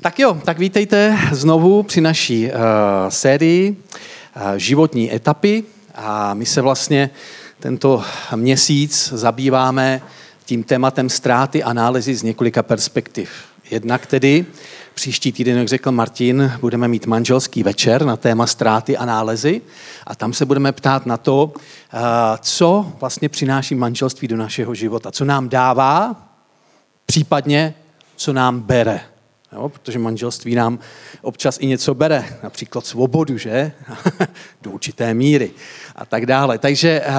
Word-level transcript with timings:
Tak 0.00 0.18
jo, 0.18 0.40
tak 0.44 0.58
vítejte 0.58 1.18
znovu 1.32 1.82
při 1.82 2.00
naší 2.00 2.46
uh, 2.46 2.52
sérii 3.08 3.70
uh, 3.70 4.42
životní 4.56 5.14
etapy 5.14 5.64
a 5.94 6.34
my 6.34 6.46
se 6.46 6.60
vlastně 6.60 7.10
tento 7.60 8.04
měsíc 8.34 9.12
zabýváme 9.12 10.02
tím 10.44 10.62
tématem 10.62 11.10
ztráty 11.10 11.62
a 11.62 11.72
nálezy 11.72 12.14
z 12.14 12.22
několika 12.22 12.62
perspektiv. 12.62 13.30
Jednak 13.70 14.06
tedy 14.06 14.46
příští 14.94 15.32
týden, 15.32 15.58
jak 15.58 15.68
řekl 15.68 15.92
Martin, 15.92 16.52
budeme 16.60 16.88
mít 16.88 17.06
manželský 17.06 17.62
večer 17.62 18.04
na 18.04 18.16
téma 18.16 18.46
ztráty 18.46 18.96
a 18.96 19.04
nálezy 19.04 19.60
a 20.06 20.14
tam 20.14 20.32
se 20.32 20.46
budeme 20.46 20.72
ptát 20.72 21.06
na 21.06 21.16
to, 21.16 21.44
uh, 21.44 22.00
co 22.40 22.92
vlastně 23.00 23.28
přináší 23.28 23.74
manželství 23.74 24.28
do 24.28 24.36
našeho 24.36 24.74
života, 24.74 25.10
co 25.12 25.24
nám 25.24 25.48
dává, 25.48 26.16
případně 27.06 27.74
co 28.16 28.32
nám 28.32 28.60
bere. 28.60 29.00
Jo, 29.52 29.68
protože 29.68 29.98
manželství 29.98 30.54
nám 30.54 30.78
občas 31.22 31.58
i 31.60 31.66
něco 31.66 31.94
bere, 31.94 32.24
například 32.42 32.86
svobodu, 32.86 33.38
že? 33.38 33.72
Do 34.62 34.70
určité 34.70 35.14
míry 35.14 35.50
a 35.96 36.04
tak 36.04 36.26
dále. 36.26 36.58
Takže, 36.58 37.02
uh, 37.08 37.14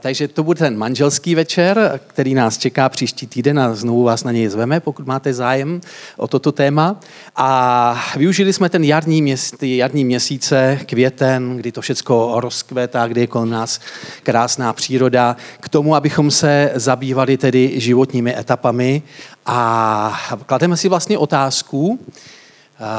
takže 0.00 0.28
to 0.28 0.42
bude 0.42 0.58
ten 0.58 0.78
manželský 0.78 1.34
večer, 1.34 2.00
který 2.06 2.34
nás 2.34 2.58
čeká 2.58 2.88
příští 2.88 3.26
týden 3.26 3.60
a 3.60 3.74
znovu 3.74 4.02
vás 4.02 4.24
na 4.24 4.32
něj 4.32 4.48
zveme, 4.48 4.80
pokud 4.80 5.06
máte 5.06 5.34
zájem 5.34 5.80
o 6.16 6.28
toto 6.28 6.52
téma. 6.52 7.00
A 7.36 8.02
využili 8.16 8.52
jsme 8.52 8.68
ten 8.68 8.84
jarní, 8.84 9.22
měs, 9.22 9.50
ty 9.50 9.76
jarní 9.76 10.04
měsíce, 10.04 10.80
květen, 10.86 11.56
kdy 11.56 11.72
to 11.72 11.80
všechno 11.80 12.40
rozkvétá, 12.40 13.06
kdy 13.08 13.20
je 13.20 13.26
kolem 13.26 13.50
nás 13.50 13.80
krásná 14.22 14.72
příroda, 14.72 15.36
k 15.60 15.68
tomu, 15.68 15.94
abychom 15.94 16.30
se 16.30 16.72
zabývali 16.74 17.36
tedy 17.36 17.80
životními 17.80 18.38
etapami 18.38 19.02
a 19.46 20.36
klademe 20.46 20.76
si 20.76 20.88
vlastně 20.88 21.18
otázku, 21.18 22.00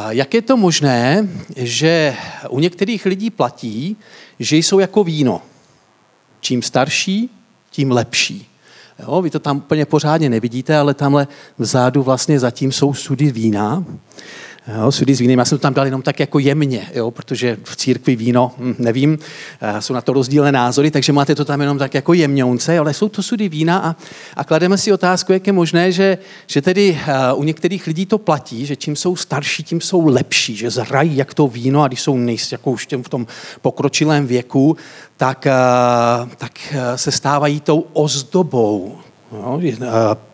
jak 0.09 0.33
je 0.33 0.41
to 0.41 0.57
možné, 0.57 1.29
že 1.55 2.15
u 2.49 2.59
některých 2.59 3.05
lidí 3.05 3.29
platí, 3.29 3.97
že 4.39 4.57
jsou 4.57 4.79
jako 4.79 5.03
víno. 5.03 5.41
Čím 6.39 6.61
starší, 6.61 7.29
tím 7.69 7.91
lepší. 7.91 8.47
Jo, 8.99 9.21
vy 9.21 9.29
to 9.29 9.39
tam 9.39 9.57
úplně 9.57 9.85
pořádně 9.85 10.29
nevidíte, 10.29 10.77
ale 10.77 10.93
tamhle 10.93 11.27
vzadu 11.57 12.03
vlastně 12.03 12.39
zatím 12.39 12.71
jsou 12.71 12.93
sudy 12.93 13.31
vína. 13.31 13.83
Jo, 14.67 14.91
sudy 14.91 15.15
s 15.15 15.19
vínem, 15.19 15.39
já 15.39 15.45
jsem 15.45 15.57
to 15.57 15.61
tam 15.61 15.73
dal 15.73 15.85
jenom 15.85 16.01
tak 16.01 16.19
jako 16.19 16.39
jemně, 16.39 16.87
jo, 16.93 17.11
protože 17.11 17.57
v 17.63 17.75
církvi 17.75 18.15
víno, 18.15 18.51
hm, 18.57 18.75
nevím, 18.79 19.19
eh, 19.61 19.81
jsou 19.81 19.93
na 19.93 20.01
to 20.01 20.13
rozdílné 20.13 20.51
názory, 20.51 20.91
takže 20.91 21.13
máte 21.13 21.35
to 21.35 21.45
tam 21.45 21.61
jenom 21.61 21.77
tak 21.77 21.93
jako 21.93 22.13
jemňounce, 22.13 22.79
ale 22.79 22.93
jsou 22.93 23.09
to 23.09 23.23
sudy 23.23 23.49
vína 23.49 23.77
a, 23.77 23.95
a 24.35 24.43
klademe 24.43 24.77
si 24.77 24.93
otázku, 24.93 25.33
jak 25.33 25.47
je 25.47 25.53
možné, 25.53 25.91
že, 25.91 26.17
že 26.47 26.61
tedy 26.61 26.99
uh, 27.33 27.39
u 27.39 27.43
některých 27.43 27.87
lidí 27.87 28.05
to 28.05 28.17
platí, 28.17 28.65
že 28.65 28.75
čím 28.75 28.95
jsou 28.95 29.15
starší, 29.15 29.63
tím 29.63 29.81
jsou 29.81 30.07
lepší, 30.07 30.55
že 30.55 30.69
zrají 30.69 31.17
jak 31.17 31.33
to 31.33 31.47
víno 31.47 31.83
a 31.83 31.87
když 31.87 32.01
jsou 32.01 32.17
nejs, 32.17 32.51
jako 32.51 32.71
už 32.71 32.87
v 33.01 33.09
tom 33.09 33.27
pokročilém 33.61 34.27
věku, 34.27 34.77
tak, 35.17 35.47
uh, 36.23 36.29
tak 36.37 36.75
se 36.95 37.11
stávají 37.11 37.59
tou 37.59 37.85
ozdobou 37.93 38.97
No, 39.31 39.59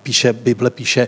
píše, 0.03 0.33
Bible 0.33 0.69
píše 0.69 1.07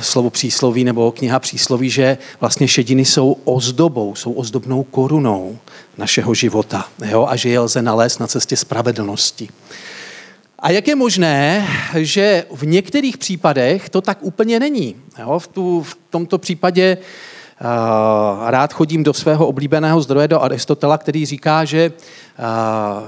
slovo 0.00 0.30
přísloví 0.30 0.84
nebo 0.84 1.12
kniha 1.12 1.38
přísloví, 1.38 1.90
že 1.90 2.18
vlastně 2.40 2.68
šediny 2.68 3.04
jsou 3.04 3.36
ozdobou, 3.44 4.14
jsou 4.14 4.32
ozdobnou 4.32 4.82
korunou 4.82 5.58
našeho 5.98 6.34
života 6.34 6.88
jo? 7.10 7.26
a 7.28 7.36
že 7.36 7.48
je 7.48 7.60
lze 7.60 7.82
nalézt 7.82 8.20
na 8.20 8.26
cestě 8.26 8.56
spravedlnosti. 8.56 9.48
A 10.58 10.70
jak 10.70 10.88
je 10.88 10.94
možné, 10.94 11.68
že 11.96 12.44
v 12.54 12.66
některých 12.66 13.18
případech 13.18 13.88
to 13.88 14.00
tak 14.00 14.18
úplně 14.20 14.60
není? 14.60 14.96
Jo? 15.18 15.38
V, 15.38 15.48
tu, 15.48 15.82
v 15.82 15.98
tomto 16.10 16.38
případě 16.38 16.98
rád 18.46 18.72
chodím 18.72 19.02
do 19.02 19.14
svého 19.14 19.46
oblíbeného 19.46 20.00
zdroje, 20.02 20.28
do 20.28 20.42
Aristotela, 20.42 20.98
který 20.98 21.26
říká, 21.26 21.64
že 21.64 21.92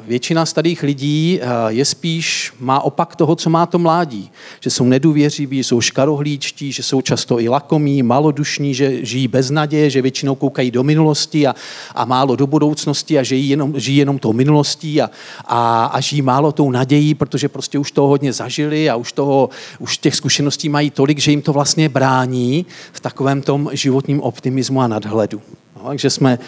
Většina 0.07 0.47
starých 0.47 0.83
lidí 0.83 1.41
je 1.69 1.85
spíš, 1.85 2.53
má 2.61 2.81
opak 2.81 3.17
toho, 3.17 3.37
co 3.37 3.51
má 3.51 3.67
to 3.67 3.79
mládí. 3.79 4.31
Že 4.61 4.71
jsou 4.71 4.85
nedůvěřiví, 4.85 5.65
jsou 5.65 5.81
škarohlíčtí, 5.81 6.73
že 6.73 6.83
jsou 6.83 7.01
často 7.01 7.41
i 7.41 7.49
lakomí, 7.49 8.03
malodušní, 8.03 8.75
že 8.75 9.05
žijí 9.05 9.29
bez 9.29 9.51
naděje, 9.51 9.91
že 9.91 10.03
většinou 10.03 10.35
koukají 10.35 10.71
do 10.71 10.83
minulosti 10.83 11.47
a, 11.47 11.55
a 11.95 12.05
málo 12.05 12.37
do 12.37 12.47
budoucnosti 12.47 13.19
a 13.19 13.23
žijí 13.23 13.49
jenom, 13.49 13.81
žijí 13.81 13.99
jenom 13.99 14.19
tou 14.19 14.33
minulostí 14.33 15.03
a, 15.03 15.11
a, 15.45 15.85
a 15.87 16.01
žijí 16.01 16.23
málo 16.23 16.53
tou 16.53 16.71
nadějí, 16.71 17.15
protože 17.15 17.49
prostě 17.49 17.79
už 17.79 17.91
toho 17.91 18.09
hodně 18.09 18.33
zažili 18.33 18.91
a 18.91 18.97
už, 18.97 19.13
toho, 19.13 19.49
už 19.79 19.99
těch 19.99 20.15
zkušeností 20.15 20.69
mají 20.69 20.91
tolik, 20.91 21.19
že 21.19 21.31
jim 21.31 21.43
to 21.43 21.53
vlastně 21.53 21.89
brání 21.89 22.67
v 22.93 23.01
takovém 23.01 23.43
tom 23.43 23.71
životním 23.73 24.23
optimismu 24.37 24.81
a 24.81 24.89
nadhledu. 24.89 25.43
No, 25.77 25.89
takže 25.89 26.11
jsme 26.11 26.39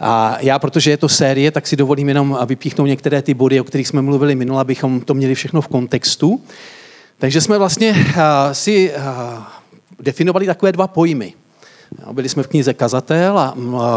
a 0.00 0.36
já, 0.40 0.58
protože 0.58 0.90
je 0.90 0.96
to 0.96 1.08
série, 1.08 1.50
tak 1.50 1.66
si 1.66 1.76
dovolím 1.76 2.08
jenom 2.08 2.38
vypíchnout 2.46 2.86
některé 2.86 3.22
ty 3.22 3.34
body, 3.34 3.60
o 3.60 3.64
kterých 3.64 3.88
jsme 3.88 4.02
mluvili 4.02 4.34
minule, 4.34 4.60
abychom 4.60 5.00
to 5.00 5.14
měli 5.14 5.34
všechno 5.34 5.60
v 5.60 5.68
kontextu. 5.68 6.40
Takže 7.18 7.40
jsme 7.40 7.58
vlastně 7.58 7.94
si 8.52 8.92
definovali 10.00 10.46
takové 10.46 10.72
dva 10.72 10.86
pojmy. 10.86 11.34
Byli 12.12 12.28
jsme 12.28 12.42
v 12.42 12.46
knize 12.46 12.74
Kazatel 12.74 13.38
a 13.38 13.54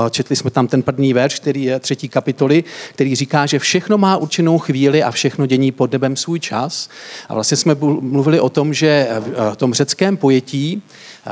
četli 0.10 0.36
jsme 0.36 0.52
tam 0.52 0.68
ten 0.68 0.84
první 0.84 1.14
verš, 1.14 1.40
který 1.40 1.64
je 1.64 1.80
třetí 1.80 2.10
kapitoly, 2.10 2.64
který 2.94 3.16
říká, 3.16 3.46
že 3.46 3.60
všechno 3.60 3.98
má 3.98 4.18
určenou 4.18 4.60
chvíli 4.60 5.04
a 5.04 5.12
všechno 5.12 5.46
dění 5.46 5.72
pod 5.72 5.92
nebem 5.92 6.16
svůj 6.16 6.40
čas. 6.40 6.90
A 7.30 7.34
vlastně 7.34 7.58
jsme 7.58 7.76
mluvili 8.00 8.40
o 8.40 8.50
tom, 8.50 8.74
že 8.74 9.10
v 9.54 9.56
tom 9.56 9.74
řeckém 9.74 10.18
pojetí, 10.18 10.84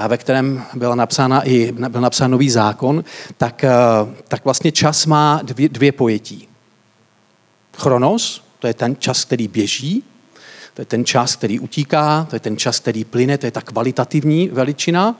ve 0.07 0.17
kterém 0.17 0.63
byla 0.73 0.95
napsána 0.95 1.47
i, 1.47 1.71
byl 1.71 2.01
napsán 2.01 2.31
nový 2.31 2.49
zákon, 2.49 3.03
tak, 3.37 3.65
tak 4.27 4.43
vlastně 4.45 4.71
čas 4.71 5.05
má 5.05 5.39
dvě, 5.43 5.69
dvě 5.69 5.91
pojetí. 5.91 6.47
Chronos, 7.77 8.43
to 8.59 8.67
je 8.67 8.73
ten 8.73 8.95
čas, 8.99 9.25
který 9.25 9.47
běží, 9.47 10.03
to 10.73 10.81
je 10.81 10.85
ten 10.85 11.05
čas, 11.05 11.35
který 11.35 11.59
utíká, 11.59 12.27
to 12.29 12.35
je 12.35 12.39
ten 12.39 12.57
čas, 12.57 12.79
který 12.79 13.05
plyne, 13.05 13.37
to 13.37 13.45
je 13.45 13.51
ta 13.51 13.61
kvalitativní 13.61 14.49
veličina. 14.49 15.15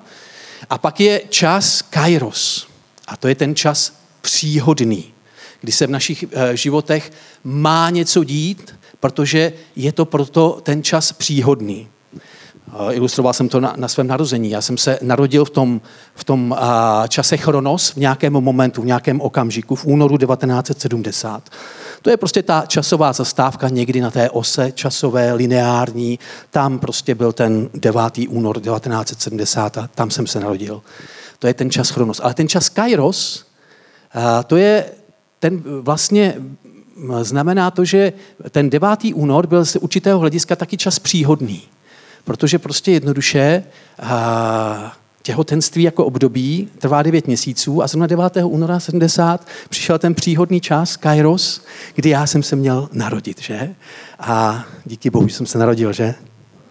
A 0.69 0.77
pak 0.77 0.99
je 0.99 1.21
čas 1.29 1.81
kairos. 1.81 2.67
A 3.07 3.17
to 3.17 3.27
je 3.27 3.35
ten 3.35 3.55
čas 3.55 3.93
příhodný, 4.21 5.13
kdy 5.61 5.71
se 5.71 5.87
v 5.87 5.91
našich 5.91 6.25
eh, 6.31 6.57
životech 6.57 7.11
má 7.43 7.89
něco 7.89 8.23
dít, 8.23 8.75
protože 8.99 9.53
je 9.75 9.91
to 9.91 10.05
proto 10.05 10.59
ten 10.63 10.83
čas 10.83 11.11
příhodný. 11.11 11.87
Ilustroval 12.91 13.33
jsem 13.33 13.49
to 13.49 13.59
na, 13.59 13.73
na 13.77 13.87
svém 13.87 14.07
narození. 14.07 14.49
Já 14.49 14.61
jsem 14.61 14.77
se 14.77 14.99
narodil 15.01 15.45
v 15.45 15.49
tom, 15.49 15.81
v 16.15 16.23
tom 16.23 16.55
a, 16.59 17.03
čase 17.07 17.37
Chronos, 17.37 17.91
v 17.91 17.97
nějakém 17.97 18.33
momentu, 18.33 18.81
v 18.81 18.85
nějakém 18.85 19.21
okamžiku, 19.21 19.75
v 19.75 19.85
únoru 19.85 20.17
1970. 20.17 21.49
To 22.01 22.09
je 22.09 22.17
prostě 22.17 22.43
ta 22.43 22.63
časová 22.67 23.13
zastávka 23.13 23.69
někdy 23.69 24.01
na 24.01 24.11
té 24.11 24.29
ose 24.29 24.71
časové, 24.71 25.33
lineární. 25.33 26.19
Tam 26.49 26.79
prostě 26.79 27.15
byl 27.15 27.33
ten 27.33 27.69
9. 27.73 28.01
únor 28.29 28.59
1970 28.59 29.77
a 29.77 29.89
tam 29.95 30.11
jsem 30.11 30.27
se 30.27 30.39
narodil. 30.39 30.81
To 31.39 31.47
je 31.47 31.53
ten 31.53 31.71
čas 31.71 31.89
Chronos. 31.89 32.21
Ale 32.23 32.33
ten 32.33 32.47
čas 32.47 32.69
Kairos, 32.69 33.45
a, 34.13 34.43
to 34.43 34.57
je 34.57 34.85
ten 35.39 35.63
vlastně 35.81 36.35
znamená 37.21 37.71
to, 37.71 37.85
že 37.85 38.13
ten 38.49 38.69
9. 38.69 38.99
únor 39.13 39.47
byl 39.47 39.65
z 39.65 39.75
určitého 39.75 40.19
hlediska 40.19 40.55
taky 40.55 40.77
čas 40.77 40.99
příhodný 40.99 41.61
protože 42.23 42.59
prostě 42.59 42.91
jednoduše 42.91 43.63
a, 43.99 44.97
těhotenství 45.23 45.83
jako 45.83 46.05
období 46.05 46.69
trvá 46.79 47.03
9 47.03 47.27
měsíců 47.27 47.83
a 47.83 47.87
zrovna 47.87 48.07
9. 48.07 48.37
února 48.43 48.79
70 48.79 49.47
přišel 49.69 49.99
ten 49.99 50.15
příhodný 50.15 50.61
čas, 50.61 50.97
Kairos, 50.97 51.61
kdy 51.95 52.09
já 52.09 52.27
jsem 52.27 52.43
se 52.43 52.55
měl 52.55 52.89
narodit, 52.91 53.41
že? 53.41 53.75
A 54.19 54.65
díky 54.85 55.09
bohu, 55.09 55.27
že 55.27 55.35
jsem 55.35 55.45
se 55.45 55.57
narodil, 55.57 55.93
že? 55.93 56.15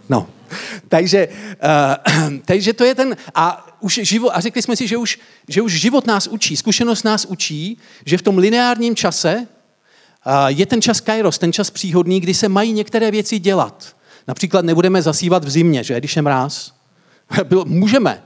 No. 0.09 0.27
Takže, 0.89 1.29
uh, 1.29 2.39
takže 2.45 2.73
to 2.73 2.85
je 2.85 2.95
ten, 2.95 3.17
a 3.35 3.67
už 3.81 4.01
život, 4.03 4.31
a 4.31 4.41
řekli 4.41 4.63
jsme 4.63 4.77
si, 4.77 4.89
že 4.89 4.97
už, 4.97 5.19
že 5.49 5.63
už 5.63 5.81
život 5.81 6.07
nás 6.07 6.27
učí, 6.27 6.57
zkušenost 6.57 7.03
nás 7.03 7.25
učí, 7.25 7.79
že 8.07 8.19
v 8.19 8.23
tom 8.23 8.39
lineárním 8.39 8.97
čase 8.97 9.37
uh, 9.37 10.47
je 10.47 10.67
ten 10.67 10.83
čas 10.83 11.01
kairos, 11.01 11.39
ten 11.39 11.53
čas 11.53 11.71
příhodný, 11.71 12.21
kdy 12.21 12.35
se 12.35 12.49
mají 12.49 12.73
některé 12.73 13.11
věci 13.11 13.39
dělat. 13.39 13.97
Například 14.29 14.65
nebudeme 14.65 15.03
zasívat 15.03 15.45
v 15.45 15.51
zimě, 15.51 15.85
že, 15.85 15.99
když 15.99 16.17
je 16.17 16.23
mráz. 16.23 16.73
Bylo, 17.45 17.65
můžeme, 17.65 18.23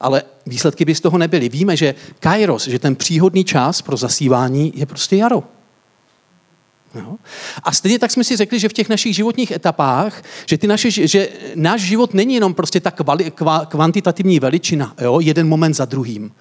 ale 0.00 0.22
výsledky 0.46 0.84
by 0.84 0.94
z 0.94 1.00
toho 1.00 1.18
nebyly. 1.18 1.48
Víme, 1.48 1.76
že 1.76 1.94
kairos, 2.20 2.68
že 2.68 2.78
ten 2.78 2.96
příhodný 2.96 3.44
čas 3.44 3.82
pro 3.82 3.96
zasívání 3.96 4.72
je 4.74 4.86
prostě 4.86 5.16
jaro. 5.16 5.42
No. 6.94 7.18
A 7.62 7.72
stejně 7.72 7.98
tak 7.98 8.10
jsme 8.10 8.24
si 8.24 8.36
řekli, 8.36 8.58
že 8.58 8.68
v 8.68 8.72
těch 8.72 8.88
našich 8.88 9.16
životních 9.16 9.50
etapách, 9.50 10.22
že, 10.46 10.58
ty 10.58 10.66
naše, 10.66 10.90
že 10.90 11.28
náš 11.54 11.80
život 11.80 12.14
není 12.14 12.34
jenom 12.34 12.54
prostě 12.54 12.80
ta 12.80 12.90
kvali, 12.90 13.30
kva, 13.30 13.66
kvantitativní 13.66 14.40
veličina, 14.40 14.94
jo, 15.00 15.20
jeden 15.20 15.48
moment 15.48 15.74
za 15.74 15.84
druhým 15.84 16.32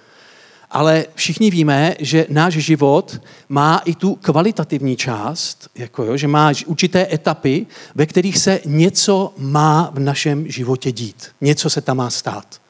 ale 0.71 1.05
všichni 1.15 1.51
víme, 1.51 1.95
že 1.99 2.25
náš 2.29 2.53
život 2.53 3.21
má 3.49 3.81
i 3.85 3.95
tu 3.95 4.15
kvalitativní 4.15 4.95
část, 4.95 5.69
jako 5.75 6.03
jo, 6.03 6.17
že 6.17 6.27
má 6.27 6.51
určité 6.65 7.07
etapy, 7.13 7.65
ve 7.95 8.05
kterých 8.05 8.37
se 8.37 8.59
něco 8.65 9.33
má 9.37 9.89
v 9.93 9.99
našem 9.99 10.51
životě 10.51 10.91
dít. 10.91 11.27
Něco 11.41 11.69
se 11.69 11.81
tam 11.81 11.97
má 11.97 12.09
stát. 12.09 12.61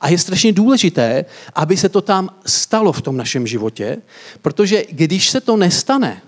A 0.00 0.08
je 0.08 0.18
strašně 0.18 0.52
důležité, 0.52 1.24
aby 1.54 1.76
se 1.76 1.88
to 1.88 2.00
tam 2.00 2.28
stalo 2.46 2.92
v 2.92 3.02
tom 3.02 3.16
našem 3.16 3.46
životě, 3.46 3.98
protože 4.42 4.84
když 4.90 5.30
se 5.30 5.40
to 5.40 5.56
nestane, 5.56 6.22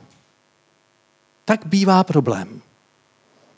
tak 1.44 1.66
bývá 1.66 2.04
problém. 2.04 2.60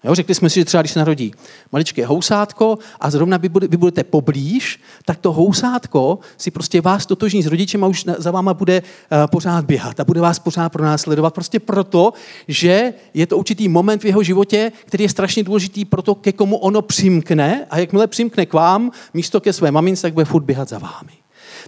Jo, 0.05 0.15
řekli 0.15 0.35
jsme 0.35 0.51
si, 0.51 0.61
že 0.61 0.65
třeba 0.65 0.83
když 0.83 0.93
se 0.93 0.99
narodí 0.99 1.33
maličké 1.73 2.07
housátko 2.07 2.79
a 3.01 3.11
zrovna 3.11 3.37
vy, 3.37 3.49
bude, 3.49 3.69
vy 3.69 3.77
budete 3.77 4.05
poblíž, 4.05 4.81
tak 5.05 5.19
to 5.19 5.33
housátko 5.33 6.19
si 6.37 6.51
prostě 6.51 6.81
vás 6.81 7.07
totožní 7.07 7.43
s 7.43 7.47
rodičem 7.47 7.85
a 7.85 7.87
už 7.87 8.05
za 8.19 8.31
váma 8.31 8.55
bude 8.55 8.83
uh, 8.83 9.19
pořád 9.27 9.65
běhat 9.65 10.01
a 10.01 10.05
bude 10.05 10.21
vás 10.21 10.39
pořád 10.39 10.69
pronásledovat. 10.69 11.35
Prostě 11.35 11.61
proto, 11.61 12.13
že 12.49 12.95
je 13.15 13.27
to 13.27 13.39
určitý 13.39 13.69
moment 13.69 14.03
v 14.03 14.07
jeho 14.07 14.23
životě, 14.23 14.73
který 14.87 15.05
je 15.05 15.09
strašně 15.09 15.43
důležitý 15.43 15.85
pro 15.85 16.03
to, 16.03 16.15
ke 16.15 16.33
komu 16.33 16.57
ono 16.57 16.83
přimkne 16.83 17.67
a 17.71 17.79
jakmile 17.79 18.07
přimkne 18.07 18.47
k 18.47 18.53
vám, 18.53 18.91
místo 19.15 19.41
ke 19.41 19.53
své 19.53 19.71
mamince, 19.71 20.03
tak 20.03 20.13
bude 20.13 20.25
furt 20.25 20.45
běhat 20.45 20.69
za 20.69 20.79
vámi. 20.79 21.13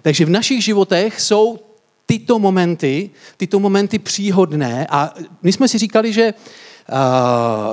Takže 0.02 0.24
v 0.24 0.30
našich 0.30 0.64
životech 0.64 1.20
jsou 1.20 1.58
tyto 2.06 2.38
momenty, 2.38 3.10
tyto 3.36 3.60
momenty 3.60 3.98
příhodné 3.98 4.86
a 4.90 5.14
my 5.42 5.52
jsme 5.52 5.68
si 5.68 5.78
říkali, 5.78 6.12
že 6.12 6.34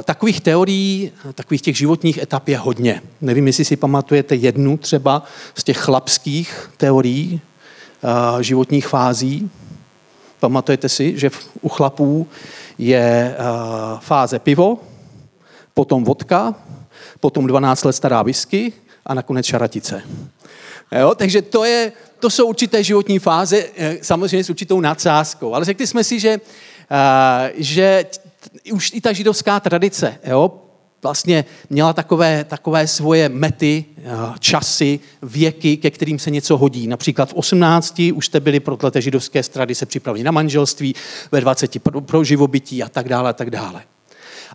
takových 0.04 0.42
teorií, 0.42 1.12
takových 1.33 1.62
těch 1.62 1.77
životních 1.77 2.18
etap 2.18 2.48
je 2.48 2.57
hodně. 2.57 3.01
Nevím, 3.21 3.48
jestli 3.48 3.65
si 3.65 3.75
pamatujete 3.75 4.36
jednu 4.36 4.77
třeba 4.77 5.24
z 5.56 5.63
těch 5.63 5.77
chlapských 5.77 6.69
teorií 6.77 7.42
uh, 8.04 8.42
životních 8.42 8.88
fází. 8.88 9.51
Pamatujete 10.39 10.89
si, 10.89 11.19
že 11.19 11.30
u 11.62 11.69
chlapů 11.69 12.27
je 12.77 13.36
uh, 13.39 14.00
fáze 14.00 14.39
pivo, 14.39 14.80
potom 15.74 16.04
vodka, 16.04 16.56
potom 17.19 17.48
12 17.48 17.83
let 17.83 17.94
stará 17.94 18.21
whisky 18.21 18.74
a 19.06 19.13
nakonec 19.13 19.45
šaratice. 19.45 20.01
Jo? 21.00 21.15
Takže 21.15 21.42
to, 21.42 21.63
je, 21.63 21.92
to 22.19 22.30
jsou 22.30 22.48
určité 22.48 22.83
životní 22.83 23.19
fáze, 23.19 23.65
samozřejmě 24.01 24.44
s 24.44 24.50
určitou 24.50 24.81
nadsázkou. 24.81 25.54
Ale 25.54 25.65
řekli 25.65 25.88
jsme 25.88 26.04
si, 26.04 26.19
že, 26.19 26.39
že 27.56 28.06
už 28.72 28.92
i 28.94 29.01
ta 29.01 29.13
židovská 29.13 29.60
tradice, 29.60 30.19
jo, 30.25 30.51
vlastně 31.04 31.45
měla 31.69 31.94
takové, 31.94 32.44
takové 32.44 32.88
svoje 32.88 33.30
mety, 33.30 33.86
eh, 33.98 34.01
časy, 34.40 35.00
věky, 35.22 35.78
ke 35.78 35.92
kterým 35.92 36.19
se 36.19 36.31
něco 36.31 36.57
hodí. 36.57 36.88
Například 36.88 37.30
v 37.30 37.34
18 37.34 38.12
už 38.12 38.25
jste 38.25 38.40
byli 38.40 38.60
pro 38.60 38.92
té 38.92 39.01
židovské 39.01 39.44
tradice 39.44 39.86
připraveni 39.86 40.24
na 40.24 40.31
manželství, 40.31 40.95
ve 41.31 41.42
20 41.42 41.80
pro, 41.80 42.01
pro 42.01 42.24
živobytí 42.24 42.84
a 42.84 42.90
tak 42.90 43.10
dále 43.10 43.30
a 43.30 43.34
tak 43.34 43.50
dále. 43.50 43.84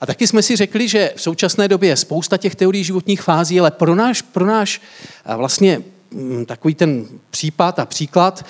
A 0.01 0.07
taky 0.07 0.27
jsme 0.27 0.43
si 0.43 0.57
řekli, 0.57 0.89
že 0.89 1.13
v 1.17 1.21
současné 1.23 1.69
době 1.69 1.89
je 1.89 1.97
spousta 1.97 2.37
těch 2.37 2.55
teorií 2.55 2.85
životních 2.85 3.23
fází, 3.23 3.61
ale 3.61 3.71
pro 3.71 3.95
náš, 3.95 4.23
pro 4.23 4.47
náš 4.47 4.81
eh, 5.27 5.37
vlastně 5.37 5.83
takový 6.47 6.75
ten 6.75 7.05
případ 7.31 7.79
a 7.79 7.87
příklad, 7.87 8.45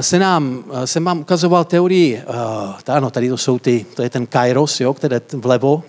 se 0.00 0.18
nám, 0.18 0.64
jsem 0.84 1.04
vám 1.04 1.20
ukazoval 1.20 1.64
teorii, 1.64 2.22
ano, 2.88 3.10
tady 3.10 3.28
to 3.28 3.36
jsou 3.36 3.58
ty, 3.58 3.86
to 3.94 4.02
je 4.02 4.10
ten 4.10 4.26
kairos, 4.26 4.80
jo, 4.80 4.94
které 4.94 5.20
vlevo, 5.32 5.82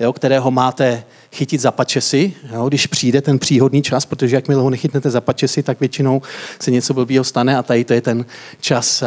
jo, 0.00 0.12
kterého 0.12 0.50
máte 0.50 1.04
chytit 1.32 1.60
za 1.60 1.70
pačesy, 1.70 2.34
jo, 2.52 2.68
když 2.68 2.86
přijde 2.86 3.22
ten 3.22 3.38
příhodný 3.38 3.82
čas, 3.82 4.06
protože 4.06 4.36
jakmile 4.36 4.62
ho 4.62 4.70
nechytnete 4.70 5.10
za 5.10 5.20
pačesy, 5.20 5.62
tak 5.62 5.80
většinou 5.80 6.22
se 6.58 6.70
něco 6.70 6.94
blbýho 6.94 7.24
stane 7.24 7.56
a 7.56 7.62
tady 7.62 7.84
to 7.84 7.92
je 7.92 8.00
ten 8.00 8.26
čas, 8.60 9.02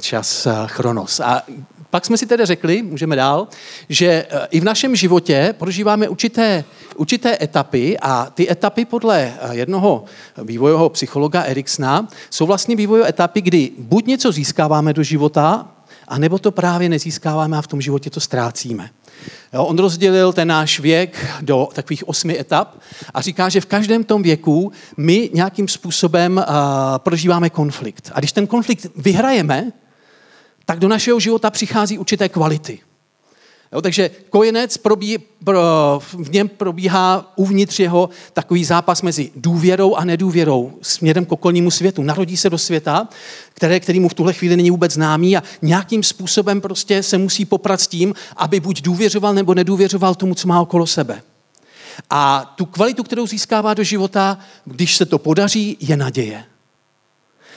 čas 0.00 0.48
chronos. 0.66 1.20
A 1.20 1.42
pak 1.90 2.04
jsme 2.04 2.18
si 2.18 2.26
tedy 2.26 2.46
řekli, 2.46 2.82
můžeme 2.82 3.16
dál, 3.16 3.48
že 3.88 4.06
eh, 4.06 4.46
i 4.50 4.60
v 4.60 4.64
našem 4.64 4.96
životě 4.96 5.54
prožíváme 5.58 6.08
určité, 6.08 6.64
určité 6.96 7.38
etapy 7.42 7.98
a 8.02 8.30
ty 8.34 8.50
etapy 8.50 8.84
podle 8.84 9.32
eh, 9.40 9.56
jednoho 9.56 10.04
vývojového 10.42 10.88
psychologa 10.88 11.42
Eriksna 11.42 12.08
jsou 12.30 12.46
vlastně 12.46 12.76
vývojové 12.76 13.08
etapy, 13.08 13.40
kdy 13.40 13.70
buď 13.78 14.06
něco 14.06 14.32
získáváme 14.32 14.92
do 14.92 15.02
života, 15.02 15.68
a 16.08 16.18
nebo 16.18 16.38
to 16.38 16.50
právě 16.50 16.88
nezískáváme 16.88 17.58
a 17.58 17.62
v 17.62 17.66
tom 17.66 17.80
životě 17.80 18.10
to 18.10 18.20
ztrácíme. 18.20 18.90
Jo, 19.52 19.64
on 19.64 19.78
rozdělil 19.78 20.32
ten 20.32 20.48
náš 20.48 20.80
věk 20.80 21.26
do 21.40 21.68
takových 21.72 22.08
osmi 22.08 22.40
etap 22.40 22.78
a 23.14 23.20
říká, 23.20 23.48
že 23.48 23.60
v 23.60 23.66
každém 23.66 24.04
tom 24.04 24.22
věku 24.22 24.72
my 24.96 25.30
nějakým 25.34 25.68
způsobem 25.68 26.36
uh, 26.36 26.44
prožíváme 26.98 27.50
konflikt. 27.50 28.10
A 28.14 28.18
když 28.18 28.32
ten 28.32 28.46
konflikt 28.46 28.86
vyhrajeme, 28.96 29.72
tak 30.64 30.78
do 30.78 30.88
našeho 30.88 31.20
života 31.20 31.50
přichází 31.50 31.98
určité 31.98 32.28
kvality. 32.28 32.78
Jo, 33.72 33.82
takže 33.82 34.10
kojenec 34.30 34.76
probí, 34.76 35.18
pro, 35.44 35.60
v 36.00 36.30
něm 36.30 36.48
probíhá 36.48 37.32
uvnitř 37.36 37.80
jeho 37.80 38.10
takový 38.32 38.64
zápas 38.64 39.02
mezi 39.02 39.30
důvěrou 39.36 39.94
a 39.94 40.04
nedůvěrou 40.04 40.72
směrem 40.82 41.24
k 41.24 41.32
okolnímu 41.32 41.70
světu. 41.70 42.02
Narodí 42.02 42.36
se 42.36 42.50
do 42.50 42.58
světa, 42.58 43.08
které, 43.54 43.80
který 43.80 44.00
mu 44.00 44.08
v 44.08 44.14
tuhle 44.14 44.32
chvíli 44.32 44.56
není 44.56 44.70
vůbec 44.70 44.92
známý 44.92 45.36
a 45.36 45.42
nějakým 45.62 46.02
způsobem 46.02 46.60
prostě 46.60 47.02
se 47.02 47.18
musí 47.18 47.44
poprat 47.44 47.80
s 47.80 47.86
tím, 47.86 48.14
aby 48.36 48.60
buď 48.60 48.82
důvěřoval 48.82 49.34
nebo 49.34 49.54
nedůvěřoval 49.54 50.14
tomu, 50.14 50.34
co 50.34 50.48
má 50.48 50.60
okolo 50.60 50.86
sebe. 50.86 51.22
A 52.10 52.52
tu 52.56 52.64
kvalitu, 52.64 53.02
kterou 53.02 53.26
získává 53.26 53.74
do 53.74 53.82
života, 53.82 54.38
když 54.64 54.96
se 54.96 55.06
to 55.06 55.18
podaří, 55.18 55.76
je 55.80 55.96
naděje. 55.96 56.44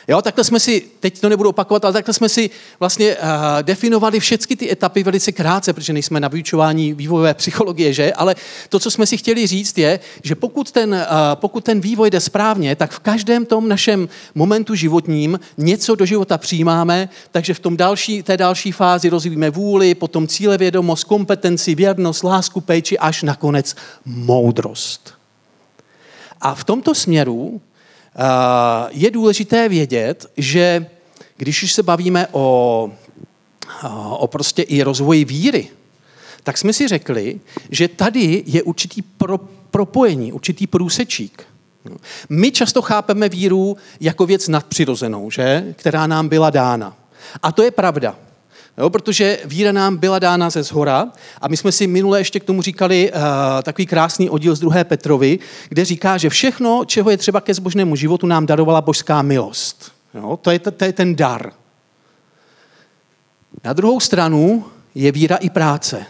Jo, 0.07 0.21
takhle 0.21 0.44
jsme 0.44 0.59
si, 0.59 0.83
teď 1.00 1.19
to 1.19 1.29
nebudu 1.29 1.50
opakovat, 1.50 1.85
ale 1.85 1.94
takhle 1.94 2.13
jsme 2.13 2.29
si 2.29 2.50
vlastně 2.79 3.15
uh, 3.15 3.23
definovali 3.61 4.19
všechny 4.19 4.55
ty 4.55 4.71
etapy 4.71 5.03
velice 5.03 5.31
krátce, 5.31 5.73
protože 5.73 5.94
nejsme 5.94 6.19
na 6.19 6.27
vyučování 6.27 6.94
vývojové 6.94 7.33
psychologie, 7.33 7.94
že? 7.94 8.13
Ale 8.13 8.35
to, 8.69 8.79
co 8.79 8.91
jsme 8.91 9.05
si 9.05 9.17
chtěli 9.17 9.47
říct, 9.47 9.77
je, 9.77 10.00
že 10.23 10.35
pokud 10.35 10.71
ten, 10.71 10.94
uh, 10.94 11.00
pokud 11.35 11.63
ten 11.63 11.81
vývoj 11.81 12.09
jde 12.09 12.19
správně, 12.19 12.75
tak 12.75 12.91
v 12.91 13.00
každém 13.00 13.45
tom 13.45 13.69
našem 13.69 14.09
momentu 14.35 14.75
životním 14.75 15.39
něco 15.57 15.95
do 15.95 16.05
života 16.05 16.38
přijímáme, 16.38 17.09
takže 17.31 17.53
v 17.53 17.59
tom 17.59 17.77
další, 17.77 18.23
té 18.23 18.38
další 18.38 18.71
fázi 18.71 19.09
rozvíjíme 19.09 19.50
vůli, 19.50 19.95
potom 19.95 20.27
cílevědomost, 20.27 21.03
kompetenci, 21.03 21.75
věrnost, 21.75 22.23
lásku, 22.23 22.61
péči, 22.61 22.97
až 22.97 23.23
nakonec 23.23 23.75
moudrost. 24.05 25.13
A 26.41 26.55
v 26.55 26.63
tomto 26.63 26.95
směru 26.95 27.61
je 28.89 29.12
důležité 29.12 29.69
vědět, 29.69 30.31
že 30.38 30.86
když 31.38 31.63
už 31.63 31.74
se 31.74 31.83
bavíme 31.83 32.27
o, 32.31 32.89
eh, 33.83 33.88
o 34.10 34.27
prostě 34.27 34.62
i 34.62 34.83
rozvoji 34.83 35.25
víry, 35.25 35.69
tak 36.44 36.57
jsme 36.57 36.74
si 36.74 36.88
řekli, 36.88 37.39
že 37.69 37.88
tady 37.88 38.44
je 38.45 38.63
určitý 38.63 39.01
pro, 39.01 39.38
propojení, 39.71 40.33
určitý 40.33 40.68
průsečík. 40.68 41.44
My 42.30 42.51
často 42.51 42.81
chápeme 42.81 43.30
víru 43.30 43.77
jako 44.00 44.25
věc 44.25 44.48
nadpřirozenou, 44.48 45.31
že? 45.31 45.74
která 45.77 46.07
nám 46.07 46.29
byla 46.29 46.50
dána. 46.50 46.98
A 47.43 47.51
to 47.51 47.63
je 47.63 47.72
pravda. 47.72 48.15
Jo, 48.77 48.89
protože 48.89 49.39
víra 49.46 49.72
nám 49.72 49.98
byla 49.98 50.20
dána 50.20 50.50
ze 50.50 50.63
zhora 50.63 51.12
a 51.42 51.48
my 51.48 51.58
jsme 51.58 51.72
si 51.72 51.88
minule 51.88 52.20
ještě 52.20 52.39
k 52.39 52.44
tomu 52.44 52.62
říkali 52.62 53.12
uh, 53.12 53.22
takový 53.63 53.86
krásný 53.86 54.30
oddíl 54.30 54.56
z 54.56 54.60
druhé 54.60 54.84
Petrovi, 54.84 55.39
kde 55.70 55.86
říká, 55.86 56.18
že 56.18 56.30
všechno, 56.30 56.86
čeho 56.86 57.10
je 57.10 57.18
třeba 57.18 57.42
ke 57.42 57.53
zbožnému 57.53 57.96
životu, 57.96 58.27
nám 58.27 58.46
darovala 58.46 58.82
božská 58.82 59.22
milost. 59.22 59.92
Jo, 60.13 60.39
to, 60.42 60.51
je, 60.51 60.60
to 60.60 60.86
je 60.86 60.94
ten 60.94 61.15
dar. 61.15 61.51
Na 63.63 63.74
druhou 63.74 64.00
stranu 64.00 64.65
je 64.96 65.12
víra 65.12 65.36
i 65.36 65.50
práce. 65.50 66.06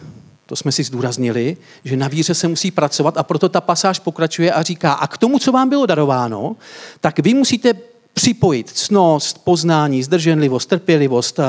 To 0.46 0.56
jsme 0.56 0.72
si 0.72 0.84
zdůraznili, 0.84 1.58
že 1.84 1.98
na 1.98 2.08
víře 2.08 2.34
se 2.34 2.48
musí 2.48 2.72
pracovat 2.72 3.18
a 3.18 3.24
proto 3.24 3.50
ta 3.50 3.62
pasáž 3.62 4.00
pokračuje 4.00 4.52
a 4.54 4.64
říká, 4.64 4.94
a 4.94 5.08
k 5.08 5.18
tomu, 5.18 5.40
co 5.40 5.52
vám 5.52 5.70
bylo 5.70 5.86
darováno, 5.86 6.56
tak 7.00 7.20
vy 7.20 7.34
musíte 7.34 7.74
připojit 8.14 8.70
cnost, 8.70 9.44
poznání, 9.44 10.04
zdrženlivost, 10.04 10.70
trpělivost, 10.70 11.40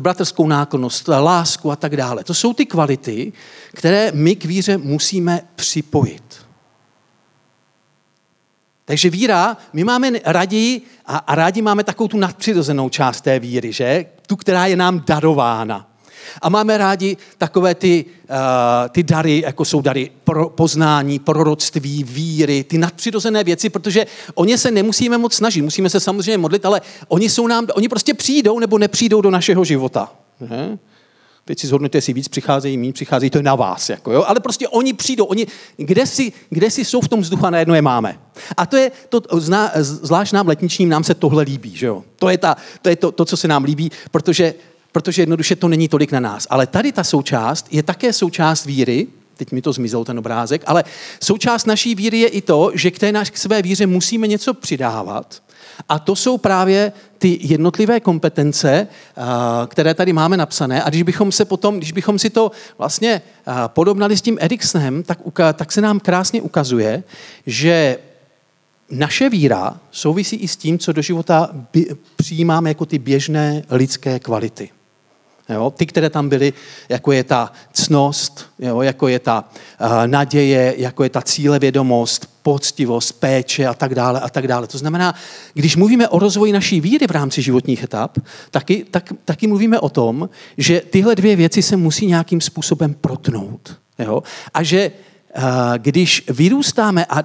bratrskou 0.00 0.46
náklonost, 0.46 1.08
lásku 1.08 1.70
a 1.70 1.76
tak 1.76 1.96
dále. 1.96 2.24
To 2.24 2.34
jsou 2.34 2.52
ty 2.52 2.66
kvality, 2.66 3.32
které 3.74 4.12
my 4.14 4.36
k 4.36 4.44
víře 4.44 4.78
musíme 4.78 5.40
připojit. 5.56 6.44
Takže 8.84 9.10
víra, 9.10 9.56
my 9.72 9.84
máme 9.84 10.10
raději 10.24 10.82
a, 11.06 11.16
a 11.16 11.34
rádi 11.34 11.62
máme 11.62 11.84
takovou 11.84 12.08
tu 12.08 12.18
nadpřirozenou 12.18 12.88
část 12.88 13.20
té 13.20 13.38
víry, 13.38 13.72
že? 13.72 14.06
Tu, 14.26 14.36
která 14.36 14.66
je 14.66 14.76
nám 14.76 15.04
darována. 15.06 15.93
A 16.42 16.48
máme 16.48 16.78
rádi 16.78 17.16
takové 17.38 17.74
ty, 17.74 18.04
uh, 18.30 18.36
ty 18.88 19.02
dary, 19.02 19.42
jako 19.46 19.64
jsou 19.64 19.80
dary 19.80 20.10
pro 20.24 20.48
poznání, 20.48 21.18
proroctví, 21.18 22.04
víry, 22.04 22.64
ty 22.64 22.78
nadpřirozené 22.78 23.44
věci, 23.44 23.70
protože 23.70 24.06
o 24.34 24.44
ně 24.44 24.58
se 24.58 24.70
nemusíme 24.70 25.18
moc 25.18 25.34
snažit, 25.34 25.62
musíme 25.62 25.90
se 25.90 26.00
samozřejmě 26.00 26.38
modlit, 26.38 26.66
ale 26.66 26.80
oni, 27.08 27.28
jsou 27.28 27.46
nám, 27.46 27.66
oni 27.74 27.88
prostě 27.88 28.14
přijdou 28.14 28.58
nebo 28.58 28.78
nepřijdou 28.78 29.20
do 29.20 29.30
našeho 29.30 29.64
života. 29.64 30.12
Ne? 30.40 30.78
Teď 31.44 31.58
si 31.58 31.66
zhodnete, 31.66 31.98
jestli 31.98 32.12
víc 32.12 32.28
přicházejí, 32.28 32.78
méně 32.78 32.92
přicházejí, 32.92 33.30
to 33.30 33.38
je 33.38 33.42
na 33.42 33.54
vás. 33.54 33.88
Jako, 33.88 34.12
jo? 34.12 34.24
Ale 34.26 34.40
prostě 34.40 34.68
oni 34.68 34.92
přijdou, 34.92 35.24
oni, 35.24 35.46
kde, 35.76 36.06
si, 36.06 36.32
kde 36.50 36.70
si 36.70 36.84
jsou 36.84 37.00
v 37.00 37.08
tom 37.08 37.20
vzduchu 37.20 37.46
a 37.46 37.50
najednou 37.50 37.74
je 37.74 37.82
máme. 37.82 38.18
A 38.56 38.66
to 38.66 38.76
je, 38.76 38.92
to, 39.08 39.20
zná, 39.32 39.70
zvlášť 39.76 40.32
nám 40.32 40.48
letničním, 40.48 40.88
nám 40.88 41.04
se 41.04 41.14
tohle 41.14 41.42
líbí. 41.42 41.76
Že 41.76 41.86
jo? 41.86 42.04
To 42.16 42.28
je, 42.28 42.38
ta, 42.38 42.56
to, 42.82 42.88
je 42.88 42.96
to, 42.96 43.12
to, 43.12 43.24
co 43.24 43.36
se 43.36 43.48
nám 43.48 43.64
líbí, 43.64 43.90
protože 44.10 44.54
protože 44.94 45.22
jednoduše 45.22 45.56
to 45.56 45.68
není 45.68 45.88
tolik 45.88 46.12
na 46.12 46.20
nás. 46.20 46.46
Ale 46.50 46.66
tady 46.66 46.92
ta 46.92 47.04
součást 47.04 47.66
je 47.70 47.82
také 47.82 48.12
součást 48.12 48.64
víry 48.64 49.06
teď 49.36 49.52
mi 49.52 49.62
to 49.62 49.72
zmizel 49.72 50.04
ten 50.04 50.18
obrázek, 50.18 50.62
ale 50.66 50.84
součást 51.22 51.66
naší 51.66 51.94
víry 51.94 52.18
je 52.18 52.28
i 52.28 52.40
to, 52.40 52.70
že 52.74 52.90
k 52.90 52.98
té 52.98 53.12
naš, 53.12 53.30
k 53.30 53.38
své 53.38 53.62
víře 53.62 53.86
musíme 53.86 54.26
něco 54.26 54.54
přidávat. 54.54 55.42
A 55.88 55.98
to 55.98 56.16
jsou 56.16 56.38
právě 56.38 56.92
ty 57.18 57.38
jednotlivé 57.42 58.00
kompetence, 58.00 58.88
které 59.66 59.94
tady 59.94 60.12
máme 60.12 60.36
napsané. 60.36 60.82
A 60.82 60.88
když 60.88 61.02
bychom 61.02 61.32
se 61.32 61.44
potom, 61.44 61.76
když 61.76 61.92
bychom 61.92 62.18
si 62.18 62.30
to 62.30 62.50
vlastně 62.78 63.22
podobnali 63.66 64.16
s 64.16 64.22
tím 64.22 64.38
Eriksonem, 64.40 65.02
tak, 65.02 65.18
tak 65.54 65.72
se 65.72 65.80
nám 65.80 66.00
krásně 66.00 66.42
ukazuje, 66.42 67.02
že 67.46 67.98
naše 68.90 69.28
víra 69.28 69.80
souvisí 69.90 70.36
i 70.36 70.48
s 70.48 70.56
tím, 70.56 70.78
co 70.78 70.92
do 70.92 71.02
života 71.02 71.50
přijímáme 72.16 72.70
jako 72.70 72.86
ty 72.86 72.98
běžné 72.98 73.62
lidské 73.70 74.18
kvality. 74.18 74.70
Jo? 75.48 75.70
Ty, 75.76 75.86
které 75.86 76.10
tam 76.10 76.28
byly, 76.28 76.52
jako 76.88 77.12
je 77.12 77.24
ta 77.24 77.52
cnost, 77.72 78.46
jo? 78.58 78.82
jako 78.82 79.08
je 79.08 79.18
ta 79.18 79.44
uh, 79.80 79.88
naděje, 80.06 80.74
jako 80.76 81.04
je 81.04 81.10
ta 81.10 81.22
cílevědomost, 81.22 82.30
poctivost, 82.42 83.20
péče 83.20 83.66
a 83.66 83.74
tak 83.74 83.94
dále 83.94 84.20
a 84.20 84.28
tak 84.28 84.48
dále. 84.48 84.66
To 84.66 84.78
znamená, 84.78 85.14
když 85.54 85.76
mluvíme 85.76 86.08
o 86.08 86.18
rozvoji 86.18 86.52
naší 86.52 86.80
víry 86.80 87.06
v 87.06 87.10
rámci 87.10 87.42
životních 87.42 87.82
etap, 87.82 88.18
taky, 88.50 88.86
tak, 88.90 89.12
taky 89.24 89.46
mluvíme 89.46 89.80
o 89.80 89.88
tom, 89.88 90.28
že 90.58 90.80
tyhle 90.80 91.14
dvě 91.14 91.36
věci 91.36 91.62
se 91.62 91.76
musí 91.76 92.06
nějakým 92.06 92.40
způsobem 92.40 92.94
protnout. 92.94 93.76
Jo? 93.98 94.22
A 94.54 94.62
že 94.62 94.90
uh, 95.36 95.42
když 95.76 96.24
vyrůstáme 96.28 97.06
a 97.08 97.24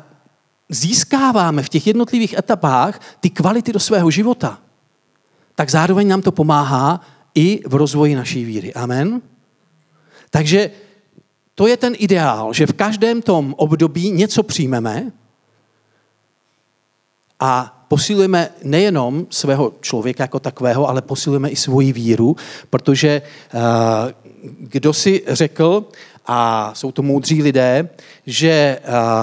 získáváme 0.69 1.63
v 1.63 1.69
těch 1.69 1.87
jednotlivých 1.87 2.33
etapách 2.33 3.01
ty 3.19 3.29
kvality 3.29 3.73
do 3.73 3.79
svého 3.79 4.11
života, 4.11 4.59
tak 5.55 5.69
zároveň 5.69 6.07
nám 6.07 6.21
to 6.21 6.31
pomáhá 6.31 7.01
i 7.35 7.61
v 7.65 7.73
rozvoji 7.73 8.15
naší 8.15 8.45
víry. 8.45 8.73
Amen? 8.73 9.21
Takže 10.29 10.71
to 11.55 11.67
je 11.67 11.77
ten 11.77 11.93
ideál, 11.97 12.53
že 12.53 12.67
v 12.67 12.73
každém 12.73 13.21
tom 13.21 13.55
období 13.57 14.11
něco 14.11 14.43
přijmeme 14.43 15.11
a 17.39 17.85
posilujeme 17.87 18.49
nejenom 18.63 19.27
svého 19.29 19.73
člověka 19.81 20.23
jako 20.23 20.39
takového, 20.39 20.89
ale 20.89 21.01
posilujeme 21.01 21.49
i 21.49 21.55
svoji 21.55 21.93
víru, 21.93 22.35
protože 22.69 23.21
uh, 23.53 23.61
kdo 24.59 24.93
si 24.93 25.23
řekl, 25.27 25.85
a 26.25 26.71
jsou 26.75 26.91
to 26.91 27.01
moudří 27.01 27.43
lidé, 27.43 27.89
že 28.29 28.49
eh, 28.49 28.79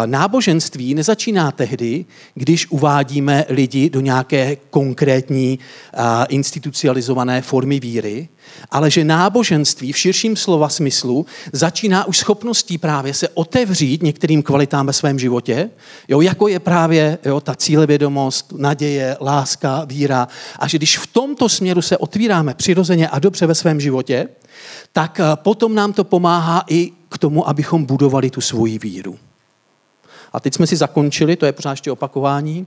náboženství 0.06 0.94
nezačíná 0.94 1.52
tehdy, 1.52 2.04
když 2.34 2.70
uvádíme 2.70 3.44
lidi 3.48 3.90
do 3.90 4.00
nějaké 4.00 4.56
konkrétní 4.70 5.58
eh, 5.58 5.98
institucionalizované 6.28 7.42
formy 7.42 7.80
víry, 7.80 8.28
ale 8.70 8.90
že 8.90 9.04
náboženství 9.04 9.92
v 9.92 9.98
širším 9.98 10.36
slova 10.36 10.68
smyslu 10.68 11.26
začíná 11.52 12.04
už 12.04 12.18
schopností 12.18 12.78
právě 12.78 13.14
se 13.14 13.28
otevřít 13.28 14.02
některým 14.02 14.42
kvalitám 14.42 14.86
ve 14.86 14.92
svém 14.92 15.18
životě, 15.18 15.70
jo, 16.08 16.20
jako 16.20 16.48
je 16.48 16.58
právě 16.58 17.18
jo, 17.24 17.40
ta 17.40 17.54
cílevědomost, 17.54 18.52
naděje, 18.56 19.16
láska, 19.20 19.84
víra. 19.84 20.28
A 20.58 20.68
že 20.68 20.78
když 20.78 20.98
v 20.98 21.06
tomto 21.06 21.48
směru 21.48 21.82
se 21.82 21.96
otvíráme 21.96 22.54
přirozeně 22.54 23.08
a 23.08 23.18
dobře 23.18 23.46
ve 23.46 23.54
svém 23.54 23.80
životě, 23.80 24.28
tak 24.92 25.20
eh, 25.20 25.24
potom 25.34 25.74
nám 25.74 25.92
to 25.92 26.04
pomáhá 26.04 26.64
i 26.68 26.92
k 27.16 27.18
tomu, 27.18 27.48
abychom 27.48 27.84
budovali 27.84 28.30
tu 28.30 28.40
svoji 28.40 28.78
víru. 28.78 29.18
A 30.32 30.40
teď 30.40 30.54
jsme 30.54 30.66
si 30.66 30.76
zakončili, 30.76 31.36
to 31.36 31.46
je 31.46 31.52
pořád 31.52 31.70
ještě 31.70 31.92
opakování, 31.92 32.66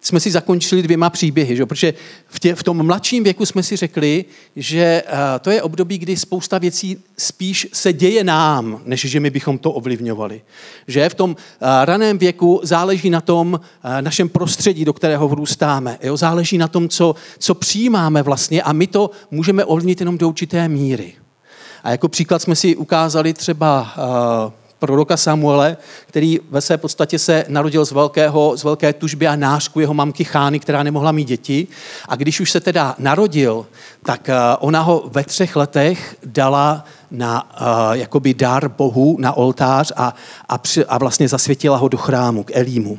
jsme 0.00 0.20
si 0.20 0.30
zakončili 0.30 0.82
dvěma 0.82 1.10
příběhy, 1.10 1.56
že? 1.56 1.66
protože 1.66 1.94
v, 2.26 2.40
tě, 2.40 2.54
v 2.54 2.62
tom 2.62 2.86
mladším 2.86 3.24
věku 3.24 3.46
jsme 3.46 3.62
si 3.62 3.76
řekli, 3.76 4.24
že 4.56 5.02
uh, 5.06 5.18
to 5.40 5.50
je 5.50 5.62
období, 5.62 5.98
kdy 5.98 6.16
spousta 6.16 6.58
věcí 6.58 6.96
spíš 7.18 7.68
se 7.72 7.92
děje 7.92 8.24
nám, 8.24 8.80
než 8.84 9.00
že 9.00 9.20
my 9.20 9.30
bychom 9.30 9.58
to 9.58 9.72
ovlivňovali. 9.72 10.42
Že 10.86 11.08
v 11.08 11.14
tom 11.14 11.30
uh, 11.30 11.68
raném 11.84 12.18
věku 12.18 12.60
záleží 12.62 13.10
na 13.10 13.20
tom 13.20 13.52
uh, 13.52 13.90
našem 14.00 14.28
prostředí, 14.28 14.84
do 14.84 14.92
kterého 14.92 15.28
vrůstáme. 15.28 15.98
Jo? 16.02 16.16
Záleží 16.16 16.58
na 16.58 16.68
tom, 16.68 16.88
co, 16.88 17.14
co 17.38 17.54
přijímáme 17.54 18.22
vlastně 18.22 18.62
a 18.62 18.72
my 18.72 18.86
to 18.86 19.10
můžeme 19.30 19.64
ovlivnit 19.64 20.00
jenom 20.00 20.18
do 20.18 20.28
určité 20.28 20.68
míry. 20.68 21.12
A 21.84 21.90
jako 21.90 22.08
příklad 22.08 22.42
jsme 22.42 22.56
si 22.56 22.76
ukázali 22.76 23.34
třeba 23.34 23.80
uh, 24.46 24.52
proroka 24.78 25.16
Samuele, 25.16 25.76
který 26.06 26.40
ve 26.50 26.60
své 26.60 26.76
podstatě 26.76 27.18
se 27.18 27.44
narodil 27.48 27.84
z, 27.84 27.92
velkého, 27.92 28.56
z 28.56 28.64
velké 28.64 28.92
tužby 28.92 29.26
a 29.26 29.36
nářku 29.36 29.80
jeho 29.80 29.94
mamky 29.94 30.24
Chány, 30.24 30.60
která 30.60 30.82
nemohla 30.82 31.12
mít 31.12 31.28
děti. 31.28 31.66
A 32.08 32.16
když 32.16 32.40
už 32.40 32.50
se 32.50 32.60
teda 32.60 32.94
narodil, 32.98 33.66
tak 34.04 34.28
uh, 34.28 34.34
ona 34.60 34.80
ho 34.80 35.10
ve 35.12 35.24
třech 35.24 35.56
letech 35.56 36.16
dala 36.24 36.84
na 37.10 37.60
uh, 37.60 37.92
jakoby 37.92 38.34
dar 38.34 38.68
Bohu 38.68 39.16
na 39.20 39.32
oltář 39.32 39.92
a, 39.96 40.14
a, 40.48 40.58
při, 40.58 40.84
a 40.84 40.98
vlastně 40.98 41.28
zasvětila 41.28 41.76
ho 41.76 41.88
do 41.88 41.98
chrámu, 41.98 42.44
k 42.44 42.50
Elímu. 42.54 42.98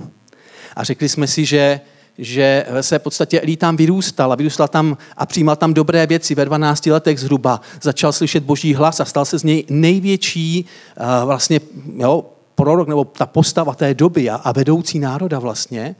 A 0.76 0.84
řekli 0.84 1.10
jsme 1.10 1.28
si, 1.28 1.46
že 1.46 1.80
že 2.20 2.66
ve 2.70 2.84
své 2.84 3.00
podstatě 3.00 3.42
Elí 3.42 3.58
tam 3.58 3.78
vyrůstal 3.78 4.32
a 4.32 4.36
vyrůstal 4.36 4.68
tam 4.68 4.98
a 5.18 5.26
přijímal 5.26 5.56
tam 5.56 5.74
dobré 5.74 6.08
věci. 6.08 6.36
Ve 6.36 6.46
12 6.46 6.86
letech 6.86 7.20
zhruba 7.20 7.62
začal 7.82 8.14
slyšet 8.14 8.44
boží 8.44 8.74
hlas 8.74 9.00
a 9.00 9.06
stal 9.06 9.26
se 9.26 9.40
z 9.40 9.44
něj 9.44 9.66
největší 9.70 10.66
uh, 11.00 11.06
vlastně 11.26 11.60
jo, 11.96 12.26
prorok 12.56 12.88
nebo 12.88 13.06
ta 13.06 13.26
postava 13.26 13.76
té 13.76 13.94
doby 13.94 14.30
a, 14.30 14.36
a 14.36 14.52
vedoucí 14.52 15.00
národa 15.00 15.40
vlastně. 15.40 15.96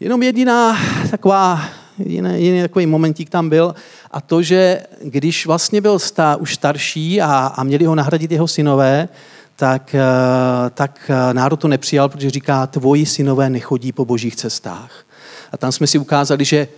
Jenom 0.00 0.22
jediná 0.22 0.76
taková, 1.10 1.60
jiný, 1.98 2.44
jiný 2.44 2.62
takový 2.62 2.86
momentík 2.86 3.30
tam 3.30 3.48
byl 3.48 3.74
a 4.10 4.20
to, 4.20 4.42
že 4.42 4.82
když 5.02 5.46
vlastně 5.46 5.80
byl 5.80 5.98
stá, 5.98 6.36
už 6.36 6.54
starší 6.54 7.20
a, 7.20 7.52
a 7.56 7.64
měli 7.64 7.84
ho 7.84 7.94
nahradit 7.94 8.32
jeho 8.32 8.48
synové, 8.48 9.08
tak, 9.56 9.94
eh, 9.94 10.70
tak 10.70 11.10
eh, 11.10 11.34
národ 11.34 11.56
to 11.56 11.68
nepřijal, 11.68 12.08
protože 12.08 12.30
říká, 12.30 12.66
tvoji 12.66 13.06
synové 13.06 13.50
nechodí 13.50 13.92
po 13.92 14.04
božích 14.04 14.36
cestách. 14.36 15.05
A 15.52 15.56
tam 15.56 15.72
jsme 15.72 15.86
si 15.86 15.98
ukázali, 15.98 16.44
že 16.44 16.68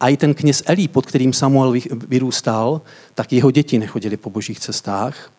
a 0.00 0.08
i 0.08 0.16
ten 0.16 0.34
kněz 0.34 0.62
Elí, 0.66 0.88
pod 0.88 1.06
kterým 1.06 1.32
Samuel 1.32 1.74
vyrůstal, 2.08 2.80
tak 3.14 3.32
jeho 3.32 3.50
děti 3.50 3.78
nechodili 3.78 4.16
po 4.16 4.30
božích 4.30 4.60
cestách. 4.60 5.30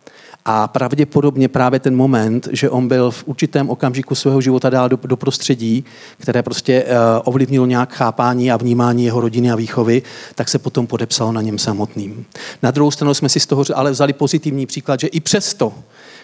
A 0.46 0.68
pravděpodobně 0.68 1.48
právě 1.48 1.80
ten 1.80 1.96
moment, 1.96 2.48
že 2.52 2.70
on 2.70 2.88
byl 2.88 3.12
v 3.12 3.24
určitém 3.26 3.70
okamžiku 3.70 4.16
svého 4.16 4.42
života 4.42 4.70
dál 4.70 4.90
do, 4.90 5.00
do 5.04 5.18
prostředí, 5.18 5.86
které 6.18 6.44
prostě 6.44 6.84
uh, 6.84 6.90
ovlivnilo 7.24 7.66
nějak 7.66 7.94
chápání 7.94 8.52
a 8.52 8.58
vnímání 8.58 9.06
jeho 9.06 9.22
rodiny 9.22 9.52
a 9.52 9.56
výchovy, 9.56 10.02
tak 10.36 10.50
se 10.50 10.60
potom 10.60 10.88
podepsalo 10.88 11.32
na 11.32 11.42
něm 11.42 11.58
samotným. 11.58 12.26
Na 12.62 12.72
druhou 12.72 12.92
stranu 12.92 13.14
jsme 13.14 13.30
si 13.30 13.40
z 13.40 13.46
toho 13.46 13.64
ale 13.76 13.92
vzali 13.92 14.14
pozitivní 14.14 14.66
příklad, 14.66 15.00
že 15.00 15.08
i 15.08 15.20
přesto, 15.20 15.74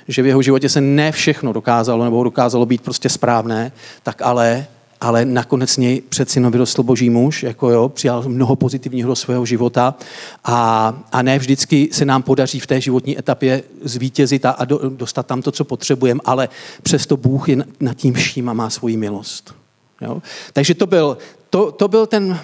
že 0.07 0.21
v 0.21 0.25
jeho 0.25 0.41
životě 0.41 0.69
se 0.69 0.81
ne 0.81 1.11
všechno 1.11 1.53
dokázalo 1.53 2.03
nebo 2.03 2.23
dokázalo 2.23 2.65
být 2.65 2.81
prostě 2.81 3.09
správné, 3.09 3.71
tak 4.03 4.21
ale 4.21 4.67
ale 5.01 5.25
nakonec 5.25 5.77
něj 5.77 6.01
přeci 6.01 6.39
vyrostl 6.39 6.83
boží 6.83 7.09
muž, 7.09 7.43
jako 7.43 7.69
jo, 7.69 7.89
přijal 7.89 8.23
mnoho 8.27 8.55
pozitivního 8.55 9.07
do 9.07 9.15
svého 9.15 9.45
života 9.45 9.95
a, 10.43 10.93
a 11.11 11.21
ne 11.21 11.39
vždycky 11.39 11.89
se 11.91 12.05
nám 12.05 12.23
podaří 12.23 12.59
v 12.59 12.67
té 12.67 12.81
životní 12.81 13.19
etapě 13.19 13.63
zvítězit 13.81 14.45
a, 14.45 14.51
a 14.51 14.65
do, 14.65 14.89
dostat 14.89 15.25
tam 15.25 15.41
to, 15.41 15.51
co 15.51 15.63
potřebujeme, 15.63 16.19
ale 16.25 16.49
přesto 16.83 17.17
Bůh 17.17 17.49
je 17.49 17.57
nad 17.79 17.93
tím 17.93 18.13
vším 18.13 18.49
a 18.49 18.53
má 18.53 18.69
svoji 18.69 18.97
milost. 18.97 19.55
Jo? 20.01 20.21
Takže 20.53 20.73
to 20.73 20.87
byl, 20.87 21.17
to, 21.49 21.71
to 21.71 21.87
byl 21.87 22.05
ten, 22.05 22.39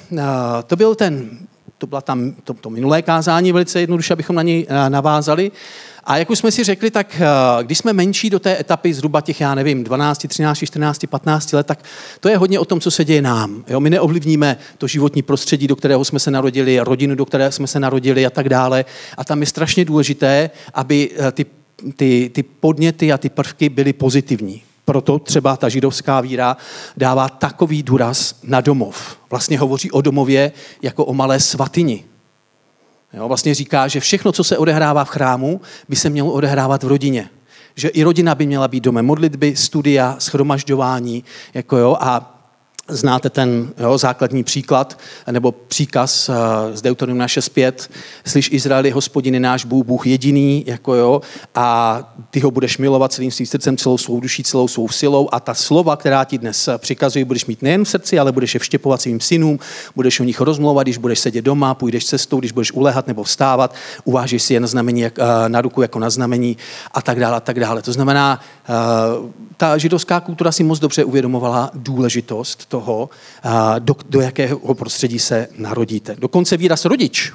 to 0.67 0.75
byl 0.75 0.95
ten 0.95 1.29
to 1.77 1.87
byla 1.87 2.01
tam 2.01 2.31
to, 2.43 2.53
to 2.53 2.69
minulé 2.69 3.01
kázání, 3.01 3.51
velice 3.51 3.79
jednoduše, 3.79 4.13
abychom 4.13 4.35
na 4.35 4.41
něj 4.41 4.67
navázali. 4.89 5.51
A 6.05 6.17
jak 6.17 6.29
už 6.29 6.39
jsme 6.39 6.51
si 6.51 6.63
řekli, 6.63 6.91
tak 6.91 7.21
eh, 7.21 7.63
když 7.63 7.77
jsme 7.77 7.93
menší 7.93 8.29
do 8.29 8.39
té 8.39 8.59
etapy 8.59 8.93
zhruba 8.93 9.21
těch, 9.21 9.41
já 9.41 9.55
nevím, 9.55 9.83
12, 9.83 10.27
13, 10.27 10.57
14, 10.65 11.05
15 11.09 11.53
let, 11.53 11.67
tak 11.67 11.83
to 12.19 12.29
je 12.29 12.37
hodně 12.37 12.59
o 12.59 12.65
tom, 12.65 12.79
co 12.79 12.91
se 12.91 13.05
děje 13.05 13.21
nám. 13.21 13.63
Jo? 13.67 13.79
My 13.79 13.89
neovlivníme 13.89 14.57
to 14.77 14.87
životní 14.87 15.21
prostředí, 15.21 15.67
do 15.67 15.75
kterého 15.75 16.05
jsme 16.05 16.19
se 16.19 16.31
narodili, 16.31 16.79
rodinu, 16.79 17.15
do 17.15 17.25
které 17.25 17.51
jsme 17.51 17.67
se 17.67 17.79
narodili 17.79 18.25
a 18.25 18.29
tak 18.29 18.49
dále. 18.49 18.85
A 19.17 19.23
tam 19.23 19.41
je 19.41 19.45
strašně 19.45 19.85
důležité, 19.85 20.49
aby 20.73 21.09
eh, 21.17 21.31
ty, 21.31 21.45
ty, 21.95 22.31
ty 22.33 22.43
podněty 22.43 23.13
a 23.13 23.17
ty 23.17 23.29
prvky 23.29 23.69
byly 23.69 23.93
pozitivní. 23.93 24.63
Proto 24.85 25.19
třeba 25.19 25.57
ta 25.57 25.69
židovská 25.69 26.21
víra 26.21 26.57
dává 26.97 27.29
takový 27.29 27.83
důraz 27.83 28.35
na 28.43 28.61
domov. 28.61 29.17
Vlastně 29.29 29.59
hovoří 29.59 29.91
o 29.91 30.01
domově 30.01 30.51
jako 30.81 31.05
o 31.05 31.13
malé 31.13 31.39
svatyni. 31.39 32.05
Jo, 33.13 33.27
vlastně 33.27 33.55
říká, 33.55 33.87
že 33.87 33.99
všechno, 33.99 34.31
co 34.31 34.43
se 34.43 34.57
odehrává 34.57 35.05
v 35.05 35.09
chrámu, 35.09 35.61
by 35.89 35.95
se 35.95 36.09
mělo 36.09 36.31
odehrávat 36.31 36.83
v 36.83 36.87
rodině. 36.87 37.29
Že 37.75 37.87
i 37.87 38.03
rodina 38.03 38.35
by 38.35 38.45
měla 38.47 38.67
být 38.67 38.83
domem 38.83 39.05
modlitby, 39.05 39.55
studia, 39.55 40.15
schromažďování. 40.19 41.23
Jako 41.53 41.77
jo, 41.77 41.97
a 41.99 42.32
Znáte 42.87 43.29
ten 43.29 43.73
jo, 43.77 43.97
základní 43.97 44.43
příklad 44.43 44.99
nebo 45.31 45.51
příkaz 45.51 46.29
uh, 46.29 46.35
z 46.73 46.81
Deuteronomia 46.81 47.27
6.5. 47.27 47.89
Slyš 48.25 48.49
Izraeli, 48.51 48.91
hospodin 48.91 49.41
náš 49.41 49.65
Bůh, 49.65 49.85
Bůh 49.85 50.07
jediný, 50.07 50.63
jako 50.67 50.93
jo, 50.95 51.21
a 51.55 51.99
ty 52.29 52.39
ho 52.39 52.51
budeš 52.51 52.77
milovat 52.77 53.13
celým 53.13 53.31
svým 53.31 53.47
srdcem, 53.47 53.77
celou 53.77 53.97
svou 53.97 54.19
duší, 54.19 54.43
celou 54.43 54.67
svou 54.67 54.89
silou 54.89 55.29
a 55.31 55.39
ta 55.39 55.53
slova, 55.53 55.95
která 55.95 56.23
ti 56.23 56.37
dnes 56.37 56.69
přikazují, 56.77 57.25
budeš 57.25 57.45
mít 57.45 57.61
nejen 57.61 57.85
v 57.85 57.89
srdci, 57.89 58.19
ale 58.19 58.31
budeš 58.31 58.53
je 58.53 58.59
vštěpovat 58.59 59.01
svým 59.01 59.19
synům, 59.19 59.59
budeš 59.95 60.19
o 60.19 60.23
nich 60.23 60.41
rozmlouvat, 60.41 60.85
když 60.85 60.97
budeš 60.97 61.19
sedět 61.19 61.41
doma, 61.41 61.73
půjdeš 61.73 62.05
cestou, 62.05 62.39
když 62.39 62.51
budeš 62.51 62.71
ulehat 62.71 63.07
nebo 63.07 63.23
vstávat, 63.23 63.75
uvážíš 64.03 64.43
si 64.43 64.53
je 64.53 64.59
na 64.59 64.67
znamení, 64.67 65.05
uh, 65.05 65.09
na 65.47 65.61
ruku 65.61 65.81
jako 65.81 65.99
na 65.99 66.09
znamení 66.09 66.57
a 66.91 67.01
tak 67.01 67.19
dále 67.19 67.37
a 67.37 67.39
tak 67.39 67.59
dále. 67.59 67.81
To 67.81 67.93
znamená, 67.93 68.39
ta 69.57 69.77
židovská 69.77 70.19
kultura 70.19 70.51
si 70.51 70.63
moc 70.63 70.79
dobře 70.79 71.03
uvědomovala 71.03 71.71
důležitost 71.73 72.72
toho, 72.73 73.09
do, 73.79 73.95
do 74.09 74.21
jakého 74.21 74.73
prostředí 74.73 75.19
se 75.19 75.47
narodíte. 75.57 76.15
Dokonce 76.19 76.57
výraz 76.57 76.85
rodič 76.85 77.33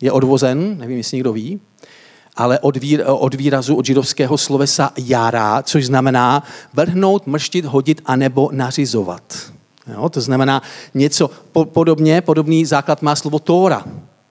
je 0.00 0.12
odvozen, 0.12 0.78
nevím, 0.78 0.96
jestli 0.96 1.16
někdo 1.16 1.32
ví, 1.32 1.60
ale 2.36 2.58
od, 2.58 2.76
výr, 2.76 3.04
od 3.06 3.34
výrazu 3.34 3.76
od 3.76 3.86
židovského 3.86 4.38
slovesa 4.38 4.92
jara, 4.96 5.62
což 5.62 5.86
znamená 5.86 6.42
vrhnout, 6.72 7.26
mrštit, 7.26 7.64
hodit 7.64 8.00
anebo 8.06 8.48
nařizovat. 8.52 9.52
Jo, 9.92 10.08
to 10.08 10.20
znamená 10.20 10.62
něco 10.94 11.30
po, 11.52 11.64
podobně, 11.64 12.20
podobný 12.20 12.64
základ 12.64 13.02
má 13.02 13.16
slovo 13.16 13.38
Tóra. 13.38 13.84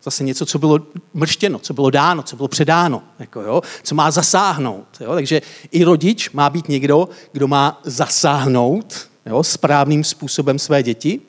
Zase 0.04 0.24
něco, 0.24 0.46
co 0.46 0.60
bylo 0.60 0.80
mrštěno, 1.14 1.60
co 1.60 1.74
bylo 1.74 1.90
dáno, 1.90 2.24
co 2.24 2.36
bylo 2.36 2.48
předáno, 2.48 3.04
jako 3.20 3.42
jo, 3.42 3.62
co 3.84 3.96
má 3.96 4.12
zasáhnout. 4.12 4.88
Jo. 5.00 5.14
Takže 5.14 5.42
i 5.72 5.84
rodič 5.84 6.30
má 6.30 6.50
být 6.50 6.70
někdo, 6.70 7.10
kdo 7.32 7.48
má 7.48 7.82
zasáhnout 7.84 9.10
jo, 9.30 9.44
správným 9.44 10.04
způsobem 10.04 10.60
své 10.60 10.84
děti 10.84 11.22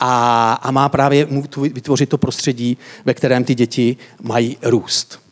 a, 0.00 0.52
a 0.52 0.70
má 0.70 0.88
právě 0.88 1.28
vytvořit 1.72 2.08
to 2.08 2.18
prostředí, 2.18 2.78
ve 3.04 3.14
kterém 3.14 3.44
ty 3.44 3.54
děti 3.54 3.96
mají 4.22 4.56
růst. 4.62 5.29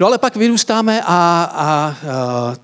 No 0.00 0.06
ale 0.06 0.18
pak 0.18 0.36
vyrůstáme 0.36 1.02
a, 1.02 1.04
a, 1.06 1.44
a 1.54 1.94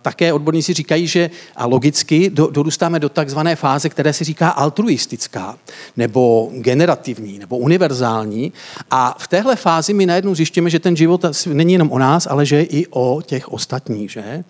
také 0.02 0.32
odborníci 0.32 0.72
říkají, 0.72 1.06
že 1.06 1.30
a 1.56 1.66
logicky 1.66 2.30
do, 2.30 2.46
dorůstáme 2.46 3.00
do 3.00 3.08
takzvané 3.08 3.56
fáze, 3.56 3.88
které 3.88 4.12
se 4.12 4.24
říká 4.24 4.48
altruistická, 4.48 5.58
nebo 5.96 6.50
generativní, 6.52 7.38
nebo 7.38 7.58
univerzální. 7.58 8.52
A 8.90 9.16
v 9.18 9.28
téhle 9.28 9.56
fázi 9.56 9.94
my 9.94 10.06
najednou 10.06 10.34
zjišťujeme, 10.34 10.70
že 10.70 10.78
ten 10.78 10.96
život 10.96 11.24
není 11.46 11.72
jenom 11.72 11.92
o 11.92 11.98
nás, 11.98 12.26
ale 12.26 12.46
že 12.46 12.62
i 12.62 12.86
o 12.86 13.22
těch 13.26 13.52
ostatních. 13.52 14.10
Že? 14.10 14.44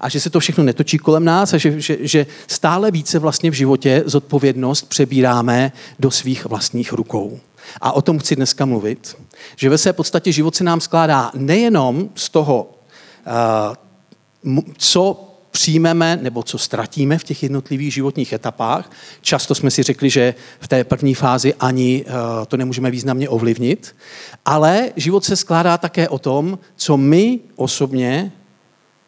A 0.00 0.08
že 0.08 0.20
se 0.20 0.30
to 0.30 0.40
všechno 0.40 0.64
netočí 0.64 0.98
kolem 0.98 1.24
nás 1.24 1.52
a 1.52 1.58
že, 1.58 1.80
že, 1.80 1.96
že 2.00 2.26
stále 2.46 2.90
více 2.90 3.18
vlastně 3.18 3.50
v 3.50 3.54
životě 3.54 4.02
zodpovědnost 4.06 4.88
přebíráme 4.88 5.72
do 5.98 6.10
svých 6.10 6.46
vlastních 6.46 6.92
rukou. 6.92 7.40
A 7.80 7.92
o 7.92 8.02
tom 8.02 8.18
chci 8.18 8.36
dneska 8.36 8.64
mluvit, 8.64 9.16
že 9.56 9.70
ve 9.70 9.78
své 9.78 9.92
podstatě 9.92 10.32
život 10.32 10.56
se 10.56 10.64
nám 10.64 10.80
skládá 10.80 11.30
nejenom 11.34 12.08
z 12.14 12.28
toho, 12.28 12.70
eh, 13.26 13.76
co 14.76 15.28
přijmeme 15.52 16.18
nebo 16.22 16.42
co 16.42 16.58
ztratíme 16.58 17.18
v 17.18 17.24
těch 17.24 17.42
jednotlivých 17.42 17.94
životních 17.94 18.32
etapách. 18.32 18.90
Často 19.20 19.54
jsme 19.54 19.70
si 19.70 19.82
řekli, 19.82 20.10
že 20.10 20.34
v 20.60 20.68
té 20.68 20.84
první 20.84 21.14
fázi 21.14 21.54
ani 21.54 22.04
eh, 22.06 22.12
to 22.46 22.56
nemůžeme 22.56 22.90
významně 22.90 23.28
ovlivnit, 23.28 23.96
ale 24.44 24.90
život 24.96 25.24
se 25.24 25.36
skládá 25.36 25.78
také 25.78 26.08
o 26.08 26.18
tom, 26.18 26.58
co 26.76 26.96
my 26.96 27.40
osobně 27.56 28.32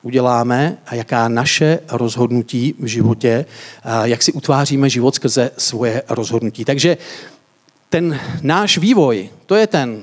uděláme 0.02 0.78
a 0.86 0.94
jaká 0.94 1.28
naše 1.28 1.78
rozhodnutí 1.88 2.74
v 2.78 2.86
životě, 2.86 3.44
eh, 3.84 3.90
jak 4.02 4.22
si 4.22 4.32
utváříme 4.32 4.90
život 4.90 5.14
skrze 5.14 5.50
svoje 5.58 6.02
rozhodnutí. 6.08 6.64
Takže 6.64 6.96
ten 7.88 8.20
náš 8.42 8.78
vývoj, 8.78 9.30
to 9.46 9.54
je 9.54 9.66
ten 9.66 10.02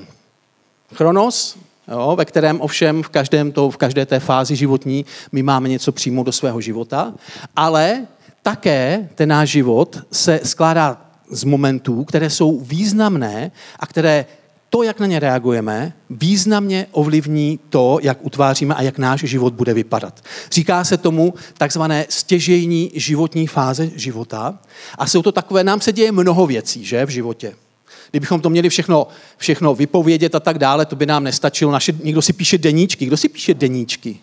chronos, 0.94 1.56
jo, 1.88 2.14
ve 2.16 2.24
kterém 2.24 2.60
ovšem 2.60 3.02
v, 3.02 3.08
každém 3.08 3.52
to, 3.52 3.70
v 3.70 3.76
každé 3.76 4.06
té 4.06 4.20
fázi 4.20 4.56
životní 4.56 5.04
my 5.32 5.42
máme 5.42 5.68
něco 5.68 5.92
přímo 5.92 6.22
do 6.22 6.32
svého 6.32 6.60
života, 6.60 7.14
ale 7.56 8.06
také 8.42 9.08
ten 9.14 9.28
náš 9.28 9.48
život 9.48 9.98
se 10.12 10.40
skládá 10.44 11.00
z 11.30 11.44
momentů, 11.44 12.04
které 12.04 12.30
jsou 12.30 12.60
významné 12.60 13.50
a 13.78 13.86
které 13.86 14.26
to, 14.70 14.82
jak 14.82 15.00
na 15.00 15.06
ně 15.06 15.20
reagujeme, 15.20 15.92
významně 16.10 16.86
ovlivní 16.92 17.60
to, 17.68 17.98
jak 18.02 18.18
utváříme 18.20 18.74
a 18.74 18.82
jak 18.82 18.98
náš 18.98 19.20
život 19.20 19.54
bude 19.54 19.74
vypadat. 19.74 20.20
Říká 20.52 20.84
se 20.84 20.96
tomu 20.96 21.34
takzvané 21.58 22.06
stěžejní 22.08 22.90
životní 22.94 23.46
fáze 23.46 23.90
života 23.96 24.58
a 24.98 25.06
jsou 25.06 25.22
to 25.22 25.32
takové, 25.32 25.64
nám 25.64 25.80
se 25.80 25.92
děje 25.92 26.12
mnoho 26.12 26.46
věcí, 26.46 26.84
že, 26.84 27.06
v 27.06 27.08
životě. 27.08 27.54
Kdybychom 28.12 28.40
to 28.40 28.50
měli 28.50 28.68
všechno, 28.68 29.06
všechno 29.36 29.74
vypovědět 29.74 30.34
a 30.34 30.40
tak 30.40 30.58
dále, 30.58 30.86
to 30.86 30.96
by 30.96 31.06
nám 31.06 31.24
nestačilo. 31.24 31.72
Naše, 31.72 31.92
někdo 32.02 32.22
si 32.22 32.32
píše 32.32 32.58
deníčky. 32.58 33.06
Kdo 33.06 33.16
si 33.16 33.28
píše 33.28 33.54
deníčky? 33.54 34.20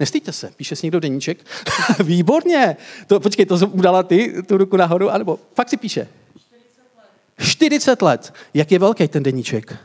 Nestýďte 0.00 0.32
se, 0.32 0.50
píše 0.56 0.76
si 0.76 0.86
někdo 0.86 1.00
deníček? 1.00 1.46
Výborně. 2.04 2.76
To, 3.06 3.20
počkej, 3.20 3.46
to 3.46 3.56
udala 3.72 4.02
ty, 4.02 4.34
tu 4.46 4.56
ruku 4.56 4.76
nahoru, 4.76 5.10
anebo 5.10 5.38
fakt 5.54 5.68
si 5.68 5.76
píše. 5.76 6.08
40 6.38 6.82
let. 6.96 7.48
40 7.48 8.02
let. 8.02 8.34
Jak 8.54 8.72
je 8.72 8.78
velký 8.78 9.08
ten 9.08 9.22
deníček? 9.22 9.76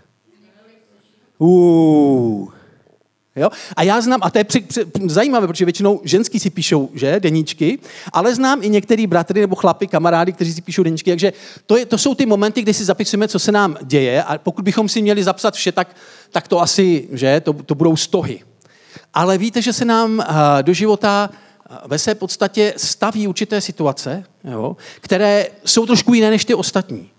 Uh, 1.37 2.49
Jo? 3.35 3.49
A 3.75 3.83
já 3.83 4.01
znám, 4.01 4.19
a 4.23 4.29
to 4.29 4.37
je 4.37 4.43
při, 4.43 4.61
při, 4.61 4.81
zajímavé, 5.05 5.47
protože 5.47 5.65
většinou 5.65 6.01
ženský 6.03 6.39
si 6.39 6.49
píšou 6.49 6.89
že, 6.93 7.19
deníčky, 7.19 7.79
ale 8.13 8.35
znám 8.35 8.63
i 8.63 8.69
některý 8.69 9.07
bratry 9.07 9.41
nebo 9.41 9.55
chlapy, 9.55 9.87
kamarády, 9.87 10.33
kteří 10.33 10.53
si 10.53 10.61
píšou 10.61 10.83
deníčky, 10.83 11.11
takže 11.11 11.33
to, 11.65 11.77
je, 11.77 11.85
to 11.85 11.97
jsou 11.97 12.15
ty 12.15 12.25
momenty, 12.25 12.61
kdy 12.61 12.73
si 12.73 12.85
zapisujeme, 12.85 13.27
co 13.27 13.39
se 13.39 13.51
nám 13.51 13.77
děje 13.81 14.23
a 14.23 14.37
pokud 14.37 14.65
bychom 14.65 14.89
si 14.89 15.01
měli 15.01 15.23
zapsat 15.23 15.53
vše, 15.53 15.71
tak, 15.71 15.95
tak 16.31 16.47
to 16.47 16.61
asi, 16.61 17.07
že, 17.11 17.41
to, 17.41 17.53
to 17.53 17.75
budou 17.75 17.95
stohy. 17.95 18.39
Ale 19.13 19.37
víte, 19.37 19.61
že 19.61 19.73
se 19.73 19.85
nám 19.85 20.17
uh, 20.17 20.25
do 20.61 20.73
života 20.73 21.29
uh, 21.29 21.77
ve 21.85 21.99
své 21.99 22.15
podstatě 22.15 22.73
staví 22.77 23.27
určité 23.27 23.61
situace, 23.61 24.23
jo, 24.43 24.77
které 25.01 25.47
jsou 25.65 25.85
trošku 25.85 26.13
jiné 26.13 26.29
než 26.29 26.45
ty 26.45 26.53
ostatní. 26.53 27.09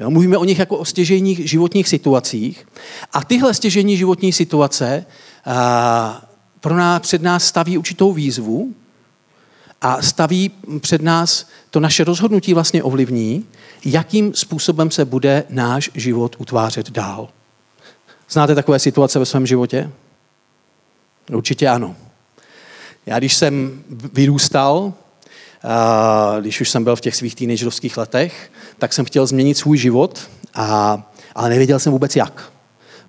Jo, 0.00 0.10
mluvíme 0.10 0.36
o 0.36 0.44
nich 0.44 0.58
jako 0.58 0.76
o 0.76 0.84
stěžejních 0.84 1.50
životních 1.50 1.88
situacích. 1.88 2.68
A 3.12 3.24
tyhle 3.24 3.54
stěžejní 3.54 3.96
životní 3.96 4.32
situace 4.32 5.06
pro 6.60 6.76
nás, 6.76 7.02
před 7.02 7.22
nás 7.22 7.44
staví 7.44 7.78
určitou 7.78 8.12
výzvu 8.12 8.74
a 9.80 10.02
staví 10.02 10.50
před 10.80 11.02
nás 11.02 11.48
to 11.70 11.80
naše 11.80 12.04
rozhodnutí 12.04 12.54
vlastně 12.54 12.82
ovlivní, 12.82 13.46
jakým 13.84 14.34
způsobem 14.34 14.90
se 14.90 15.04
bude 15.04 15.44
náš 15.48 15.90
život 15.94 16.36
utvářet 16.38 16.90
dál. 16.90 17.28
Znáte 18.30 18.54
takové 18.54 18.78
situace 18.78 19.18
ve 19.18 19.26
svém 19.26 19.46
životě? 19.46 19.90
Určitě 21.32 21.68
ano. 21.68 21.96
Já 23.06 23.18
když 23.18 23.34
jsem 23.34 23.82
vyrůstal, 24.12 24.92
když 26.40 26.60
už 26.60 26.70
jsem 26.70 26.84
byl 26.84 26.96
v 26.96 27.00
těch 27.00 27.16
svých 27.16 27.34
teenagerovských 27.34 27.96
letech, 27.96 28.50
tak 28.78 28.92
jsem 28.92 29.04
chtěl 29.04 29.26
změnit 29.26 29.58
svůj 29.58 29.78
život, 29.78 30.28
a, 30.54 31.02
ale 31.34 31.48
nevěděl 31.48 31.78
jsem 31.78 31.92
vůbec 31.92 32.16
jak. 32.16 32.52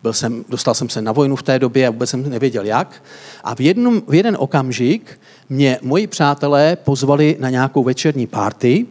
Byl 0.04 0.14
jsem, 0.14 0.46
dostal 0.50 0.74
jsem 0.74 0.90
se 0.90 1.02
na 1.02 1.12
vojnu 1.12 1.36
v 1.36 1.44
té 1.44 1.60
době 1.60 1.88
a 1.88 1.92
vůbec 1.92 2.10
jsem 2.10 2.30
nevěděl 2.30 2.66
jak. 2.66 3.04
A 3.44 3.56
v, 3.56 3.62
jednom, 3.62 4.02
v 4.08 4.14
jeden 4.14 4.36
okamžik 4.40 5.20
mě 5.50 5.80
moji 5.82 6.08
přátelé 6.08 6.76
pozvali 6.76 7.38
na 7.40 7.50
nějakou 7.50 7.84
večerní 7.84 8.28
party, 8.28 8.86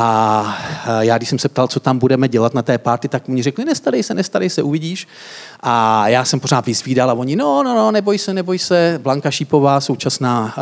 a 0.00 0.58
já, 1.00 1.16
když 1.16 1.28
jsem 1.28 1.38
se 1.38 1.48
ptal, 1.48 1.68
co 1.68 1.80
tam 1.80 1.98
budeme 1.98 2.28
dělat 2.28 2.54
na 2.54 2.62
té 2.62 2.78
party, 2.78 3.08
tak 3.08 3.28
mi 3.28 3.42
řekli, 3.42 3.64
nestarej 3.64 4.02
se, 4.02 4.14
nestarej 4.14 4.50
se, 4.50 4.62
uvidíš. 4.62 5.08
A 5.60 6.08
já 6.08 6.24
jsem 6.24 6.40
pořád 6.40 6.66
vyzvídal 6.66 7.10
a 7.10 7.14
oni, 7.14 7.36
no, 7.36 7.62
no, 7.62 7.74
no, 7.74 7.90
neboj 7.90 8.18
se, 8.18 8.34
neboj 8.34 8.58
se. 8.58 9.00
Blanka 9.02 9.30
Šípová, 9.30 9.80
současná, 9.80 10.54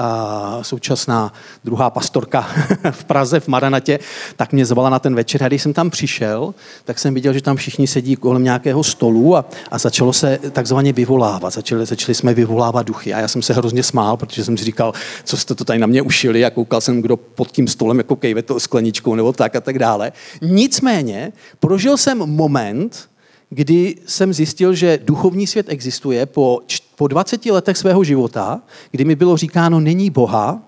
uh, 0.57 0.63
současná 0.63 1.33
druhá 1.65 1.91
pastorka 1.91 2.47
v 2.91 3.05
Praze, 3.05 3.41
v 3.41 3.49
Maranatě, 3.49 3.99
tak 4.37 4.53
mě 4.53 4.67
zvala 4.67 4.91
na 4.91 4.99
ten 4.99 5.15
večer. 5.15 5.45
A 5.45 5.49
když 5.49 5.63
jsem 5.63 5.73
tam 5.73 5.91
přišel, 5.91 6.55
tak 6.85 6.99
jsem 6.99 7.15
viděl, 7.15 7.33
že 7.33 7.43
tam 7.43 7.57
všichni 7.57 7.87
sedí 7.87 8.17
kolem 8.17 8.45
nějakého 8.45 8.85
stolu 8.85 9.37
a, 9.37 9.45
a 9.71 9.79
začalo 9.79 10.13
se 10.13 10.39
takzvaně 10.53 10.93
vyvolávat. 10.93 11.53
Začali, 11.53 11.87
začali 11.87 12.15
jsme 12.15 12.35
vyvolávat 12.35 12.87
duchy. 12.87 13.15
A 13.15 13.21
já 13.21 13.29
jsem 13.29 13.43
se 13.43 13.55
hrozně 13.55 13.83
smál, 13.83 14.17
protože 14.17 14.45
jsem 14.45 14.57
si 14.57 14.65
říkal, 14.65 14.93
co 15.25 15.37
jste 15.37 15.55
to 15.55 15.65
tady 15.65 15.79
na 15.79 15.87
mě 15.87 16.03
ušili 16.03 16.45
a 16.45 16.51
koukal 16.51 16.81
jsem, 16.81 17.03
kdo 17.03 17.17
pod 17.17 17.51
tím 17.51 17.69
stolem 17.69 17.99
jako 17.99 18.17
kejve 18.17 18.43
to 18.43 18.61
skleničkou 18.61 19.15
nebo 19.15 19.26
tak 19.33 19.57
a 19.57 19.61
tak 19.61 19.79
dále. 19.79 20.13
Nicméně 20.43 21.33
prožil 21.61 21.97
jsem 21.97 22.19
moment, 22.19 23.09
kdy 23.51 23.97
jsem 24.07 24.33
zjistil, 24.33 24.75
že 24.75 24.99
duchovní 25.05 25.47
svět 25.47 25.67
existuje 25.69 26.27
po, 26.27 26.61
po 26.97 27.09
20 27.09 27.47
letech 27.47 27.77
svého 27.77 28.05
života, 28.05 28.61
kdy 28.91 29.05
mi 29.05 29.17
bylo 29.17 29.37
říkáno, 29.37 29.81
není 29.81 30.11
Boha, 30.11 30.63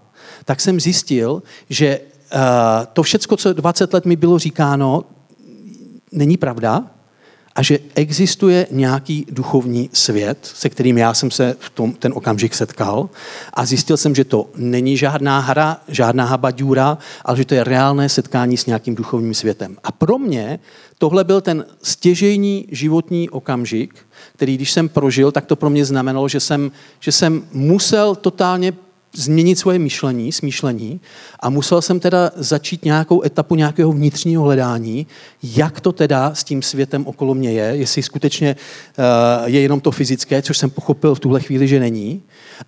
tak 0.45 0.61
jsem 0.61 0.81
zjistil, 0.81 1.43
že 1.71 2.01
uh, 2.01 2.41
to 2.93 3.03
všecko, 3.03 3.37
co 3.37 3.53
20 3.53 3.95
let 3.95 4.05
mi 4.05 4.17
bylo 4.17 4.39
říkáno, 4.39 5.05
není 6.13 6.37
pravda 6.37 6.91
a 7.59 7.63
že 7.63 7.79
existuje 7.95 8.67
nějaký 8.71 9.27
duchovní 9.31 9.91
svět, 9.93 10.39
se 10.43 10.69
kterým 10.69 10.99
já 10.99 11.15
jsem 11.15 11.31
se 11.31 11.57
v 11.61 11.71
tom, 11.71 11.93
ten 11.93 12.13
okamžik 12.17 12.55
setkal 12.55 13.11
a 13.55 13.67
zjistil 13.67 13.97
jsem, 13.97 14.15
že 14.15 14.25
to 14.25 14.51
není 14.57 14.97
žádná 14.97 15.41
hra, 15.41 15.81
žádná 15.89 16.25
habaďůra, 16.25 16.99
ale 17.25 17.37
že 17.37 17.45
to 17.45 17.55
je 17.55 17.65
reálné 17.65 18.09
setkání 18.09 18.57
s 18.57 18.67
nějakým 18.67 18.95
duchovním 18.95 19.35
světem. 19.35 19.77
A 19.85 19.93
pro 19.93 20.19
mě 20.19 20.59
tohle 20.99 21.25
byl 21.25 21.41
ten 21.41 21.65
stěžejní 21.83 22.67
životní 22.71 23.31
okamžik, 23.31 23.95
který 24.33 24.55
když 24.55 24.73
jsem 24.73 24.89
prožil, 24.89 25.33
tak 25.33 25.47
to 25.47 25.57
pro 25.57 25.71
mě 25.71 25.85
znamenalo, 25.85 26.29
že 26.29 26.41
jsem, 26.41 26.73
že 27.01 27.13
jsem 27.13 27.43
musel 27.53 28.15
totálně 28.15 28.73
změnit 29.15 29.59
svoje 29.59 29.79
myšlení, 29.79 30.33
smýšlení 30.33 31.01
a 31.41 31.51
musel 31.51 31.83
jsem 31.83 32.01
teda 32.01 32.31
začít 32.37 32.85
nějakou 32.85 33.25
etapu 33.25 33.55
nějakého 33.55 33.93
vnitřního 33.93 34.43
hledání, 34.43 35.07
jak 35.43 35.81
to 35.81 35.93
teda 35.93 36.35
s 36.35 36.45
tím 36.45 36.63
světem 36.63 37.07
okolo 37.07 37.35
mě 37.35 37.53
je, 37.53 37.65
jestli 37.65 38.03
skutečně 38.03 38.57
uh, 38.99 39.05
je 39.49 39.61
jenom 39.61 39.81
to 39.81 39.91
fyzické, 39.91 40.43
což 40.43 40.59
jsem 40.59 40.71
pochopil 40.71 41.15
v 41.15 41.21
tuhle 41.21 41.41
chvíli, 41.41 41.69
že 41.69 41.81
není. 41.81 42.23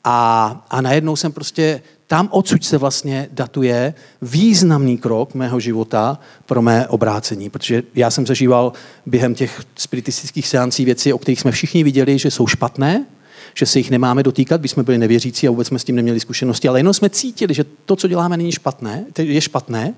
A, 0.05 0.67
a 0.71 0.81
najednou 0.81 1.17
jsem 1.17 1.33
prostě 1.33 1.83
tam 2.07 2.29
odsud 2.33 2.65
se 2.65 2.79
vlastně 2.79 3.29
datuje 3.33 3.95
významný 4.23 4.99
krok 4.99 5.35
mého 5.35 5.61
života 5.61 6.19
pro 6.47 6.63
mé 6.63 6.89
obrácení, 6.89 7.51
protože 7.51 7.83
já 7.95 8.11
jsem 8.11 8.27
zažíval 8.27 8.73
během 9.07 9.35
těch 9.35 9.63
spiritistických 9.77 10.49
seancí 10.49 10.85
věci, 10.85 11.13
o 11.13 11.19
kterých 11.19 11.41
jsme 11.41 11.53
všichni 11.53 11.85
viděli, 11.85 12.19
že 12.19 12.31
jsou 12.31 12.47
špatné, 12.47 13.07
že 13.55 13.67
se 13.67 13.79
jich 13.79 13.91
nemáme 13.91 14.23
dotýkat, 14.23 14.61
když 14.61 14.71
jsme 14.71 14.83
byli 14.83 14.99
nevěřící 14.99 15.49
a 15.49 15.51
vůbec 15.51 15.69
jsme 15.69 15.79
s 15.79 15.85
tím 15.85 15.97
neměli 15.97 16.21
zkušenosti, 16.21 16.69
ale 16.69 16.79
jenom 16.79 16.95
jsme 16.95 17.11
cítili, 17.11 17.55
že 17.55 17.65
to, 17.85 17.97
co 17.97 18.09
děláme, 18.09 18.37
není 18.37 18.53
špatné, 18.53 19.05
je 19.19 19.41
špatné. 19.41 19.95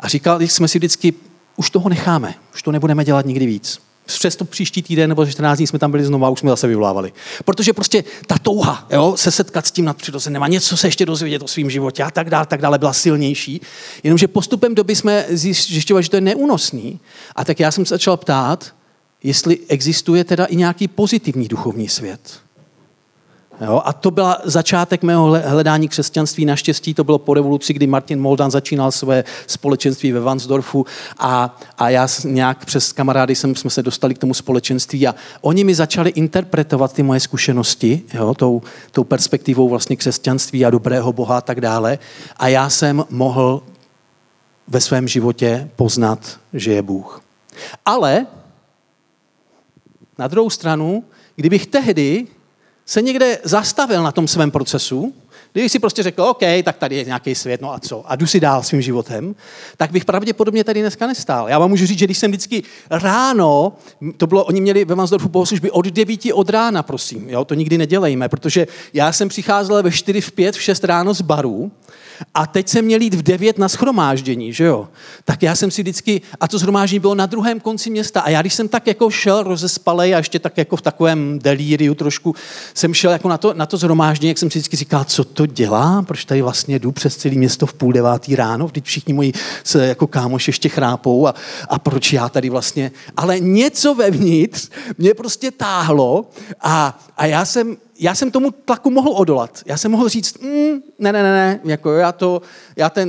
A 0.00 0.08
říkali 0.08 0.48
jsme 0.48 0.68
si 0.68 0.78
vždycky, 0.78 1.14
už 1.56 1.70
toho 1.70 1.88
necháme, 1.88 2.34
už 2.54 2.62
to 2.62 2.72
nebudeme 2.72 3.04
dělat 3.04 3.26
nikdy 3.26 3.46
víc. 3.46 3.80
Přes 4.06 4.36
to 4.36 4.44
příští 4.44 4.82
týden 4.82 5.08
nebo 5.08 5.26
14 5.26 5.58
dní 5.58 5.66
jsme 5.66 5.78
tam 5.78 5.90
byli 5.90 6.04
znovu 6.04 6.24
a 6.24 6.28
už 6.28 6.40
jsme 6.40 6.50
zase 6.50 6.66
vyvolávali. 6.66 7.12
Protože 7.44 7.72
prostě 7.72 8.04
ta 8.26 8.38
touha 8.38 8.86
jo, 8.90 9.12
se 9.16 9.30
setkat 9.30 9.66
s 9.66 9.70
tím 9.70 9.84
nadpřirozeným 9.84 10.42
a 10.42 10.48
něco 10.48 10.76
se 10.76 10.86
ještě 10.86 11.06
dozvědět 11.06 11.42
o 11.42 11.48
svém 11.48 11.70
životě 11.70 12.02
a 12.02 12.10
tak 12.10 12.30
dále, 12.30 12.46
tak 12.46 12.60
dále 12.60 12.78
byla 12.78 12.92
silnější. 12.92 13.60
Jenomže 14.02 14.28
postupem 14.28 14.74
doby 14.74 14.96
jsme 14.96 15.26
zjišťovali, 15.28 16.02
že 16.02 16.10
to 16.10 16.16
je 16.16 16.20
neúnosný. 16.20 17.00
A 17.36 17.44
tak 17.44 17.60
já 17.60 17.70
jsem 17.70 17.84
se 17.84 17.94
začal 17.94 18.16
ptát, 18.16 18.74
jestli 19.22 19.58
existuje 19.68 20.24
teda 20.24 20.44
i 20.44 20.56
nějaký 20.56 20.88
pozitivní 20.88 21.48
duchovní 21.48 21.88
svět. 21.88 22.40
Jo? 23.60 23.82
A 23.84 23.92
to 23.92 24.10
byl 24.10 24.34
začátek 24.44 25.02
mého 25.02 25.36
hledání 25.44 25.88
křesťanství. 25.88 26.44
Naštěstí 26.44 26.94
to 26.94 27.04
bylo 27.04 27.18
po 27.18 27.34
revoluci, 27.34 27.72
kdy 27.72 27.86
Martin 27.86 28.20
Moldan 28.20 28.50
začínal 28.50 28.92
své 28.92 29.24
společenství 29.46 30.12
ve 30.12 30.20
Vansdorfu 30.20 30.86
a, 31.18 31.58
a 31.78 31.90
já 31.90 32.08
nějak 32.24 32.64
přes 32.64 32.92
kamarády 32.92 33.34
jsem, 33.34 33.56
jsme 33.56 33.70
se 33.70 33.82
dostali 33.82 34.14
k 34.14 34.18
tomu 34.18 34.34
společenství 34.34 35.06
a 35.06 35.14
oni 35.40 35.64
mi 35.64 35.74
začali 35.74 36.10
interpretovat 36.10 36.92
ty 36.92 37.02
moje 37.02 37.20
zkušenosti, 37.20 38.02
jo? 38.14 38.34
Tou, 38.34 38.62
tou 38.90 39.04
perspektivou 39.04 39.68
vlastně 39.68 39.96
křesťanství 39.96 40.64
a 40.64 40.70
dobrého 40.70 41.12
Boha 41.12 41.38
a 41.38 41.40
tak 41.40 41.60
dále. 41.60 41.98
A 42.36 42.48
já 42.48 42.70
jsem 42.70 43.04
mohl 43.10 43.62
ve 44.68 44.80
svém 44.80 45.08
životě 45.08 45.70
poznat, 45.76 46.38
že 46.52 46.72
je 46.72 46.82
Bůh. 46.82 47.22
Ale 47.86 48.26
na 50.20 50.28
druhou 50.28 50.50
stranu, 50.50 51.04
kdybych 51.36 51.66
tehdy 51.66 52.26
se 52.86 53.02
někde 53.02 53.38
zastavil 53.44 54.02
na 54.02 54.12
tom 54.12 54.28
svém 54.28 54.50
procesu, 54.50 55.14
kdybych 55.52 55.72
si 55.72 55.78
prostě 55.78 56.02
řekl, 56.02 56.22
OK, 56.22 56.42
tak 56.64 56.76
tady 56.76 56.96
je 56.96 57.04
nějaký 57.04 57.34
svět, 57.34 57.60
no 57.60 57.74
a 57.74 57.78
co, 57.78 58.10
a 58.10 58.16
jdu 58.16 58.26
si 58.26 58.40
dál 58.40 58.62
svým 58.62 58.82
životem, 58.82 59.34
tak 59.76 59.90
bych 59.90 60.04
pravděpodobně 60.04 60.64
tady 60.64 60.80
dneska 60.80 61.06
nestál. 61.06 61.48
Já 61.48 61.58
vám 61.58 61.70
můžu 61.70 61.86
říct, 61.86 61.98
že 61.98 62.04
když 62.04 62.18
jsem 62.18 62.30
vždycky 62.30 62.62
ráno, 62.90 63.72
to 64.16 64.26
bylo, 64.26 64.44
oni 64.44 64.60
měli 64.60 64.84
ve 64.84 64.94
Mansdorfu 64.94 65.28
bohoslužby 65.28 65.70
od 65.70 65.86
9 65.86 66.20
od 66.32 66.50
rána, 66.50 66.82
prosím, 66.82 67.30
jo, 67.30 67.44
to 67.44 67.54
nikdy 67.54 67.78
nedělejme, 67.78 68.28
protože 68.28 68.66
já 68.92 69.12
jsem 69.12 69.28
přicházel 69.28 69.82
ve 69.82 69.90
4, 69.90 70.20
v 70.20 70.32
5, 70.32 70.56
v 70.56 70.62
6 70.62 70.84
ráno 70.84 71.14
z 71.14 71.20
baru 71.20 71.72
a 72.34 72.46
teď 72.46 72.68
jsem 72.68 72.84
měl 72.84 73.00
jít 73.00 73.14
v 73.14 73.22
9 73.22 73.58
na 73.58 73.68
schromáždění, 73.68 74.52
že 74.52 74.64
jo? 74.64 74.88
Tak 75.24 75.42
já 75.42 75.54
jsem 75.54 75.70
si 75.70 75.82
vždycky, 75.82 76.22
a 76.40 76.48
to 76.48 76.58
schromáždění 76.58 77.00
bylo 77.00 77.14
na 77.14 77.26
druhém 77.26 77.60
konci 77.60 77.90
města. 77.90 78.20
A 78.20 78.30
já 78.30 78.40
když 78.40 78.54
jsem 78.54 78.68
tak 78.68 78.86
jako 78.86 79.10
šel 79.10 79.42
rozespalej 79.42 80.14
a 80.14 80.18
ještě 80.18 80.38
tak 80.38 80.58
jako 80.58 80.76
v 80.76 80.82
takovém 80.82 81.38
delíriu 81.38 81.94
trošku, 81.94 82.34
jsem 82.74 82.94
šel 82.94 83.12
jako 83.12 83.28
na 83.28 83.38
to, 83.38 83.54
na 83.54 83.66
to 83.66 83.76
zhromáždění, 83.76 84.28
jak 84.28 84.38
jsem 84.38 84.50
si 84.50 84.58
vždycky 84.58 84.76
říkal, 84.76 85.04
co 85.04 85.24
to 85.24 85.39
dělá, 85.46 86.02
proč 86.02 86.24
tady 86.24 86.42
vlastně 86.42 86.78
jdu 86.78 86.92
přes 86.92 87.16
celé 87.16 87.34
město 87.34 87.66
v 87.66 87.74
půl 87.74 87.92
devátý 87.92 88.36
ráno, 88.36 88.68
teď 88.68 88.84
všichni 88.84 89.14
moji 89.14 89.32
se 89.64 89.86
jako 89.86 90.06
kámoši 90.06 90.48
ještě 90.48 90.68
chrápou 90.68 91.26
a, 91.26 91.34
a 91.68 91.78
proč 91.78 92.12
já 92.12 92.28
tady 92.28 92.50
vlastně, 92.50 92.90
ale 93.16 93.40
něco 93.40 93.94
vevnitř 93.94 94.68
mě 94.98 95.14
prostě 95.14 95.50
táhlo 95.50 96.30
a, 96.60 96.98
a 97.16 97.26
já 97.26 97.44
jsem 97.44 97.76
já 98.02 98.14
jsem 98.14 98.30
tomu 98.30 98.50
tlaku 98.50 98.90
mohl 98.90 99.12
odolat. 99.16 99.62
Já 99.66 99.76
jsem 99.76 99.90
mohl 99.90 100.08
říct, 100.08 100.38
mm, 100.38 100.80
ne, 100.98 101.12
ne, 101.12 101.22
ne, 101.22 101.32
ne, 101.32 101.60
jako 101.64 101.92
já 101.92 102.12
to, 102.12 102.42
já 102.76 102.90
ten, 102.90 103.08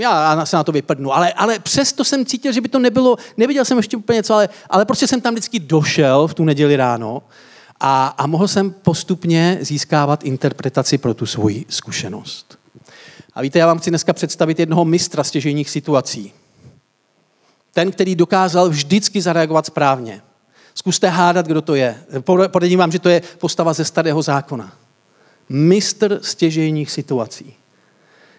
já 0.00 0.46
se 0.46 0.56
na 0.56 0.64
to 0.64 0.72
vyprdnu. 0.72 1.14
Ale, 1.14 1.32
ale 1.32 1.58
přesto 1.58 2.04
jsem 2.04 2.26
cítil, 2.26 2.52
že 2.52 2.60
by 2.60 2.68
to 2.68 2.78
nebylo, 2.78 3.16
neviděl 3.36 3.64
jsem 3.64 3.76
ještě 3.76 3.96
úplně 3.96 4.16
něco, 4.16 4.34
ale, 4.34 4.48
ale 4.70 4.84
prostě 4.84 5.06
jsem 5.06 5.20
tam 5.20 5.34
vždycky 5.34 5.58
došel 5.58 6.26
v 6.26 6.34
tu 6.34 6.44
neděli 6.44 6.76
ráno 6.76 7.22
a, 7.80 8.06
a 8.06 8.26
mohl 8.26 8.48
jsem 8.48 8.70
postupně 8.70 9.58
získávat 9.60 10.24
interpretaci 10.24 10.98
pro 10.98 11.14
tu 11.14 11.26
svoji 11.26 11.64
zkušenost. 11.68 12.58
A 13.34 13.42
víte, 13.42 13.58
já 13.58 13.66
vám 13.66 13.78
chci 13.78 13.90
dneska 13.90 14.12
představit 14.12 14.58
jednoho 14.58 14.84
mistra 14.84 15.24
stěžejních 15.24 15.70
situací. 15.70 16.32
Ten, 17.72 17.92
který 17.92 18.14
dokázal 18.14 18.68
vždycky 18.68 19.20
zareagovat 19.20 19.66
správně. 19.66 20.22
Zkuste 20.74 21.08
hádat, 21.08 21.46
kdo 21.46 21.62
to 21.62 21.74
je. 21.74 22.02
Podejím 22.46 22.78
vám, 22.78 22.92
že 22.92 22.98
to 22.98 23.08
je 23.08 23.22
postava 23.38 23.72
ze 23.72 23.84
starého 23.84 24.22
zákona. 24.22 24.72
Mistr 25.48 26.18
stěžejních 26.22 26.90
situací. 26.90 27.54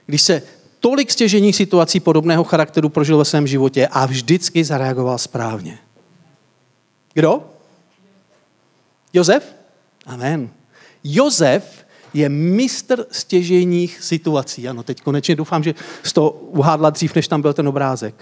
Když 0.05 0.21
se 0.21 0.41
tolik 0.79 1.11
stěžejních 1.11 1.55
situací 1.55 1.99
podobného 1.99 2.43
charakteru 2.43 2.89
prožil 2.89 3.17
ve 3.17 3.25
svém 3.25 3.47
životě 3.47 3.87
a 3.91 4.05
vždycky 4.05 4.63
zareagoval 4.63 5.17
správně. 5.17 5.77
Kdo? 7.13 7.50
Josef? 9.13 9.55
Amen. 10.05 10.49
Josef 11.03 11.85
je 12.13 12.29
mistr 12.29 13.05
stěžejních 13.11 14.03
situací. 14.03 14.67
Ano, 14.67 14.83
teď 14.83 15.01
konečně 15.01 15.35
doufám, 15.35 15.63
že 15.63 15.75
z 16.03 16.13
toho 16.13 16.29
uhádla 16.31 16.89
dřív, 16.89 17.15
než 17.15 17.27
tam 17.27 17.41
byl 17.41 17.53
ten 17.53 17.67
obrázek. 17.67 18.15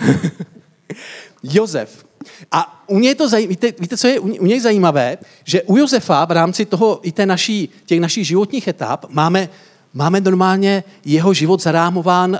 Josef. 1.42 2.04
A 2.52 2.84
u 2.86 2.98
něj 2.98 3.14
to 3.14 3.28
zajímavé, 3.28 3.48
víte, 3.48 3.72
víte, 3.80 3.96
co 3.96 4.06
je 4.06 4.20
u 4.20 4.46
něj 4.46 4.60
zajímavé? 4.60 5.18
Že 5.44 5.62
u 5.62 5.76
Josefa 5.76 6.24
v 6.24 6.30
rámci 6.30 6.64
toho, 6.64 7.00
i 7.02 7.12
té 7.12 7.26
naší, 7.26 7.68
těch 7.86 8.00
našich 8.00 8.26
životních 8.26 8.68
etap 8.68 9.06
máme, 9.08 9.48
máme 9.94 10.20
normálně 10.20 10.84
jeho 11.04 11.34
život 11.34 11.62
zarámován 11.62 12.30
uh, 12.30 12.38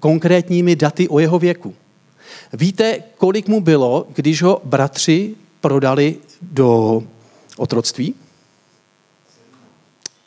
konkrétními 0.00 0.76
daty 0.76 1.08
o 1.08 1.18
jeho 1.18 1.38
věku. 1.38 1.74
Víte, 2.52 3.02
kolik 3.18 3.48
mu 3.48 3.60
bylo, 3.60 4.06
když 4.14 4.42
ho 4.42 4.60
bratři 4.64 5.34
prodali 5.60 6.16
do 6.42 7.02
otroctví? 7.56 8.14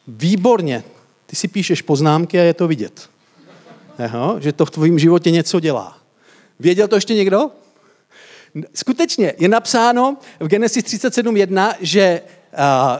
Výborně. 0.07 0.83
Ty 1.25 1.35
si 1.35 1.47
píšeš 1.47 1.81
poznámky 1.81 2.39
a 2.39 2.43
je 2.43 2.53
to 2.53 2.67
vidět. 2.67 3.09
Aha, 4.05 4.35
že 4.39 4.51
to 4.51 4.65
v 4.65 4.71
tvém 4.71 4.99
životě 4.99 5.31
něco 5.31 5.59
dělá. 5.59 5.97
Věděl 6.59 6.87
to 6.87 6.95
ještě 6.95 7.15
někdo? 7.15 7.51
Skutečně 8.73 9.33
je 9.39 9.47
napsáno 9.47 10.17
v 10.39 10.47
Genesis 10.47 10.83
37.1, 10.83 11.75
že 11.79 12.21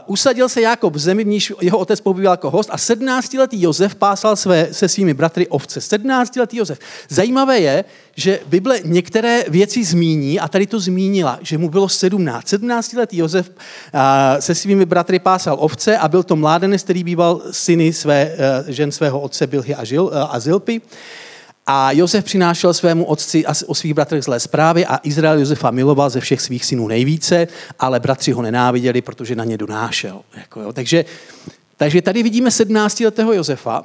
usadil 0.06 0.48
se 0.48 0.60
Jákob 0.60 0.94
v 0.94 0.98
zemi, 0.98 1.24
v 1.24 1.26
níž 1.26 1.52
jeho 1.60 1.78
otec 1.78 2.00
pobýval 2.00 2.32
jako 2.32 2.50
host 2.50 2.70
a 2.72 2.76
17-letý 2.76 3.62
Josef 3.62 3.94
pásal 3.94 4.36
své, 4.36 4.68
se 4.72 4.88
svými 4.88 5.14
bratry 5.14 5.46
ovce. 5.48 5.80
17-letý 5.80 6.56
Josef. 6.56 6.78
Zajímavé 7.08 7.58
je, 7.58 7.84
že 8.16 8.40
Bible 8.46 8.80
některé 8.84 9.44
věci 9.48 9.84
zmíní 9.84 10.40
a 10.40 10.48
tady 10.48 10.66
to 10.66 10.80
zmínila, 10.80 11.38
že 11.42 11.58
mu 11.58 11.68
bylo 11.68 11.88
17. 11.88 12.46
17-letý 12.46 13.18
Josef 13.18 13.50
uh, 13.50 14.00
se 14.40 14.54
svými 14.54 14.86
bratry 14.86 15.18
pásal 15.18 15.56
ovce 15.60 15.98
a 15.98 16.08
byl 16.08 16.22
to 16.22 16.36
mládenec, 16.36 16.82
který 16.82 17.04
býval 17.04 17.42
syny 17.50 17.92
své, 17.92 18.30
uh, 18.64 18.70
žen 18.70 18.92
svého 18.92 19.20
otce 19.20 19.46
Bilhy 19.46 19.74
a, 19.74 19.84
Žil, 19.84 20.04
uh, 20.04 20.12
a 20.34 20.40
Zilpy. 20.40 20.80
A 21.66 21.92
Josef 21.92 22.24
přinášel 22.24 22.74
svému 22.74 23.04
otci 23.04 23.46
a 23.46 23.52
o 23.66 23.74
svých 23.74 23.94
bratrech 23.94 24.24
zlé 24.24 24.40
zprávy 24.40 24.86
a 24.86 25.00
Izrael 25.02 25.38
Josefa 25.38 25.70
miloval 25.70 26.10
ze 26.10 26.20
všech 26.20 26.40
svých 26.40 26.64
synů 26.64 26.88
nejvíce, 26.88 27.48
ale 27.78 28.00
bratři 28.00 28.32
ho 28.32 28.42
nenáviděli, 28.42 29.02
protože 29.02 29.36
na 29.36 29.44
ně 29.44 29.58
donášel. 29.58 30.20
Jako 30.36 30.60
jo. 30.60 30.72
Takže, 30.72 31.04
takže 31.76 32.02
tady 32.02 32.22
vidíme 32.22 32.50
17-letého 32.50 33.32
Josefa, 33.32 33.82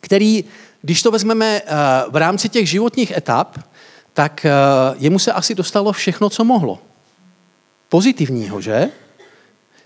který, 0.00 0.44
když 0.82 1.02
to 1.02 1.10
vezmeme 1.10 1.62
eh, 1.66 1.72
v 2.10 2.16
rámci 2.16 2.48
těch 2.48 2.68
životních 2.68 3.10
etap, 3.10 3.58
tak 4.14 4.44
eh, 4.44 4.50
jemu 4.98 5.18
se 5.18 5.32
asi 5.32 5.54
dostalo 5.54 5.92
všechno, 5.92 6.30
co 6.30 6.44
mohlo. 6.44 6.78
Pozitivního, 7.88 8.60
že? 8.60 8.88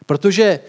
Protože 0.06 0.60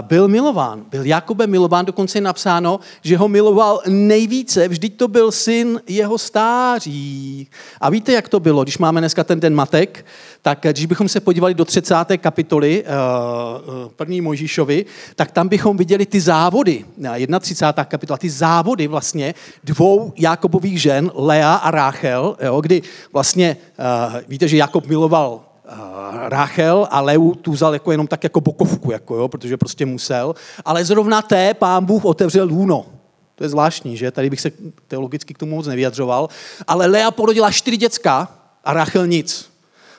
byl 0.00 0.28
milován. 0.28 0.84
Byl 0.90 1.04
Jakobem 1.04 1.50
milován, 1.50 1.84
dokonce 1.86 2.18
je 2.18 2.22
napsáno, 2.22 2.80
že 3.02 3.16
ho 3.16 3.28
miloval 3.28 3.82
nejvíce, 3.88 4.68
vždyť 4.68 4.96
to 4.96 5.08
byl 5.08 5.32
syn 5.32 5.80
jeho 5.86 6.18
stáří. 6.18 7.48
A 7.80 7.90
víte, 7.90 8.12
jak 8.12 8.28
to 8.28 8.40
bylo, 8.40 8.62
když 8.62 8.78
máme 8.78 9.00
dneska 9.00 9.24
ten 9.24 9.40
den 9.40 9.54
matek, 9.54 10.06
tak 10.42 10.58
když 10.60 10.86
bychom 10.86 11.08
se 11.08 11.20
podívali 11.20 11.54
do 11.54 11.64
30. 11.64 11.94
kapitoly 12.16 12.84
uh, 12.84 13.90
první 13.96 14.20
Mojžíšovi, 14.20 14.86
tak 15.16 15.30
tam 15.30 15.48
bychom 15.48 15.76
viděli 15.76 16.06
ty 16.06 16.20
závody, 16.20 16.84
31. 17.40 17.84
kapitola, 17.84 18.18
ty 18.18 18.30
závody 18.30 18.86
vlastně 18.86 19.34
dvou 19.64 20.12
Jakobových 20.16 20.82
žen, 20.82 21.10
Lea 21.14 21.54
a 21.54 21.70
Ráchel, 21.70 22.36
jo, 22.44 22.60
kdy 22.60 22.82
vlastně, 23.12 23.56
víte, 24.28 24.48
že 24.48 24.56
Jakob 24.56 24.86
miloval 24.86 25.49
Rachel 26.28 26.88
a 26.90 27.00
Leu 27.00 27.34
tu 27.34 27.52
vzal 27.52 27.72
jako 27.72 27.90
jenom 27.90 28.06
tak 28.06 28.24
jako 28.24 28.40
bokovku, 28.40 28.92
jako 28.92 29.16
jo, 29.16 29.28
protože 29.28 29.56
prostě 29.56 29.86
musel. 29.86 30.34
Ale 30.64 30.84
zrovna 30.84 31.22
té 31.22 31.54
pán 31.54 31.84
Bůh 31.84 32.04
otevřel 32.04 32.46
lůno. 32.46 32.86
To 33.34 33.44
je 33.44 33.48
zvláštní, 33.48 33.96
že? 33.96 34.10
Tady 34.10 34.30
bych 34.30 34.40
se 34.40 34.50
teologicky 34.88 35.34
k 35.34 35.38
tomu 35.38 35.56
moc 35.56 35.66
nevyjadřoval. 35.66 36.28
Ale 36.66 36.86
Lea 36.86 37.10
porodila 37.10 37.50
čtyři 37.50 37.76
děcka 37.76 38.28
a 38.64 38.72
Rachel 38.72 39.06
nic. 39.06 39.50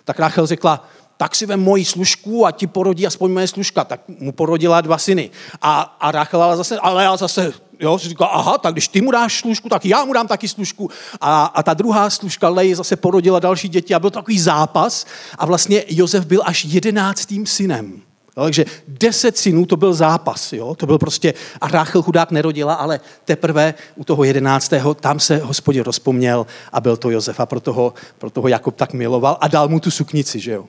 Tak 0.06 0.20
Rachel 0.20 0.48
řekla, 0.48 0.88
tak 1.22 1.36
si 1.36 1.46
vem 1.46 1.62
moji 1.62 1.86
služku 1.86 2.46
a 2.46 2.52
ti 2.52 2.68
porodí 2.68 3.08
aspoň 3.08 3.32
moje 3.32 3.48
služka. 3.48 3.84
Tak 3.84 4.02
mu 4.10 4.32
porodila 4.32 4.82
dva 4.82 4.98
syny. 4.98 5.30
A, 5.62 5.82
a 6.02 6.12
Rachel 6.12 6.44
ale 6.44 6.58
zase, 6.58 6.80
ale 6.80 7.04
já 7.04 7.18
zase, 7.18 7.54
jo, 7.80 8.00
si 8.00 8.10
říkala, 8.10 8.30
aha, 8.30 8.58
tak 8.58 8.74
když 8.74 8.88
ty 8.88 9.02
mu 9.02 9.12
dáš 9.12 9.40
služku, 9.40 9.70
tak 9.70 9.86
já 9.86 10.06
mu 10.06 10.14
dám 10.14 10.28
taky 10.28 10.48
služku. 10.48 10.90
A, 11.22 11.46
a 11.46 11.64
ta 11.64 11.74
druhá 11.74 12.10
služka 12.10 12.50
Lej 12.50 12.76
zase 12.76 12.96
porodila 12.96 13.40
další 13.40 13.70
děti 13.70 13.94
a 13.94 14.00
byl 14.00 14.10
takový 14.10 14.40
zápas. 14.40 15.06
A 15.38 15.46
vlastně 15.46 15.84
Josef 15.88 16.26
byl 16.26 16.42
až 16.46 16.66
jedenáctým 16.66 17.46
synem. 17.46 18.02
Jo, 18.38 18.44
takže 18.44 18.66
deset 18.88 19.38
synů 19.38 19.66
to 19.66 19.78
byl 19.78 19.94
zápas. 19.94 20.54
Jo? 20.54 20.76
To 20.76 20.86
byl 20.86 20.98
prostě, 20.98 21.34
a 21.62 21.68
Ráchel 21.68 22.02
chudák 22.02 22.32
nerodila, 22.32 22.74
ale 22.74 23.00
teprve 23.26 23.74
u 23.96 24.04
toho 24.04 24.24
jedenáctého 24.24 24.94
tam 24.94 25.20
se 25.20 25.38
hospodin 25.38 25.84
rozpomněl 25.84 26.46
a 26.72 26.82
byl 26.82 26.98
to 26.98 27.10
Josef 27.10 27.40
a 27.40 27.46
proto 27.46 27.74
ho, 27.74 27.94
proto 28.18 28.42
ho 28.42 28.48
Jakob 28.48 28.76
tak 28.76 28.94
miloval 28.94 29.38
a 29.42 29.48
dal 29.48 29.68
mu 29.68 29.80
tu 29.80 29.92
suknici. 29.92 30.40
Že 30.40 30.52
jo? 30.52 30.66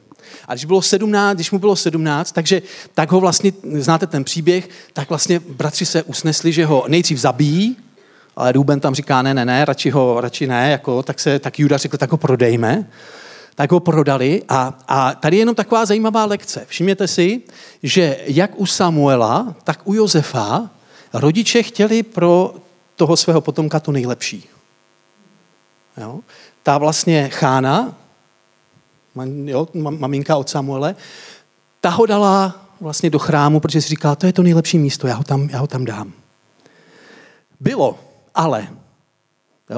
A 0.48 0.54
když, 0.54 0.64
bylo 0.64 0.82
17, 0.82 1.35
když 1.35 1.50
mu 1.50 1.58
bylo 1.58 1.76
17, 1.76 2.32
takže 2.32 2.62
tak 2.94 3.12
ho 3.12 3.20
vlastně, 3.20 3.52
znáte 3.74 4.06
ten 4.06 4.24
příběh, 4.24 4.68
tak 4.92 5.08
vlastně 5.08 5.40
bratři 5.48 5.87
se 5.87 6.02
usnesli, 6.02 6.52
že 6.52 6.66
ho 6.66 6.85
nejdřív 6.88 7.18
zabijí, 7.18 7.76
ale 8.37 8.52
Ruben 8.52 8.80
tam 8.80 8.94
říká, 8.94 9.22
ne, 9.22 9.35
ne, 9.35 9.44
ne, 9.44 9.64
radši 9.64 9.90
ho, 9.90 10.20
radši 10.20 10.46
ne, 10.46 10.70
jako, 10.70 11.02
tak, 11.02 11.20
se, 11.20 11.38
tak 11.38 11.58
Juda 11.58 11.76
řekl, 11.76 11.96
tak 11.96 12.12
ho 12.12 12.16
prodejme. 12.18 12.88
Tak 13.54 13.72
ho 13.72 13.80
prodali 13.80 14.42
a, 14.48 14.78
a 14.88 15.14
tady 15.14 15.37
je 15.37 15.40
jenom 15.40 15.54
taková 15.54 15.87
zajímavá 15.87 16.24
lekce. 16.24 16.64
Všimněte 16.68 17.08
si, 17.08 17.40
že 17.82 18.18
jak 18.26 18.50
u 18.61 18.66
Samuela, 18.66 19.54
tak 19.64 19.80
u 19.85 19.94
Josefa 19.94 20.70
rodiče 21.12 21.62
chtěli 21.62 22.02
pro 22.02 22.54
toho 22.96 23.16
svého 23.16 23.40
potomka 23.40 23.80
to 23.80 23.92
nejlepší. 23.92 24.48
Jo? 25.96 26.20
Ta 26.62 26.78
vlastně 26.78 27.28
chána, 27.28 27.96
jo, 29.44 29.68
maminka 29.75 30.37
od 30.37 30.48
Samuele, 30.48 30.94
ta 31.81 31.90
ho 31.90 32.07
dala 32.07 32.66
vlastně 32.81 33.11
do 33.11 33.18
chrámu, 33.18 33.61
protože 33.61 33.83
si 33.83 33.88
říkala, 33.88 34.14
to 34.14 34.27
je 34.27 34.33
to 34.33 34.42
nejlepší 34.42 34.79
místo, 34.79 35.07
já 35.07 35.14
ho 35.14 35.25
tam, 35.25 35.48
já 35.53 35.59
ho 35.59 35.66
tam 35.66 35.85
dám. 35.85 36.12
Bylo, 37.61 37.98
ale 38.35 38.68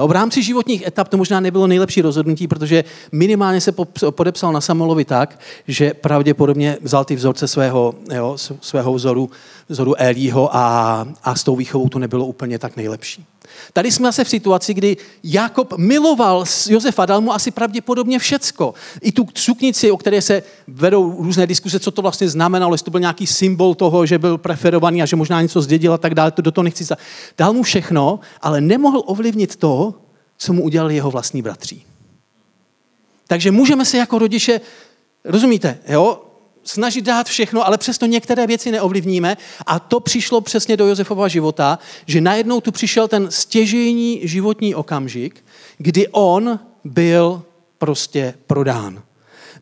v 0.07 0.11
rámci 0.11 0.43
životních 0.43 0.87
etap 0.87 1.07
to 1.07 1.17
možná 1.17 1.39
nebylo 1.39 1.67
nejlepší 1.67 2.01
rozhodnutí, 2.01 2.47
protože 2.47 2.83
minimálně 3.11 3.61
se 3.61 3.71
podepsal 4.09 4.53
na 4.53 4.61
Samuelovi 4.61 5.05
tak, 5.05 5.39
že 5.67 5.93
pravděpodobně 5.93 6.77
vzal 6.81 7.05
ty 7.05 7.15
vzorce 7.15 7.47
svého, 7.47 7.95
jo, 8.13 8.37
svého 8.61 8.93
vzoru, 8.93 9.29
vzoru 9.69 9.95
Elího 10.01 10.55
a, 10.55 11.07
a 11.23 11.35
s 11.35 11.43
tou 11.43 11.55
výchovou 11.55 11.89
to 11.89 11.99
nebylo 11.99 12.25
úplně 12.25 12.59
tak 12.59 12.75
nejlepší. 12.75 13.25
Tady 13.73 13.91
jsme 13.91 14.07
zase 14.07 14.23
v 14.23 14.29
situaci, 14.29 14.73
kdy 14.73 14.97
Jakob 15.23 15.73
miloval 15.77 16.45
Josefa, 16.69 17.05
dal 17.05 17.21
mu 17.21 17.33
asi 17.33 17.51
pravděpodobně 17.51 18.19
všecko. 18.19 18.73
I 19.01 19.11
tu 19.11 19.27
suknici, 19.35 19.91
o 19.91 19.97
které 19.97 20.21
se 20.21 20.43
vedou 20.67 21.15
různé 21.23 21.47
diskuse, 21.47 21.79
co 21.79 21.91
to 21.91 22.01
vlastně 22.01 22.29
znamenalo, 22.29 22.73
jestli 22.73 22.85
to 22.85 22.91
byl 22.91 22.99
nějaký 22.99 23.27
symbol 23.27 23.75
toho, 23.75 24.05
že 24.05 24.19
byl 24.19 24.37
preferovaný 24.37 25.01
a 25.01 25.05
že 25.05 25.15
možná 25.15 25.41
něco 25.41 25.61
zdědil 25.61 25.93
a 25.93 25.97
tak 25.97 26.15
dále, 26.15 26.31
to 26.31 26.41
do 26.41 26.51
toho 26.51 26.63
nechci. 26.63 26.85
Dal 27.37 27.53
mu 27.53 27.63
všechno, 27.63 28.19
ale 28.41 28.61
nemohl 28.61 29.03
ovlivnit 29.05 29.55
to, 29.55 29.93
co 30.37 30.53
mu 30.53 30.63
udělali 30.63 30.95
jeho 30.95 31.11
vlastní 31.11 31.41
bratří. 31.41 31.85
Takže 33.27 33.51
můžeme 33.51 33.85
se 33.85 33.97
jako 33.97 34.19
rodiče, 34.19 34.61
rozumíte, 35.23 35.79
jo, 35.87 36.24
snažit 36.65 37.01
dát 37.01 37.27
všechno, 37.27 37.67
ale 37.67 37.77
přesto 37.77 38.05
některé 38.05 38.47
věci 38.47 38.71
neovlivníme. 38.71 39.37
A 39.65 39.79
to 39.79 39.99
přišlo 39.99 40.41
přesně 40.41 40.77
do 40.77 40.87
Josefova 40.87 41.27
života, 41.27 41.79
že 42.05 42.21
najednou 42.21 42.61
tu 42.61 42.71
přišel 42.71 43.07
ten 43.07 43.31
stěžejní 43.31 44.19
životní 44.23 44.75
okamžik, 44.75 45.45
kdy 45.77 46.07
on 46.07 46.59
byl 46.83 47.43
prostě 47.77 48.33
prodán 48.47 49.04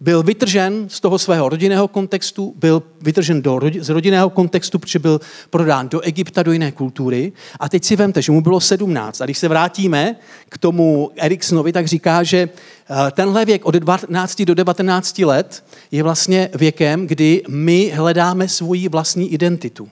byl 0.03 0.23
vytržen 0.23 0.85
z 0.89 0.99
toho 0.99 1.19
svého 1.19 1.49
rodinného 1.49 1.87
kontextu, 1.87 2.53
byl 2.55 2.83
vytržen 3.01 3.41
do, 3.41 3.59
z 3.79 3.89
rodinného 3.89 4.29
kontextu, 4.29 4.79
protože 4.79 4.99
byl 4.99 5.21
prodán 5.49 5.89
do 5.89 6.01
Egypta, 6.01 6.43
do 6.43 6.51
jiné 6.51 6.71
kultury. 6.71 7.31
A 7.59 7.69
teď 7.69 7.83
si 7.83 7.95
vemte, 7.95 8.21
že 8.21 8.31
mu 8.31 8.41
bylo 8.41 8.59
17. 8.59 9.21
A 9.21 9.25
když 9.25 9.37
se 9.37 9.47
vrátíme 9.47 10.15
k 10.49 10.57
tomu 10.57 11.11
Eriksonovi, 11.15 11.71
tak 11.71 11.87
říká, 11.87 12.23
že 12.23 12.37
eh, 12.47 13.11
tenhle 13.11 13.45
věk 13.45 13.65
od 13.65 13.75
12 13.75 14.41
do 14.41 14.55
19 14.55 15.19
let 15.19 15.63
je 15.91 16.03
vlastně 16.03 16.49
věkem, 16.55 17.07
kdy 17.07 17.43
my 17.49 17.91
hledáme 17.95 18.47
svoji 18.47 18.89
vlastní 18.89 19.33
identitu. 19.33 19.89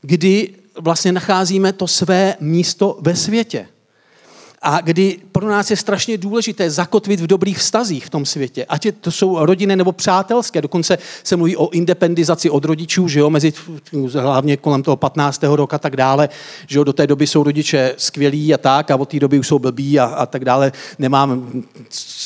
Kdy 0.00 0.48
vlastně 0.80 1.12
nacházíme 1.12 1.72
to 1.72 1.86
své 1.86 2.36
místo 2.40 2.98
ve 3.00 3.16
světě 3.16 3.66
a 4.68 4.80
kdy 4.80 5.18
pro 5.32 5.48
nás 5.48 5.70
je 5.70 5.76
strašně 5.76 6.18
důležité 6.18 6.70
zakotvit 6.70 7.20
v 7.20 7.26
dobrých 7.26 7.58
vztazích 7.58 8.06
v 8.06 8.10
tom 8.10 8.26
světě. 8.26 8.64
Ať 8.68 8.86
je, 8.86 8.92
to 8.92 9.10
jsou 9.10 9.46
rodiny 9.46 9.76
nebo 9.76 9.92
přátelské. 9.92 10.62
Dokonce 10.62 10.98
se 11.24 11.36
mluví 11.36 11.56
o 11.56 11.70
independizaci 11.70 12.50
od 12.50 12.64
rodičů, 12.64 13.08
že 13.08 13.20
jo, 13.20 13.30
mezi, 13.30 13.52
hlavně 14.12 14.56
kolem 14.56 14.82
toho 14.82 14.96
15. 14.96 15.42
roku 15.42 15.74
a 15.74 15.78
tak 15.78 15.96
dále, 15.96 16.28
že 16.66 16.78
jo, 16.78 16.84
do 16.84 16.92
té 16.92 17.06
doby 17.06 17.26
jsou 17.26 17.42
rodiče 17.42 17.94
skvělí 17.96 18.54
a 18.54 18.58
tak, 18.58 18.90
a 18.90 18.96
od 18.96 19.08
té 19.08 19.20
doby 19.20 19.38
už 19.38 19.48
jsou 19.48 19.58
blbí 19.58 20.00
a, 20.00 20.04
a 20.04 20.26
tak 20.26 20.44
dále. 20.44 20.72
Nemám, 20.98 21.62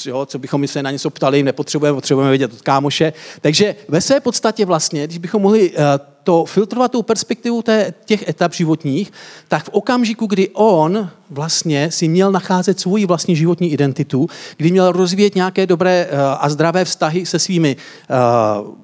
jo, 0.06 0.26
co 0.26 0.38
bychom 0.38 0.68
se 0.68 0.82
na 0.82 0.90
něco 0.90 1.10
ptali, 1.10 1.42
nepotřebujeme, 1.42 1.94
potřebujeme 1.94 2.30
vědět 2.30 2.52
od 2.52 2.62
kámoše. 2.62 3.12
Takže 3.40 3.76
ve 3.88 4.00
své 4.00 4.20
podstatě 4.20 4.64
vlastně, 4.64 5.06
když 5.06 5.18
bychom 5.18 5.42
mohli 5.42 5.70
uh, 5.70 5.76
to 6.24 6.44
filtrovat 6.44 6.92
tou 6.92 7.02
perspektivu 7.02 7.62
té, 7.62 7.94
těch 8.04 8.28
etap 8.28 8.52
životních, 8.54 9.12
tak 9.48 9.64
v 9.64 9.68
okamžiku, 9.72 10.26
kdy 10.26 10.48
on 10.52 11.10
vlastně 11.30 11.90
si 11.90 12.08
měl 12.08 12.32
nacházet 12.32 12.80
svoji 12.80 13.06
vlastní 13.06 13.36
životní 13.36 13.72
identitu, 13.72 14.26
kdy 14.56 14.70
měl 14.70 14.92
rozvíjet 14.92 15.34
nějaké 15.34 15.66
dobré 15.66 16.08
uh, 16.12 16.18
a 16.40 16.48
zdravé 16.48 16.84
vztahy 16.84 17.26
se 17.26 17.38
svými 17.38 17.76
uh, 17.76 18.74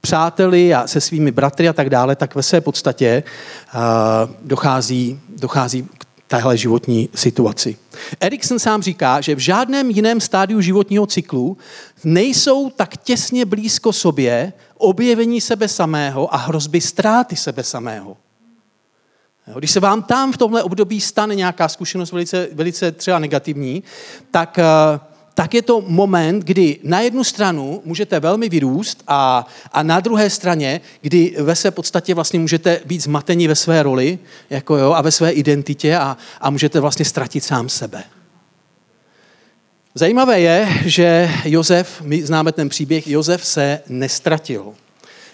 přáteli 0.00 0.74
a 0.74 0.86
se 0.86 1.00
svými 1.00 1.30
bratry 1.30 1.68
a 1.68 1.72
tak 1.72 1.90
dále, 1.90 2.16
tak 2.16 2.34
ve 2.34 2.42
své 2.42 2.60
podstatě 2.60 3.22
uh, 3.74 3.80
dochází, 4.42 5.20
dochází 5.40 5.82
k 5.98 6.04
téhle 6.26 6.56
životní 6.56 7.08
situaci. 7.14 7.76
Erikson 8.20 8.58
sám 8.58 8.82
říká, 8.82 9.20
že 9.20 9.34
v 9.34 9.38
žádném 9.38 9.90
jiném 9.90 10.20
stádiu 10.20 10.60
životního 10.60 11.06
cyklu 11.06 11.56
nejsou 12.04 12.70
tak 12.70 12.96
těsně 12.96 13.44
blízko 13.44 13.92
sobě 13.92 14.52
objevení 14.82 15.40
sebe 15.40 15.68
samého 15.68 16.34
a 16.34 16.36
hrozby 16.36 16.80
ztráty 16.80 17.36
sebe 17.36 17.64
samého. 17.64 18.16
Když 19.58 19.70
se 19.70 19.80
vám 19.80 20.02
tam 20.02 20.32
v 20.32 20.36
tomhle 20.36 20.62
období 20.62 21.00
stane 21.00 21.34
nějaká 21.34 21.68
zkušenost 21.68 22.12
velice, 22.12 22.48
velice 22.52 22.92
třeba 22.92 23.18
negativní, 23.18 23.82
tak 24.30 24.58
uh, 24.58 25.12
tak 25.34 25.54
je 25.54 25.62
to 25.62 25.80
moment, 25.80 26.44
kdy 26.44 26.78
na 26.82 27.00
jednu 27.00 27.24
stranu 27.24 27.82
můžete 27.84 28.20
velmi 28.20 28.48
vyrůst 28.48 29.02
a, 29.08 29.46
a 29.72 29.82
na 29.82 30.00
druhé 30.00 30.30
straně, 30.30 30.80
kdy 31.00 31.36
ve 31.38 31.56
své 31.56 31.70
podstatě 31.70 32.14
vlastně 32.14 32.38
můžete 32.38 32.80
být 32.84 33.02
zmateni 33.02 33.48
ve 33.48 33.54
své 33.54 33.82
roli 33.82 34.18
jako 34.50 34.76
jo, 34.76 34.92
a 34.92 35.02
ve 35.02 35.10
své 35.10 35.30
identitě 35.30 35.96
a, 35.96 36.16
a 36.40 36.50
můžete 36.50 36.80
vlastně 36.80 37.04
ztratit 37.04 37.44
sám 37.44 37.68
sebe. 37.68 38.04
Zajímavé 39.94 40.40
je, 40.40 40.68
že 40.84 41.30
Josef, 41.44 42.02
my 42.02 42.22
známe 42.22 42.52
ten 42.52 42.68
příběh, 42.68 43.08
Josef 43.08 43.46
se 43.46 43.80
nestratil. 43.88 44.72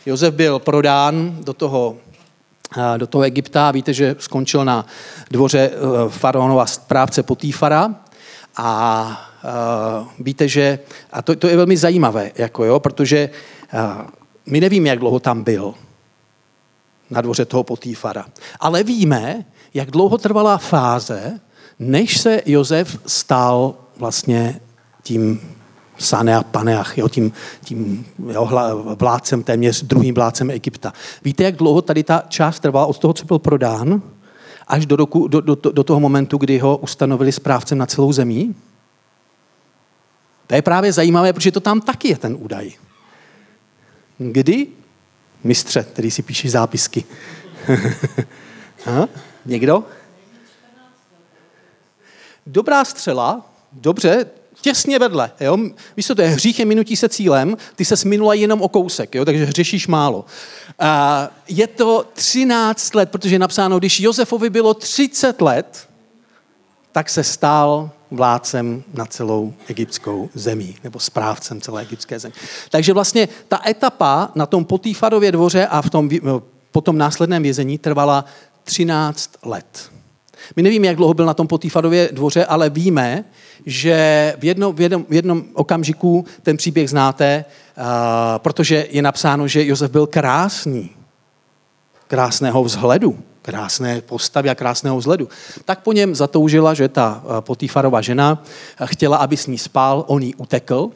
Josef 0.07 0.35
byl 0.35 0.59
prodán 0.59 1.39
do 1.45 1.53
toho, 1.53 1.97
do 2.97 3.07
toho 3.07 3.23
Egypta. 3.23 3.71
Víte, 3.71 3.93
že 3.93 4.17
skončil 4.19 4.65
na 4.65 4.87
dvoře 5.31 5.71
eh, 5.73 6.09
faraonova 6.09 6.67
správce 6.67 7.23
Potýfara 7.23 7.95
a 8.57 9.31
uh, 9.45 10.09
víte, 10.19 10.49
že, 10.49 10.79
a 11.13 11.23
to, 11.23 11.37
to 11.37 11.49
je 11.49 11.57
velmi 11.57 11.77
zajímavé, 11.77 12.31
jako 12.35 12.65
jo, 12.65 12.81
protože 12.81 13.31
my 14.47 14.61
nevíme, 14.61 14.89
jak 14.89 14.99
dlouho 14.99 15.21
tam 15.21 15.43
byl 15.43 15.75
na 17.11 17.21
dvoře 17.21 17.45
toho 17.45 17.65
Potýfara. 17.65 18.27
Ale 18.61 18.83
víme, 18.83 19.45
jak 19.75 19.91
dlouho 19.91 20.19
trvala 20.19 20.59
fáze, 20.59 21.41
než 21.79 22.19
se 22.19 22.43
Josef 22.47 22.99
stal 23.07 23.75
vlastně 23.99 24.61
tím 25.03 25.41
Sanea 25.99 26.43
Paneach, 26.43 26.99
jo, 26.99 27.09
tím, 27.09 27.33
tím 27.65 28.07
jo, 28.31 28.49
vládcem, 28.99 29.43
téměř 29.43 29.83
druhým 29.83 30.15
vládcem 30.15 30.51
Egypta. 30.51 30.93
Víte, 31.25 31.45
jak 31.45 31.57
dlouho 31.57 31.83
tady 31.83 32.03
ta 32.03 32.23
část 32.29 32.61
trvala 32.61 32.87
od 32.87 32.99
toho, 32.99 33.13
co 33.13 33.25
byl 33.25 33.39
prodán, 33.39 34.03
až 34.67 34.87
do, 34.87 34.97
roku, 34.97 35.29
do, 35.29 35.41
do, 35.41 35.55
do 35.55 35.85
toho 35.85 36.01
momentu, 36.01 36.39
kdy 36.39 36.59
ho 36.59 36.77
ustanovili 36.77 37.33
správcem 37.33 37.79
na 37.79 37.87
celou 37.87 38.13
zemí? 38.13 38.55
To 40.47 40.55
je 40.55 40.63
právě 40.63 40.93
zajímavé, 40.93 41.33
protože 41.33 41.53
to 41.53 41.61
tam 41.61 41.81
taky 41.81 42.09
je 42.09 42.17
ten 42.17 42.37
údaj. 42.41 42.73
Kdy? 44.19 44.67
Mistře, 45.45 45.83
který 45.83 46.11
si 46.11 46.23
píše 46.23 46.51
zápisky. 46.51 47.05
Někdo? 49.47 49.85
Dobrá 52.47 52.85
střela, 52.85 53.47
dobře, 53.73 54.27
těsně 54.61 54.99
vedle. 54.99 55.31
Jo? 55.41 55.57
Víš 55.97 56.07
co, 56.07 56.15
to 56.15 56.23
je 56.23 56.29
hřích 56.29 56.59
je 56.59 56.65
minutí 56.65 56.97
se 56.97 57.09
cílem, 57.09 57.57
ty 57.77 57.85
se 57.85 57.97
sminula 57.97 58.35
jenom 58.35 58.63
o 58.63 58.69
kousek, 58.69 59.15
jo? 59.15 59.25
takže 59.25 59.45
hřešíš 59.45 59.87
málo. 59.87 60.25
A 60.79 61.29
je 61.49 61.67
to 61.67 62.05
13 62.13 62.95
let, 62.95 63.11
protože 63.11 63.35
je 63.35 63.39
napsáno, 63.39 63.79
když 63.79 64.01
Josefovi 64.01 64.51
bylo 64.51 64.75
30 64.75 65.41
let, 65.41 65.89
tak 66.93 67.11
se 67.11 67.25
stal 67.25 67.91
vládcem 68.11 68.83
na 68.95 69.07
celou 69.07 69.55
egyptskou 69.69 70.31
zemi, 70.35 70.75
nebo 70.85 71.01
správcem 71.01 71.61
celé 71.61 71.83
egyptské 71.83 72.19
země. 72.19 72.39
Takže 72.71 72.93
vlastně 72.93 73.29
ta 73.49 73.61
etapa 73.67 74.31
na 74.35 74.47
tom 74.47 74.65
Potýfarově 74.65 75.33
dvoře 75.33 75.67
a 75.67 75.83
v 75.83 75.91
tom 75.91 76.11
potom 76.73 76.99
následném 76.99 77.43
vězení 77.43 77.79
trvala 77.79 78.25
13 78.65 79.31
let. 79.43 79.91
My 80.57 80.63
nevíme, 80.63 80.87
jak 80.87 80.97
dlouho 80.97 81.15
byl 81.15 81.27
na 81.27 81.35
tom 81.35 81.47
Potýfarově 81.47 82.09
dvoře, 82.13 82.45
ale 82.45 82.71
víme, 82.71 83.25
že 83.67 84.35
v 84.39 84.45
jednom, 84.45 84.75
v 84.75 84.81
jednom, 84.81 85.07
v 85.09 85.15
jednom 85.15 85.45
okamžiku 85.53 86.25
ten 86.43 86.57
příběh 86.57 86.91
znáte, 86.91 87.45
uh, 87.79 87.85
protože 88.39 88.87
je 88.91 89.03
napsáno, 89.03 89.49
že 89.49 89.67
Josef 89.67 89.91
byl 89.91 90.07
krásný, 90.07 90.91
krásného 92.09 92.65
vzhledu, 92.65 93.19
krásné 93.43 94.01
postavy 94.01 94.51
a 94.51 94.55
krásného 94.55 94.99
vzhledu. 94.99 95.29
Tak 95.65 95.83
po 95.83 95.93
něm 95.93 96.15
zatoužila, 96.15 96.75
že 96.75 96.89
ta 96.89 97.23
Potýfarová 97.41 98.01
žena 98.01 98.45
chtěla, 98.85 99.17
aby 99.17 99.37
s 99.37 99.47
ní 99.47 99.59
spal, 99.59 100.05
on 100.07 100.23
jí 100.23 100.35
utekl, 100.35 100.91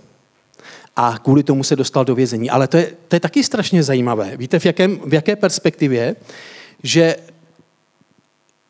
a 0.96 1.18
kvůli 1.18 1.42
tomu 1.42 1.64
se 1.64 1.76
dostal 1.76 2.04
do 2.04 2.14
vězení. 2.14 2.50
Ale 2.50 2.68
to 2.68 2.76
je, 2.76 2.92
to 3.08 3.16
je 3.16 3.20
taky 3.20 3.44
strašně 3.44 3.82
zajímavé. 3.82 4.36
Víte, 4.36 4.58
v, 4.58 4.66
jakém, 4.66 5.00
v 5.06 5.14
jaké 5.14 5.36
perspektivě, 5.36 6.16
že 6.82 7.16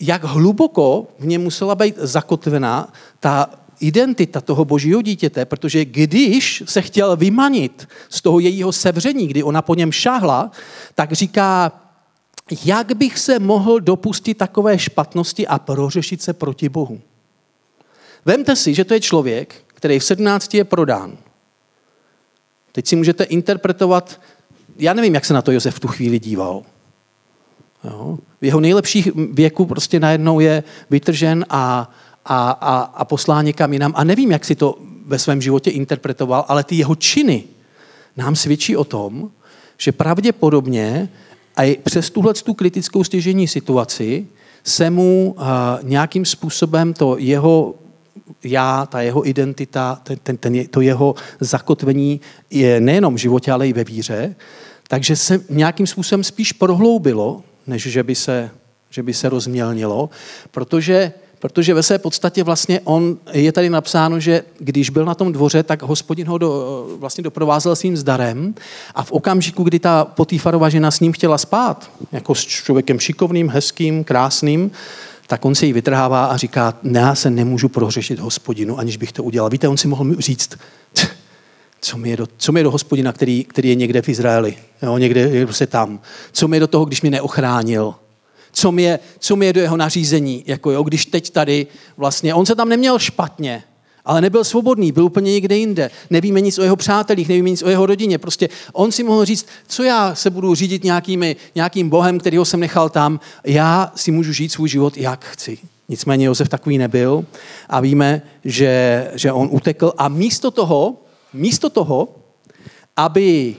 jak 0.03 0.25
hluboko 0.25 1.07
v 1.19 1.27
něm 1.27 1.43
musela 1.43 1.75
být 1.75 1.95
zakotvená 1.99 2.93
ta 3.21 3.51
identita 3.81 4.41
toho 4.41 4.65
božího 4.65 5.03
dítěte, 5.03 5.45
protože 5.45 5.85
když 5.85 6.63
se 6.67 6.83
chtěl 6.83 7.17
vymanit 7.17 7.89
z 8.09 8.23
toho 8.23 8.39
jejího 8.39 8.73
sevření, 8.73 9.27
kdy 9.27 9.43
ona 9.43 9.63
po 9.63 9.75
něm 9.75 9.93
šáhla, 9.93 10.51
tak 10.95 11.13
říká, 11.13 11.73
jak 12.65 12.97
bych 12.97 13.19
se 13.19 13.39
mohl 13.39 13.81
dopustit 13.81 14.39
takové 14.39 14.79
špatnosti 14.79 15.47
a 15.47 15.59
prořešit 15.59 16.23
se 16.23 16.33
proti 16.33 16.69
Bohu. 16.69 17.01
Vemte 18.25 18.57
si, 18.57 18.75
že 18.75 18.85
to 18.85 18.95
je 18.95 19.01
člověk, 19.01 19.55
který 19.67 19.99
v 19.99 20.05
17 20.05 20.55
je 20.55 20.65
prodán. 20.65 21.19
Teď 22.73 22.87
si 22.87 22.97
můžete 22.97 23.25
interpretovat, 23.25 24.21
já 24.79 24.95
nevím, 24.95 25.15
jak 25.15 25.25
se 25.25 25.35
na 25.35 25.43
to 25.43 25.53
Josef 25.53 25.75
v 25.75 25.81
tu 25.81 25.89
chvíli 25.89 26.19
díval. 26.19 26.63
Jo? 27.85 28.19
V 28.41 28.45
jeho 28.45 28.61
nejlepších 28.61 29.09
věku 29.33 29.67
prostě 29.67 30.01
najednou 30.01 30.41
je 30.41 30.63
vytržen 30.91 31.45
a, 31.49 31.91
a, 32.25 32.51
a, 32.51 32.81
a 32.81 33.05
poslán 33.05 33.45
někam 33.45 33.73
jinam. 33.73 33.93
A 33.97 34.05
nevím, 34.05 34.31
jak 34.31 34.45
si 34.45 34.55
to 34.55 34.79
ve 35.07 35.19
svém 35.19 35.43
životě 35.43 35.71
interpretoval, 35.71 36.45
ale 36.49 36.65
ty 36.65 36.77
jeho 36.77 36.95
činy 36.95 37.45
nám 38.17 38.37
svědčí 38.37 38.77
o 38.77 38.85
tom, 38.85 39.31
že 39.79 39.93
pravděpodobně 39.93 41.09
a 41.57 41.63
i 41.63 41.77
přes 41.77 42.11
tuhle 42.11 42.35
tu 42.35 42.55
kritickou 42.55 43.05
stěžení 43.05 43.49
situaci 43.49 44.27
se 44.65 44.91
mu 44.91 45.35
uh, 45.39 45.45
nějakým 45.83 46.25
způsobem 46.25 46.95
to 46.95 47.17
jeho 47.19 47.75
já, 48.45 48.87
ta 48.87 49.01
jeho 49.01 49.29
identita, 49.29 50.01
ten, 50.03 50.19
ten, 50.23 50.37
ten, 50.37 50.67
to 50.67 50.81
jeho 50.81 51.15
zakotvení 51.41 52.21
je 52.51 52.81
nejenom 52.81 53.15
v 53.15 53.19
životě, 53.19 53.53
ale 53.53 53.69
i 53.69 53.73
ve 53.73 53.85
víře, 53.85 54.35
takže 54.89 55.17
se 55.17 55.41
nějakým 55.51 55.87
způsobem 55.87 56.25
spíš 56.25 56.53
prohloubilo, 56.53 57.43
než 57.67 57.83
že 57.83 58.03
by 58.03 58.15
se, 58.15 58.51
že 58.91 59.03
by 59.03 59.15
se 59.15 59.29
rozmělnilo, 59.29 60.11
protože 60.51 61.13
protože 61.43 61.75
ve 61.75 61.83
své 61.83 61.99
podstatě 61.99 62.45
vlastně 62.45 62.81
on, 62.85 63.17
je 63.33 63.53
tady 63.53 63.71
napsáno, 63.71 64.21
že 64.21 64.43
když 64.59 64.91
byl 64.91 65.05
na 65.05 65.15
tom 65.15 65.33
dvoře, 65.33 65.63
tak 65.63 65.83
hospodin 65.83 66.27
ho 66.27 66.39
do, 66.39 66.87
vlastně 66.99 67.25
doprovázel 67.25 67.77
svým 67.77 67.97
zdarem 67.97 68.55
a 68.95 69.03
v 69.03 69.13
okamžiku, 69.13 69.63
kdy 69.63 69.79
ta 69.79 70.05
Potýfarová 70.05 70.69
žena 70.69 70.91
s 70.91 71.01
ním 71.01 71.13
chtěla 71.13 71.39
spát, 71.39 71.91
jako 72.13 72.35
s 72.35 72.47
člověkem 72.47 73.01
šikovným, 73.01 73.49
hezkým, 73.49 74.05
krásným, 74.05 74.71
tak 75.27 75.45
on 75.45 75.55
se 75.55 75.67
jí 75.67 75.73
vytrhává 75.73 76.25
a 76.25 76.37
říká, 76.37 76.75
ne, 76.83 77.01
já 77.01 77.15
se 77.15 77.31
nemůžu 77.31 77.69
prohřešit 77.69 78.19
hospodinu, 78.19 78.79
aniž 78.79 78.97
bych 78.97 79.13
to 79.13 79.23
udělal. 79.23 79.51
Víte, 79.51 79.69
on 79.69 79.77
si 79.77 79.89
mohl 79.89 80.15
říct, 80.19 80.59
co 81.85 81.99
mi 81.99 82.11
je 82.11 82.17
do, 82.17 82.27
co 82.37 82.53
mi 82.53 82.61
je 82.61 82.65
do 82.65 82.71
hospodina, 82.71 83.13
který, 83.13 83.45
který 83.45 83.69
je 83.69 83.75
někde 83.75 84.03
v 84.03 84.09
Izraeli, 84.09 84.57
jo, 84.83 84.99
někde 84.99 85.21
je 85.21 85.47
prostě 85.47 85.67
tam. 85.67 86.01
Co 86.33 86.49
mi 86.49 86.57
je 86.57 86.61
do 86.61 86.67
toho, 86.67 86.85
když 86.85 87.03
mě 87.03 87.11
neochránil, 87.11 87.95
co 88.53 88.73
mi 88.73 88.83
je, 88.83 88.99
co 89.19 89.37
mi 89.37 89.47
je 89.47 89.53
do 89.53 89.61
jeho 89.61 89.77
nařízení, 89.77 90.45
jako 90.47 90.71
jo, 90.71 90.83
když 90.83 91.07
teď 91.07 91.31
tady 91.31 91.67
vlastně, 91.97 92.35
on 92.35 92.47
se 92.47 92.55
tam 92.55 92.69
neměl 92.69 92.99
špatně, 92.99 93.63
ale 94.05 94.21
nebyl 94.21 94.45
svobodný, 94.45 94.93
byl 94.93 95.05
úplně 95.05 95.33
někde 95.33 95.57
jinde. 95.57 95.91
Nevíme 96.11 96.41
nic 96.41 96.59
o 96.59 96.63
jeho 96.63 96.77
přátelích, 96.77 97.29
nevíme 97.29 97.51
nic 97.51 97.63
o 97.63 97.69
jeho 97.69 97.87
rodině. 97.87 98.19
Prostě 98.19 98.49
on 98.73 98.93
si 98.93 99.03
mohl 99.03 99.25
říct, 99.25 99.47
co 99.69 99.83
já 99.83 100.15
se 100.15 100.31
budu 100.31 100.55
řídit 100.55 100.85
nějakými, 100.85 101.37
nějakým 101.55 101.89
bohem, 101.89 102.19
kterýho 102.19 102.45
jsem 102.45 102.61
nechal 102.61 102.89
tam. 102.89 103.21
Já 103.45 103.93
si 103.95 104.11
můžu 104.11 104.33
žít 104.33 104.53
svůj 104.53 104.69
život, 104.69 104.97
jak 104.97 105.25
chci. 105.25 105.59
Nicméně 105.89 106.27
Josef 106.27 106.49
takový 106.49 106.79
nebyl 106.79 107.25
a 107.69 107.81
víme, 107.81 108.23
že, 108.45 109.11
že 109.15 109.33
on 109.33 109.49
utekl 109.53 109.93
a 109.99 110.09
místo 110.09 110.51
toho, 110.51 111.02
místo 111.33 111.71
toho, 111.71 112.09
aby 112.97 113.57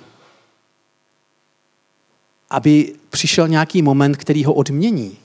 aby 2.54 2.94
přišel 3.10 3.48
nějaký 3.48 3.82
moment, 3.82 4.18
který 4.18 4.46
ho 4.46 4.54
odmění. 4.54 5.18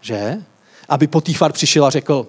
Že? 0.00 0.36
Aby 0.88 1.06
Potýfar 1.06 1.52
přišel 1.52 1.84
a 1.84 1.90
řekl, 1.90 2.26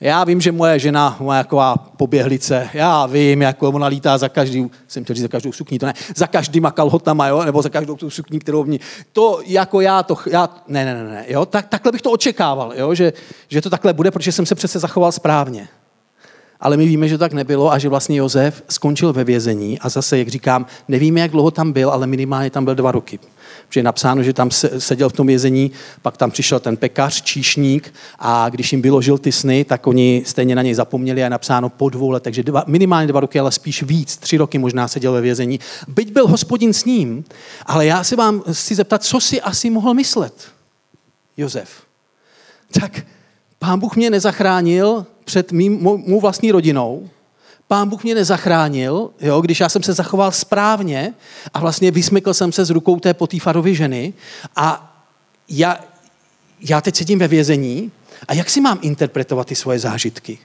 já 0.00 0.24
vím, 0.24 0.40
že 0.40 0.52
moje 0.52 0.78
žena 0.78 1.16
má 1.20 1.42
taková 1.42 1.76
poběhlice, 1.76 2.70
já 2.74 3.06
vím, 3.06 3.42
jak 3.42 3.62
ona 3.62 3.86
lítá 3.86 4.18
za 4.18 4.28
každý, 4.28 4.70
jsem 4.88 5.04
chtěl 5.04 5.14
říct 5.14 5.22
za 5.22 5.28
každou 5.28 5.52
sukní, 5.52 5.78
to 5.78 5.86
ne, 5.86 5.94
za 6.16 6.26
každýma 6.26 6.70
kalhotama, 6.70 7.28
jo, 7.28 7.44
nebo 7.44 7.62
za 7.62 7.68
každou 7.68 7.96
tu 7.96 8.10
sukní, 8.10 8.38
kterou 8.38 8.64
mě, 8.64 8.78
to 9.12 9.40
jako 9.46 9.80
já, 9.80 10.02
to, 10.02 10.16
já, 10.30 10.48
ne, 10.68 10.84
ne, 10.84 10.94
ne, 10.94 11.04
ne 11.10 11.24
jo, 11.28 11.46
tak, 11.46 11.68
takhle 11.68 11.92
bych 11.92 12.02
to 12.02 12.10
očekával, 12.10 12.72
jo, 12.76 12.94
že, 12.94 13.12
že 13.48 13.60
to 13.60 13.70
takhle 13.70 13.92
bude, 13.92 14.10
protože 14.10 14.32
jsem 14.32 14.46
se 14.46 14.54
přece 14.54 14.78
zachoval 14.78 15.12
správně. 15.12 15.68
Ale 16.60 16.76
my 16.76 16.86
víme, 16.86 17.08
že 17.08 17.18
tak 17.18 17.32
nebylo 17.32 17.72
a 17.72 17.78
že 17.78 17.88
vlastně 17.88 18.16
Josef 18.16 18.62
skončil 18.68 19.12
ve 19.12 19.24
vězení 19.24 19.78
a 19.78 19.88
zase, 19.88 20.18
jak 20.18 20.28
říkám, 20.28 20.66
nevíme, 20.88 21.20
jak 21.20 21.30
dlouho 21.30 21.50
tam 21.50 21.72
byl, 21.72 21.90
ale 21.90 22.06
minimálně 22.06 22.50
tam 22.50 22.64
byl 22.64 22.74
dva 22.74 22.92
roky. 22.92 23.18
Protože 23.68 23.80
je 23.80 23.84
napsáno, 23.84 24.22
že 24.22 24.32
tam 24.32 24.50
seděl 24.78 25.08
v 25.08 25.12
tom 25.12 25.26
vězení, 25.26 25.70
pak 26.02 26.16
tam 26.16 26.30
přišel 26.30 26.60
ten 26.60 26.76
pekař, 26.76 27.22
číšník 27.22 27.94
a 28.18 28.48
když 28.48 28.72
jim 28.72 28.82
vyložil 28.82 29.18
ty 29.18 29.32
sny, 29.32 29.64
tak 29.64 29.86
oni 29.86 30.22
stejně 30.26 30.54
na 30.54 30.62
něj 30.62 30.74
zapomněli 30.74 31.22
a 31.22 31.26
je 31.26 31.30
napsáno 31.30 31.68
po 31.68 31.88
dvou 31.88 32.10
letech, 32.10 32.24
takže 32.24 32.42
dva, 32.42 32.64
minimálně 32.66 33.06
dva 33.06 33.20
roky, 33.20 33.40
ale 33.40 33.52
spíš 33.52 33.82
víc, 33.82 34.16
tři 34.16 34.36
roky 34.36 34.58
možná 34.58 34.88
seděl 34.88 35.12
ve 35.12 35.20
vězení. 35.20 35.60
Byť 35.88 36.12
byl 36.12 36.28
hospodin 36.28 36.72
s 36.72 36.84
ním, 36.84 37.24
ale 37.66 37.86
já 37.86 38.04
se 38.04 38.16
vám 38.16 38.42
chci 38.52 38.74
zeptat, 38.74 39.02
co 39.02 39.20
si 39.20 39.40
asi 39.40 39.70
mohl 39.70 39.94
myslet 39.94 40.34
Josef. 41.36 41.68
Tak 42.80 43.06
pán 43.58 43.78
Bůh 43.80 43.96
mě 43.96 44.10
nezachránil 44.10 45.06
před 45.24 45.52
mým, 45.52 45.82
mou 45.82 46.20
vlastní 46.20 46.52
rodinou, 46.52 47.08
Pán 47.68 47.88
Bůh 47.88 48.04
mě 48.04 48.14
nezachránil, 48.14 49.10
jo, 49.20 49.40
když 49.40 49.60
já 49.60 49.68
jsem 49.68 49.82
se 49.82 49.92
zachoval 49.92 50.32
správně 50.32 51.14
a 51.54 51.60
vlastně 51.60 51.90
vysmykl 51.90 52.34
jsem 52.34 52.52
se 52.52 52.64
z 52.64 52.70
rukou 52.70 53.00
té 53.00 53.14
Potýfarovy 53.14 53.74
ženy 53.74 54.14
a 54.56 54.96
já, 55.48 55.78
já 56.60 56.80
teď 56.80 56.96
sedím 56.96 57.18
ve 57.18 57.28
vězení 57.28 57.92
a 58.28 58.34
jak 58.34 58.50
si 58.50 58.60
mám 58.60 58.78
interpretovat 58.82 59.46
ty 59.46 59.54
svoje 59.54 59.78
zážitky? 59.78 60.38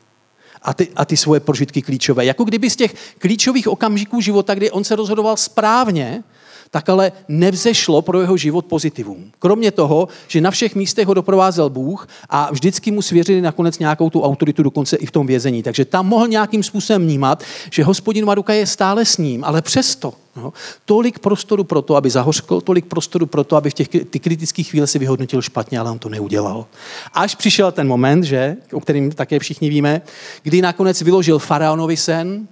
A 0.61 0.73
ty, 0.73 0.87
a 0.95 1.05
ty 1.05 1.17
svoje 1.17 1.39
prožitky 1.39 1.81
klíčové. 1.81 2.25
Jako 2.25 2.43
kdyby 2.43 2.69
z 2.69 2.75
těch 2.75 2.95
klíčových 3.17 3.67
okamžiků 3.67 4.21
života, 4.21 4.55
kdy 4.55 4.71
on 4.71 4.83
se 4.83 4.95
rozhodoval 4.95 5.37
správně, 5.37 6.23
tak 6.71 6.89
ale 6.89 7.11
nevzešlo 7.27 8.01
pro 8.01 8.21
jeho 8.21 8.37
život 8.37 8.65
pozitivum. 8.65 9.31
Kromě 9.39 9.71
toho, 9.71 10.07
že 10.27 10.41
na 10.41 10.51
všech 10.51 10.75
místech 10.75 11.07
ho 11.07 11.13
doprovázel 11.13 11.69
Bůh 11.69 12.07
a 12.29 12.51
vždycky 12.51 12.91
mu 12.91 13.01
svěřili 13.01 13.41
nakonec 13.41 13.79
nějakou 13.79 14.09
tu 14.09 14.21
autoritu, 14.21 14.63
dokonce 14.63 14.95
i 14.95 15.05
v 15.05 15.11
tom 15.11 15.27
vězení. 15.27 15.63
Takže 15.63 15.85
tam 15.85 16.07
mohl 16.07 16.27
nějakým 16.27 16.63
způsobem 16.63 17.01
vnímat, 17.01 17.43
že 17.71 17.83
hospodin 17.83 18.25
Maruka 18.25 18.53
je 18.53 18.67
stále 18.67 19.05
s 19.05 19.17
ním, 19.17 19.43
ale 19.43 19.61
přesto 19.61 20.13
no, 20.35 20.53
tolik 20.85 21.19
prostoru 21.19 21.63
pro 21.63 21.81
to, 21.81 21.95
aby 21.95 22.09
zahořkl, 22.09 22.61
tolik 22.61 22.85
prostoru 22.85 23.25
pro 23.25 23.43
to, 23.43 23.55
aby 23.55 23.69
v 23.69 23.73
těch 23.73 23.87
ty 23.87 24.19
kritických 24.19 24.69
chvíle 24.69 24.87
si 24.87 24.99
vyhodnotil 24.99 25.41
špatně, 25.41 25.79
ale 25.79 25.91
on 25.91 25.99
to 25.99 26.09
neudělal. 26.09 26.65
Až 27.13 27.35
přišel 27.35 27.71
ten 27.71 27.87
moment, 27.87 28.23
že, 28.23 28.57
o 28.73 28.79
kterým 28.79 29.11
také 29.11 29.39
všichni 29.39 29.69
víme, 29.69 30.01
kdy 30.43 30.61
nakonec 30.61 31.01
vyložil 31.01 31.39
faraonovi 31.39 31.97
sen, 31.97 32.47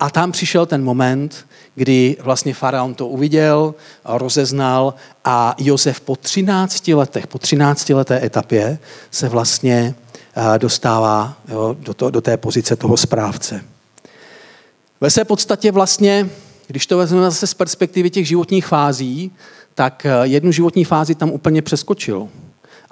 A 0.00 0.10
tam 0.10 0.32
přišel 0.32 0.66
ten 0.66 0.84
moment, 0.84 1.46
kdy 1.74 2.16
vlastně 2.20 2.54
faraon 2.54 2.94
to 2.94 3.06
uviděl, 3.08 3.74
rozeznal 4.04 4.94
a 5.24 5.54
Josef 5.58 6.00
po 6.00 6.16
13 6.16 6.88
letech, 6.88 7.26
po 7.26 7.38
13 7.38 7.88
leté 7.88 8.24
etapě 8.24 8.78
se 9.10 9.28
vlastně 9.28 9.94
dostává 10.58 11.36
jo, 11.48 11.76
do, 11.78 11.94
to, 11.94 12.10
do 12.10 12.20
té 12.20 12.36
pozice 12.36 12.76
toho 12.76 12.96
správce. 12.96 13.64
Ve 15.00 15.10
své 15.10 15.24
podstatě 15.24 15.72
vlastně, 15.72 16.30
když 16.66 16.86
to 16.86 16.98
vezmeme 16.98 17.24
zase 17.24 17.46
z 17.46 17.54
perspektivy 17.54 18.10
těch 18.10 18.28
životních 18.28 18.66
fází, 18.66 19.32
tak 19.74 20.06
jednu 20.22 20.52
životní 20.52 20.84
fázi 20.84 21.14
tam 21.14 21.30
úplně 21.30 21.62
přeskočil. 21.62 22.28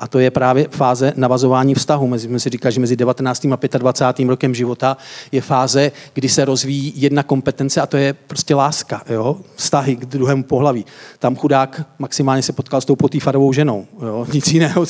A 0.03 0.09
to 0.09 0.19
je 0.19 0.31
právě 0.31 0.69
fáze 0.71 1.13
navazování 1.17 1.75
vztahu. 1.75 2.07
Mezi, 2.07 2.29
jsme 2.29 2.41
si 2.41 2.51
říkali, 2.51 2.73
že 2.73 2.81
mezi 2.81 2.97
19. 2.97 3.45
a 3.45 3.79
25. 3.79 4.29
rokem 4.29 4.55
života 4.55 4.97
je 5.33 5.41
fáze, 5.41 5.93
kdy 6.15 6.29
se 6.29 6.45
rozvíjí 6.45 6.93
jedna 6.97 7.23
kompetence 7.23 7.81
a 7.81 7.87
to 7.87 7.97
je 7.97 8.13
prostě 8.13 8.55
láska, 8.55 9.03
jo? 9.09 9.37
vztahy 9.55 9.97
k 9.97 10.05
druhému 10.05 10.43
pohlaví. 10.43 10.85
Tam 11.19 11.37
chudák 11.37 11.83
maximálně 11.99 12.43
se 12.43 12.53
potkal 12.53 12.81
s 12.81 12.85
tou 12.85 12.97
potýfarovou 12.97 13.53
ženou. 13.53 13.87
Jo? 14.03 14.27
Nic 14.33 14.53
jiného 14.53 14.87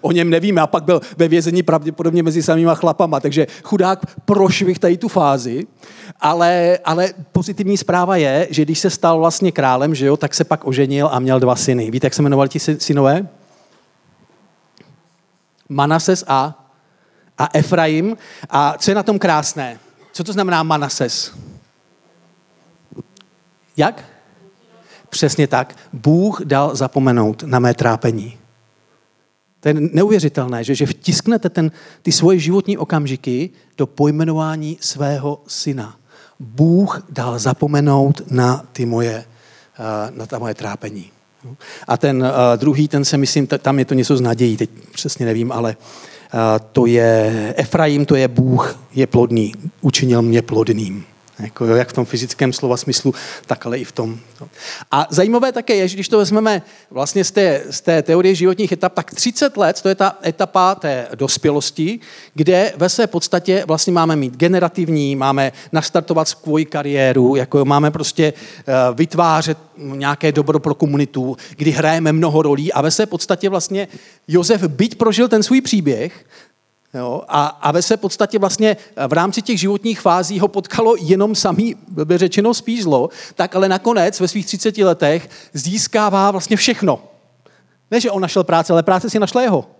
o 0.00 0.12
něm 0.12 0.30
nevíme. 0.30 0.60
A 0.60 0.66
pak 0.66 0.84
byl 0.84 1.00
ve 1.16 1.28
vězení 1.28 1.62
pravděpodobně 1.62 2.22
mezi 2.22 2.42
samýma 2.42 2.74
chlapama. 2.74 3.20
Takže 3.20 3.46
chudák 3.62 3.98
prošvih 4.24 4.78
tady 4.78 4.96
tu 4.96 5.08
fázi. 5.08 5.66
Ale, 6.20 6.78
ale 6.84 7.08
pozitivní 7.32 7.76
zpráva 7.76 8.16
je, 8.16 8.48
že 8.50 8.64
když 8.64 8.78
se 8.78 8.90
stal 8.90 9.18
vlastně 9.18 9.52
králem, 9.52 9.94
že 9.94 10.06
jo, 10.06 10.16
tak 10.16 10.34
se 10.34 10.44
pak 10.44 10.66
oženil 10.66 11.08
a 11.12 11.18
měl 11.18 11.40
dva 11.40 11.56
syny. 11.56 11.90
Víte, 11.90 12.06
jak 12.06 12.14
se 12.14 12.22
jmenovali 12.22 12.48
ti 12.48 12.58
synové? 12.60 13.26
Manases 15.70 16.24
a, 16.28 16.68
a 17.38 17.48
Efraim. 17.54 18.16
A 18.50 18.74
co 18.78 18.90
je 18.90 18.94
na 18.94 19.02
tom 19.02 19.18
krásné? 19.18 19.78
Co 20.12 20.24
to 20.24 20.32
znamená 20.32 20.62
Manases? 20.62 21.32
Jak? 23.76 24.04
Přesně 25.08 25.46
tak. 25.46 25.76
Bůh 25.92 26.40
dal 26.44 26.76
zapomenout 26.76 27.42
na 27.42 27.58
mé 27.58 27.74
trápení. 27.74 28.38
To 29.60 29.68
je 29.68 29.74
neuvěřitelné, 29.74 30.64
že, 30.64 30.74
že 30.74 30.86
vtisknete 30.86 31.48
ten, 31.48 31.70
ty 32.02 32.12
svoje 32.12 32.38
životní 32.38 32.78
okamžiky 32.78 33.50
do 33.76 33.86
pojmenování 33.86 34.78
svého 34.80 35.42
syna. 35.46 35.96
Bůh 36.38 37.02
dal 37.10 37.38
zapomenout 37.38 38.30
na 38.30 38.64
ty 38.72 38.86
moje, 38.86 39.24
eh, 39.24 40.10
na 40.10 40.26
ta 40.26 40.38
moje 40.38 40.54
trápení. 40.54 41.10
A 41.88 41.96
ten 41.96 42.22
uh, 42.22 42.28
druhý, 42.56 42.88
ten 42.88 43.04
se 43.04 43.16
myslím, 43.16 43.46
tam 43.46 43.78
je 43.78 43.84
to 43.84 43.94
něco 43.94 44.16
z 44.16 44.20
nadějí, 44.20 44.56
teď 44.56 44.70
přesně 44.92 45.26
nevím, 45.26 45.52
ale 45.52 45.76
uh, 46.34 46.40
to 46.72 46.86
je 46.86 47.54
Efraim, 47.56 48.06
to 48.06 48.16
je 48.16 48.28
Bůh, 48.28 48.78
je 48.94 49.06
plodný, 49.06 49.52
učinil 49.80 50.22
mě 50.22 50.42
plodným. 50.42 51.04
Jako, 51.42 51.64
jo, 51.64 51.76
jak 51.76 51.88
v 51.88 51.92
tom 51.92 52.04
fyzickém 52.04 52.52
slova 52.52 52.76
smyslu, 52.76 53.14
tak 53.46 53.66
ale 53.66 53.78
i 53.78 53.84
v 53.84 53.92
tom. 53.92 54.18
Jo. 54.40 54.48
A 54.90 55.06
zajímavé 55.10 55.52
také 55.52 55.74
je, 55.74 55.88
že 55.88 55.94
když 55.96 56.08
to 56.08 56.18
vezmeme 56.18 56.62
vlastně 56.90 57.24
z 57.24 57.30
té, 57.30 57.62
z 57.70 57.80
té 57.80 58.02
teorie 58.02 58.34
životních 58.34 58.72
etap, 58.72 58.94
tak 58.94 59.14
30 59.14 59.56
let, 59.56 59.82
to 59.82 59.88
je 59.88 59.94
ta 59.94 60.18
etapa 60.26 60.74
té 60.74 61.08
dospělosti, 61.14 62.00
kde 62.34 62.72
ve 62.76 62.88
své 62.88 63.06
podstatě 63.06 63.64
vlastně 63.66 63.92
máme 63.92 64.16
mít 64.16 64.36
generativní, 64.36 65.16
máme 65.16 65.52
nastartovat 65.72 66.28
svoji 66.28 66.64
kariéru, 66.64 67.36
jako 67.36 67.64
máme 67.64 67.90
prostě 67.90 68.32
uh, 68.32 68.96
vytvářet 68.96 69.58
nějaké 69.76 70.32
dobro 70.32 70.60
pro 70.60 70.74
komunitu, 70.74 71.36
kdy 71.56 71.70
hrajeme 71.70 72.12
mnoho 72.12 72.42
rolí 72.42 72.72
a 72.72 72.82
ve 72.82 72.90
své 72.90 73.06
podstatě 73.06 73.48
vlastně 73.48 73.88
Josef 74.28 74.62
byť 74.62 74.94
prožil 74.94 75.28
ten 75.28 75.42
svůj 75.42 75.60
příběh, 75.60 76.24
Jo? 76.94 77.22
A, 77.28 77.46
a 77.46 77.72
ve 77.72 77.82
své 77.82 77.96
podstatě 77.96 78.38
vlastně 78.38 78.76
v 79.08 79.12
rámci 79.12 79.42
těch 79.42 79.60
životních 79.60 80.00
fází 80.00 80.40
ho 80.40 80.48
potkalo 80.48 80.94
jenom 81.00 81.34
samý, 81.34 81.76
by 81.88 82.18
řečeno 82.18 82.54
spíš 82.54 82.82
zlo, 82.82 83.08
tak 83.34 83.56
ale 83.56 83.68
nakonec 83.68 84.20
ve 84.20 84.28
svých 84.28 84.46
30 84.46 84.78
letech 84.78 85.30
získává 85.52 86.30
vlastně 86.30 86.56
všechno. 86.56 87.02
Ne, 87.90 88.00
že 88.00 88.10
on 88.10 88.22
našel 88.22 88.44
práci, 88.44 88.72
ale 88.72 88.82
práce 88.82 89.10
si 89.10 89.18
našla 89.18 89.42
jeho. 89.42 89.79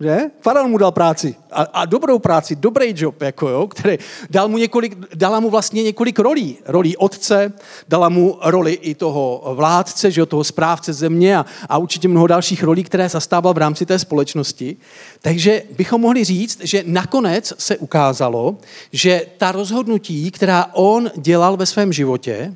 Že? 0.00 0.30
Faraon 0.40 0.70
mu 0.70 0.78
dal 0.78 0.92
práci. 0.92 1.34
A, 1.52 1.62
a 1.62 1.84
dobrou 1.84 2.18
práci, 2.18 2.56
dobrý 2.56 2.94
job, 2.96 3.22
jako 3.22 3.48
jo, 3.48 3.66
který 3.66 3.98
dal 4.30 4.48
mu 4.48 4.58
několik, 4.58 5.14
dala 5.14 5.40
mu 5.40 5.50
vlastně 5.50 5.82
několik 5.82 6.18
rolí. 6.18 6.58
Rolí 6.66 6.96
otce, 6.96 7.52
dala 7.88 8.08
mu 8.08 8.38
roli 8.42 8.72
i 8.72 8.94
toho 8.94 9.42
vládce, 9.54 10.10
že 10.10 10.20
jo, 10.20 10.26
toho 10.26 10.44
správce 10.44 10.92
země 10.92 11.36
a, 11.36 11.46
a 11.68 11.78
určitě 11.78 12.08
mnoho 12.08 12.26
dalších 12.26 12.62
rolí, 12.62 12.84
které 12.84 13.08
zastával 13.08 13.54
v 13.54 13.58
rámci 13.58 13.86
té 13.86 13.98
společnosti. 13.98 14.76
Takže 15.22 15.62
bychom 15.76 16.00
mohli 16.00 16.24
říct, 16.24 16.60
že 16.64 16.84
nakonec 16.86 17.52
se 17.58 17.76
ukázalo, 17.76 18.56
že 18.92 19.26
ta 19.38 19.52
rozhodnutí, 19.52 20.30
která 20.30 20.66
on 20.72 21.10
dělal 21.16 21.56
ve 21.56 21.66
svém 21.66 21.92
životě, 21.92 22.54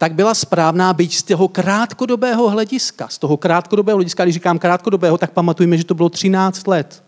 tak 0.00 0.14
byla 0.14 0.34
správná 0.34 0.92
být 0.92 1.12
z 1.12 1.22
toho 1.22 1.48
krátkodobého 1.48 2.50
hlediska. 2.50 3.08
Z 3.08 3.18
toho 3.18 3.36
krátkodobého 3.36 3.96
hlediska, 3.96 4.24
když 4.24 4.34
říkám 4.34 4.58
krátkodobého, 4.58 5.18
tak 5.18 5.30
pamatujme, 5.30 5.76
že 5.76 5.84
to 5.84 5.94
bylo 5.94 6.08
13 6.08 6.66
let. 6.66 7.02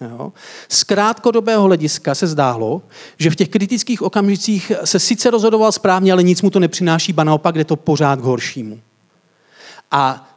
Jo. 0.00 0.32
Z 0.68 0.84
krátkodobého 0.84 1.62
hlediska 1.62 2.14
se 2.14 2.26
zdálo, 2.26 2.82
že 3.18 3.30
v 3.30 3.36
těch 3.36 3.48
kritických 3.48 4.02
okamžicích 4.02 4.72
se 4.84 4.98
sice 4.98 5.30
rozhodoval 5.30 5.72
správně, 5.72 6.12
ale 6.12 6.22
nic 6.22 6.42
mu 6.42 6.50
to 6.50 6.60
nepřináší, 6.60 7.12
ba 7.12 7.24
naopak 7.24 7.54
jde 7.54 7.64
to 7.64 7.76
pořád 7.76 8.20
k 8.20 8.24
horšímu. 8.24 8.80
A 9.90 10.28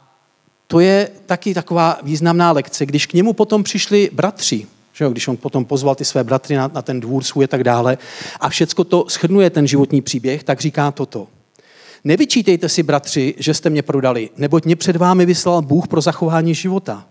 to 0.66 0.80
je 0.80 1.10
taky 1.26 1.54
taková 1.54 1.98
významná 2.02 2.52
lekce, 2.52 2.86
když 2.86 3.06
k 3.06 3.12
němu 3.12 3.32
potom 3.32 3.62
přišli 3.62 4.10
bratři, 4.12 4.66
že 4.92 5.04
jo, 5.04 5.10
když 5.10 5.28
on 5.28 5.36
potom 5.36 5.64
pozval 5.64 5.94
ty 5.94 6.04
své 6.04 6.24
bratry 6.24 6.56
na, 6.56 6.70
na 6.74 6.82
ten 6.82 7.00
dvůr 7.00 7.24
svůj 7.24 7.44
a 7.44 7.48
tak 7.48 7.64
dále, 7.64 7.98
a 8.40 8.48
všecko 8.48 8.84
to 8.84 9.04
schrnuje 9.08 9.50
ten 9.50 9.66
životní 9.66 10.02
příběh, 10.02 10.44
tak 10.44 10.60
říká 10.60 10.90
toto. 10.90 11.26
Nevyčítejte 12.04 12.68
si, 12.68 12.82
bratři, 12.82 13.34
že 13.38 13.54
jste 13.54 13.70
mě 13.70 13.82
prodali, 13.82 14.30
neboť 14.36 14.64
mě 14.64 14.76
před 14.76 14.96
vámi 14.96 15.26
vyslal 15.26 15.62
Bůh 15.62 15.88
pro 15.88 16.00
zachování 16.00 16.54
života. 16.54 17.04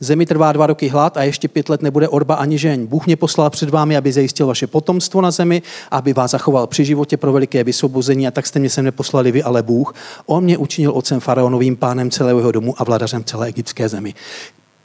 V 0.00 0.04
zemi 0.04 0.26
trvá 0.26 0.52
dva 0.52 0.66
roky 0.66 0.88
hlad 0.88 1.16
a 1.16 1.22
ještě 1.22 1.48
pět 1.48 1.68
let 1.68 1.82
nebude 1.82 2.08
orba 2.08 2.34
ani 2.34 2.58
žeň. 2.58 2.86
Bůh 2.86 3.06
mě 3.06 3.16
poslal 3.16 3.50
před 3.50 3.70
vámi, 3.70 3.96
aby 3.96 4.12
zajistil 4.12 4.46
vaše 4.46 4.66
potomstvo 4.66 5.20
na 5.20 5.30
zemi, 5.30 5.62
aby 5.90 6.12
vás 6.12 6.30
zachoval 6.30 6.66
při 6.66 6.84
životě 6.84 7.16
pro 7.16 7.32
veliké 7.32 7.64
vysvobození 7.64 8.26
a 8.26 8.30
tak 8.30 8.46
jste 8.46 8.58
mě 8.58 8.70
sem 8.70 8.84
neposlali 8.84 9.32
vy, 9.32 9.42
ale 9.42 9.62
Bůh. 9.62 9.94
On 10.26 10.44
mě 10.44 10.58
učinil 10.58 10.92
otcem 10.92 11.20
faraonovým 11.20 11.76
pánem 11.76 12.10
celého 12.10 12.38
jeho 12.38 12.52
domu 12.52 12.74
a 12.78 12.84
vladařem 12.84 13.24
celé 13.24 13.46
egyptské 13.46 13.88
zemi. 13.88 14.14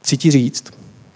Chci 0.02 0.16
ti 0.16 0.30
říct 0.30 0.64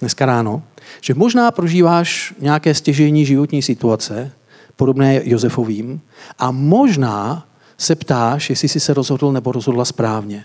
dneska 0.01 0.27
ráno, 0.27 0.63
že 1.01 1.15
možná 1.15 1.51
prožíváš 1.51 2.35
nějaké 2.41 2.75
stěžení 2.75 3.27
životní 3.27 3.63
situace, 3.63 4.33
podobné 4.77 5.21
Josefovým, 5.25 6.01
a 6.39 6.51
možná 6.51 7.47
se 7.79 7.95
ptáš, 7.95 8.51
jestli 8.51 8.69
jsi 8.69 8.81
se 8.81 8.95
rozhodl 8.95 9.33
nebo 9.33 9.53
rozhodla 9.53 9.85
správně. 9.85 10.45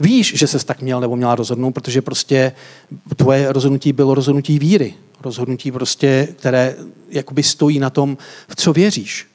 Víš, 0.00 0.32
že 0.36 0.46
ses 0.46 0.64
tak 0.64 0.82
měl 0.82 1.00
nebo 1.00 1.16
měla 1.16 1.34
rozhodnout, 1.34 1.72
protože 1.72 2.02
prostě 2.02 2.52
tvoje 3.16 3.52
rozhodnutí 3.52 3.92
bylo 3.92 4.14
rozhodnutí 4.14 4.58
víry. 4.58 4.94
Rozhodnutí 5.20 5.72
prostě, 5.72 6.28
které 6.36 6.76
jakoby 7.08 7.42
stojí 7.42 7.78
na 7.78 7.90
tom, 7.90 8.18
v 8.48 8.56
co 8.56 8.72
věříš. 8.72 9.26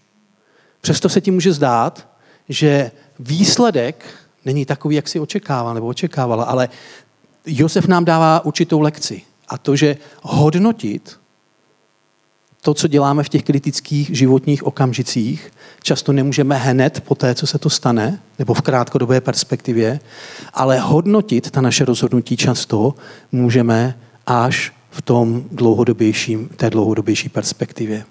Přesto 0.81 1.09
se 1.09 1.21
ti 1.21 1.31
může 1.31 1.53
zdát, 1.53 2.07
že 2.49 2.91
výsledek 3.19 4.05
není 4.45 4.65
takový, 4.65 4.95
jak 4.95 5.07
si 5.07 5.19
očekával 5.19 5.73
nebo 5.73 5.87
očekávala, 5.87 6.43
ale 6.43 6.69
Josef 7.45 7.87
nám 7.87 8.05
dává 8.05 8.45
určitou 8.45 8.79
lekci. 8.79 9.21
A 9.47 9.57
to, 9.57 9.75
že 9.75 9.97
hodnotit 10.21 11.19
to, 12.67 12.73
co 12.73 12.87
děláme 12.87 13.23
v 13.23 13.29
těch 13.29 13.43
kritických 13.43 14.09
životních 14.13 14.63
okamžicích, 14.63 15.51
často 15.83 16.13
nemůžeme 16.13 16.57
hned 16.57 17.01
po 17.07 17.15
té, 17.15 17.35
co 17.35 17.47
se 17.47 17.59
to 17.59 17.69
stane, 17.69 18.19
nebo 18.39 18.53
v 18.53 18.61
krátkodobé 18.61 19.21
perspektivě, 19.21 19.99
ale 20.53 20.79
hodnotit 20.79 21.51
ta 21.51 21.61
naše 21.61 21.85
rozhodnutí 21.85 22.37
často 22.37 22.95
můžeme 23.31 23.95
až 24.25 24.73
v 24.91 25.01
tom 25.01 25.43
dlouhodobějším, 25.51 26.49
té 26.55 26.69
dlouhodobější 26.69 27.29
perspektivě. 27.29 28.03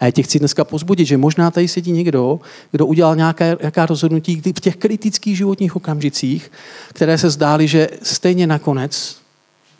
A 0.00 0.04
já 0.04 0.10
tě 0.10 0.22
chci 0.22 0.38
dneska 0.38 0.64
pozbudit, 0.64 1.06
že 1.06 1.16
možná 1.16 1.50
tady 1.50 1.68
sedí 1.68 1.92
někdo, 1.92 2.40
kdo 2.70 2.86
udělal 2.86 3.16
nějaké, 3.16 3.56
nějaká 3.60 3.86
rozhodnutí 3.86 4.42
v 4.56 4.60
těch 4.60 4.76
kritických 4.76 5.36
životních 5.36 5.76
okamžicích, 5.76 6.52
které 6.88 7.18
se 7.18 7.30
zdály, 7.30 7.68
že 7.68 7.88
stejně 8.02 8.46
nakonec 8.46 9.16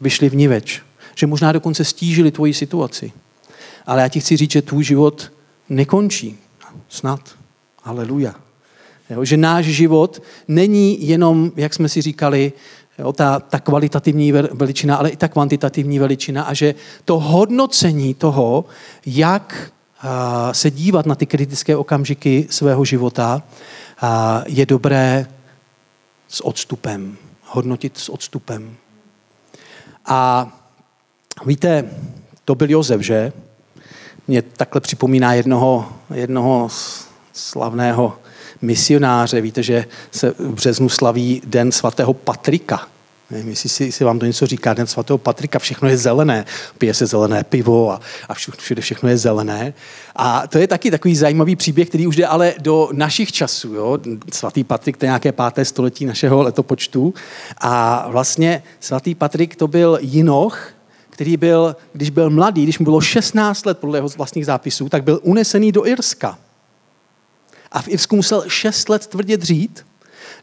vyšly 0.00 0.28
v 0.28 0.36
niveč. 0.36 0.82
Že 1.14 1.26
možná 1.26 1.52
dokonce 1.52 1.84
stížili 1.84 2.30
tvoji 2.30 2.54
situaci. 2.54 3.12
Ale 3.90 4.02
já 4.02 4.08
ti 4.08 4.20
chci 4.20 4.36
říct, 4.36 4.50
že 4.50 4.62
tvůj 4.62 4.84
život 4.84 5.32
nekončí. 5.68 6.38
Snad. 6.88 7.20
Aleluja. 7.84 8.34
Že 9.22 9.36
náš 9.36 9.64
život 9.64 10.22
není 10.48 11.08
jenom, 11.08 11.52
jak 11.56 11.74
jsme 11.74 11.88
si 11.88 12.02
říkali, 12.02 12.52
jo, 12.98 13.12
ta, 13.12 13.40
ta 13.40 13.60
kvalitativní 13.60 14.32
veličina, 14.32 14.96
ale 14.96 15.10
i 15.10 15.16
ta 15.16 15.28
kvantitativní 15.28 15.98
veličina 15.98 16.42
a 16.42 16.54
že 16.54 16.74
to 17.04 17.18
hodnocení 17.18 18.14
toho, 18.14 18.64
jak 19.06 19.72
a, 20.00 20.54
se 20.54 20.70
dívat 20.70 21.06
na 21.06 21.14
ty 21.14 21.26
kritické 21.26 21.76
okamžiky 21.76 22.46
svého 22.50 22.84
života, 22.84 23.42
a, 24.00 24.42
je 24.46 24.66
dobré 24.66 25.26
s 26.28 26.46
odstupem. 26.46 27.16
Hodnotit 27.46 27.98
s 27.98 28.08
odstupem. 28.08 28.76
A 30.06 30.48
víte, 31.46 31.90
to 32.44 32.54
byl 32.54 32.70
Jozef, 32.70 33.00
že? 33.00 33.32
Mě 34.30 34.42
takhle 34.42 34.80
připomíná 34.80 35.34
jednoho, 35.34 35.92
jednoho 36.14 36.68
slavného 37.32 38.18
misionáře. 38.62 39.40
Víte, 39.40 39.62
že 39.62 39.84
se 40.10 40.30
v 40.38 40.54
březnu 40.54 40.88
slaví 40.88 41.42
Den 41.46 41.72
svatého 41.72 42.14
Patrika. 42.14 42.86
Nevím, 43.30 43.48
jestli, 43.48 43.68
si, 43.68 43.84
jestli 43.84 44.04
vám 44.04 44.18
to 44.18 44.26
něco 44.26 44.46
říká, 44.46 44.74
den 44.74 44.86
svatého 44.86 45.18
Patrika, 45.18 45.58
všechno 45.58 45.88
je 45.88 45.96
zelené, 45.96 46.44
pije 46.78 46.94
se 46.94 47.06
zelené 47.06 47.44
pivo 47.44 47.92
a, 47.92 48.00
a 48.28 48.34
všude 48.34 48.82
všechno 48.82 49.08
je 49.08 49.18
zelené. 49.18 49.74
A 50.16 50.46
to 50.46 50.58
je 50.58 50.66
taky 50.66 50.90
takový 50.90 51.16
zajímavý 51.16 51.56
příběh, 51.56 51.88
který 51.88 52.06
už 52.06 52.16
jde 52.16 52.26
ale 52.26 52.54
do 52.58 52.88
našich 52.92 53.32
časů. 53.32 53.74
Jo? 53.74 53.98
Svatý 54.32 54.64
Patrik, 54.64 54.96
to 54.96 55.04
je 55.04 55.08
nějaké 55.08 55.32
páté 55.32 55.64
století 55.64 56.04
našeho 56.04 56.42
letopočtu. 56.42 57.14
A 57.58 58.04
vlastně 58.08 58.62
svatý 58.80 59.14
Patrik 59.14 59.56
to 59.56 59.68
byl 59.68 59.98
jinoch, 60.00 60.72
který 61.20 61.36
byl, 61.36 61.76
když 61.92 62.10
byl 62.10 62.30
mladý, 62.30 62.62
když 62.62 62.78
mu 62.78 62.84
bylo 62.84 63.00
16 63.00 63.66
let 63.66 63.78
podle 63.78 63.98
jeho 63.98 64.08
vlastních 64.08 64.46
zápisů, 64.46 64.88
tak 64.88 65.04
byl 65.04 65.20
unesený 65.22 65.72
do 65.72 65.86
Irska. 65.86 66.38
A 67.72 67.82
v 67.82 67.88
Irsku 67.88 68.16
musel 68.16 68.44
6 68.48 68.88
let 68.88 69.06
tvrdě 69.06 69.36
dřít, 69.36 69.86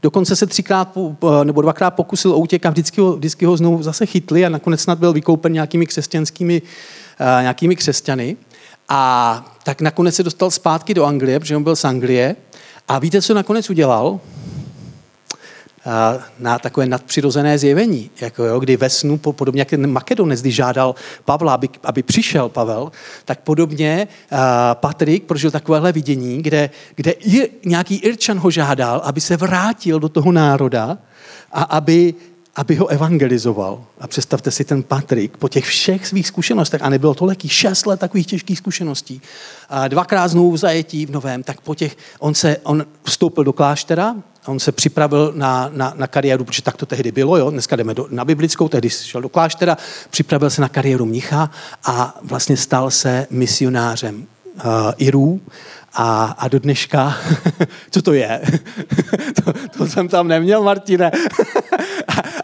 Dokonce 0.01 0.35
se 0.35 0.45
třikrát 0.45 0.97
nebo 1.43 1.61
dvakrát 1.61 1.91
pokusil 1.91 2.31
o 2.31 2.37
útěk 2.37 2.65
a 2.65 2.69
vždycky 2.69 3.01
ho, 3.01 3.13
vždycky 3.13 3.45
ho 3.45 3.57
znovu 3.57 3.83
zase 3.83 4.05
chytli 4.05 4.45
a 4.45 4.49
nakonec 4.49 4.81
snad 4.81 4.99
byl 4.99 5.13
vykoupen 5.13 5.53
nějakými 5.53 5.85
křesťanskými, 5.85 6.61
uh, 6.61 7.41
nějakými 7.41 7.75
křesťany. 7.75 8.37
A 8.89 9.55
tak 9.63 9.81
nakonec 9.81 10.15
se 10.15 10.23
dostal 10.23 10.51
zpátky 10.51 10.93
do 10.93 11.05
Anglie, 11.05 11.39
protože 11.39 11.55
on 11.55 11.63
byl 11.63 11.75
z 11.75 11.85
Anglie. 11.85 12.35
A 12.87 12.99
víte, 12.99 13.21
co 13.21 13.33
nakonec 13.33 13.69
udělal? 13.69 14.19
Na 16.39 16.59
takové 16.59 16.85
nadpřirozené 16.85 17.57
zjevení, 17.57 18.09
jako 18.21 18.43
jo, 18.43 18.59
kdy 18.59 18.77
ve 18.77 18.89
snu, 18.89 19.17
podobně 19.17 19.61
jak 19.61 19.69
ten 19.69 19.91
Makedonec, 19.91 20.41
když 20.41 20.55
žádal 20.55 20.95
Pavla, 21.25 21.53
aby, 21.53 21.69
aby 21.83 22.03
přišel 22.03 22.49
Pavel, 22.49 22.91
tak 23.25 23.39
podobně 23.39 24.07
uh, 24.31 24.37
Patrik 24.73 25.23
prožil 25.23 25.51
takovéhle 25.51 25.91
vidění, 25.91 26.41
kde, 26.41 26.69
kde 26.95 27.11
ir, 27.11 27.49
nějaký 27.65 27.95
Irčan 27.95 28.39
ho 28.39 28.51
žádal, 28.51 29.01
aby 29.03 29.21
se 29.21 29.37
vrátil 29.37 29.99
do 29.99 30.09
toho 30.09 30.31
národa 30.31 30.97
a 31.51 31.63
aby, 31.63 32.13
aby 32.55 32.75
ho 32.75 32.87
evangelizoval. 32.87 33.83
A 33.99 34.07
představte 34.07 34.51
si 34.51 34.63
ten 34.63 34.83
Patrik 34.83 35.37
po 35.37 35.49
těch 35.49 35.65
všech 35.65 36.07
svých 36.07 36.27
zkušenostech, 36.27 36.81
a 36.81 36.89
nebylo 36.89 37.13
to 37.13 37.25
lehký, 37.25 37.49
šest 37.49 37.85
let 37.85 37.99
takových 37.99 38.27
těžkých 38.27 38.57
zkušeností, 38.57 39.21
a 39.69 39.87
dvakrát 39.87 40.27
znovu 40.27 40.57
zajetí 40.57 41.05
v 41.05 41.11
novém, 41.11 41.43
tak 41.43 41.61
po 41.61 41.75
těch, 41.75 41.97
on, 42.19 42.33
se, 42.33 42.57
on 42.63 42.85
vstoupil 43.03 43.43
do 43.43 43.53
kláštera, 43.53 44.15
on 44.47 44.59
se 44.59 44.71
připravil 44.71 45.33
na, 45.35 45.69
na, 45.73 45.93
na 45.95 46.07
kariéru, 46.07 46.45
protože 46.45 46.61
tak 46.61 46.77
to 46.77 46.85
tehdy 46.85 47.11
bylo, 47.11 47.37
jo? 47.37 47.49
dneska 47.49 47.75
jdeme 47.75 47.93
do, 47.93 48.07
na 48.09 48.25
biblickou, 48.25 48.67
tehdy 48.67 48.89
šel 48.89 49.21
do 49.21 49.29
kláštera, 49.29 49.77
připravil 50.09 50.49
se 50.49 50.61
na 50.61 50.69
kariéru 50.69 51.05
mnicha 51.05 51.49
a 51.83 52.17
vlastně 52.21 52.57
stal 52.57 52.91
se 52.91 53.27
misionářem 53.29 54.15
uh, 54.15 54.61
Irů 54.97 55.41
a, 55.93 56.35
a 56.37 56.47
do 56.47 56.59
dneška, 56.59 57.17
co 57.91 58.01
to 58.01 58.13
je? 58.13 58.41
to, 59.43 59.53
to 59.77 59.87
jsem 59.87 60.07
tam 60.07 60.27
neměl, 60.27 60.63
Martine. 60.63 61.11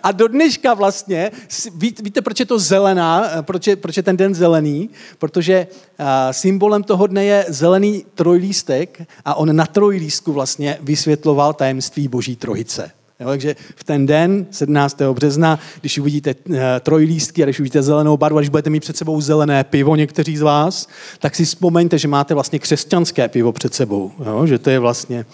a 0.03 0.11
do 0.11 0.27
dneška 0.27 0.73
vlastně, 0.73 1.31
ví, 1.75 1.95
víte, 2.03 2.21
proč 2.21 2.39
je 2.39 2.45
to 2.45 2.59
zelená, 2.59 3.29
proč 3.41 3.67
je, 3.67 3.75
proč 3.75 3.97
je 3.97 4.03
ten 4.03 4.17
den 4.17 4.35
zelený? 4.35 4.89
Protože 5.17 5.67
uh, 5.99 6.05
symbolem 6.31 6.83
toho 6.83 7.07
dne 7.07 7.25
je 7.25 7.45
zelený 7.47 8.05
trojlístek 8.15 9.01
a 9.25 9.35
on 9.35 9.55
na 9.55 9.65
trojlístku 9.65 10.33
vlastně 10.33 10.77
vysvětloval 10.81 11.53
tajemství 11.53 12.07
Boží 12.07 12.35
trojice. 12.35 12.91
Jo, 13.20 13.30
takže 13.30 13.55
v 13.76 13.84
ten 13.84 14.05
den, 14.05 14.45
17. 14.51 15.01
března, 15.14 15.59
když 15.82 15.97
uvidíte 15.97 16.36
uh, 16.36 16.55
trojlístky 16.80 17.43
a 17.43 17.45
když 17.45 17.59
uvidíte 17.59 17.84
zelenou 17.84 18.18
barvu, 18.18 18.38
a 18.38 18.41
když 18.41 18.49
budete 18.49 18.70
mít 18.70 18.80
před 18.80 18.97
sebou 18.97 19.22
zelené 19.22 19.64
pivo 19.64 19.95
někteří 19.95 20.38
z 20.38 20.41
vás, 20.41 20.88
tak 21.20 21.36
si 21.36 21.45
vzpomeňte, 21.45 21.97
že 21.97 22.07
máte 22.07 22.34
vlastně 22.34 22.59
křesťanské 22.59 23.28
pivo 23.28 23.51
před 23.51 23.74
sebou. 23.74 24.11
Jo, 24.26 24.47
že, 24.47 24.59
to 24.59 24.70
je 24.70 24.80
vlastně, 24.80 25.26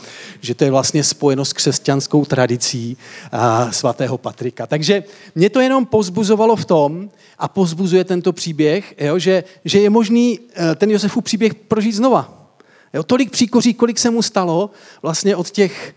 že 0.42 0.56
to 0.56 0.64
je 0.64 0.72
vlastně 0.72 1.04
spojeno 1.04 1.46
s 1.46 1.54
křesťanskou 1.54 2.26
tradicí 2.26 2.98
uh, 3.34 3.72
svatého 3.72 4.18
Patrika. 4.18 4.68
Takže 4.68 5.04
mě 5.36 5.50
to 5.50 5.60
jenom 5.60 5.86
pozbuzovalo 5.86 6.56
v 6.56 6.66
tom, 6.66 7.10
a 7.38 7.48
pozbuzuje 7.48 8.04
tento 8.04 8.34
příběh, 8.34 8.96
jo, 9.00 9.20
že, 9.20 9.44
že 9.66 9.80
je 9.80 9.90
možný 9.90 10.40
uh, 10.40 10.76
ten 10.76 10.92
Josefův 10.92 11.24
příběh 11.24 11.56
prožít 11.56 11.96
znova. 11.96 12.52
Jo, 12.94 13.04
tolik 13.04 13.32
příkoří, 13.32 13.74
kolik 13.74 14.00
se 14.00 14.10
mu 14.10 14.22
stalo 14.22 14.70
vlastně 15.02 15.36
od 15.36 15.50
těch 15.50 15.96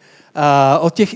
od 0.80 0.95
těch 0.95 1.14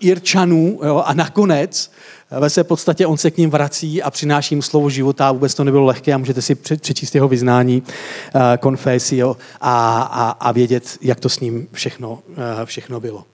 Irčanů 0.00 0.80
jo, 0.84 1.02
a 1.06 1.14
nakonec 1.14 1.90
ve 2.30 2.50
své 2.50 2.64
podstatě 2.64 3.06
on 3.06 3.16
se 3.16 3.30
k 3.30 3.36
ním 3.36 3.50
vrací 3.50 4.02
a 4.02 4.10
přináší 4.10 4.54
jim 4.54 4.62
slovo 4.62 4.90
života. 4.90 5.32
Vůbec 5.32 5.54
to 5.54 5.64
nebylo 5.64 5.84
lehké 5.84 6.12
a 6.12 6.18
můžete 6.18 6.42
si 6.42 6.54
přečíst 6.54 7.14
jeho 7.14 7.28
vyznání, 7.28 7.82
uh, 7.82 8.40
konfesi 8.60 9.16
jo, 9.16 9.36
a, 9.60 10.00
a, 10.00 10.30
a 10.30 10.52
vědět, 10.52 10.98
jak 11.00 11.20
to 11.20 11.28
s 11.28 11.40
ním 11.40 11.68
všechno, 11.72 12.18
všechno 12.64 13.00
bylo. 13.00 13.24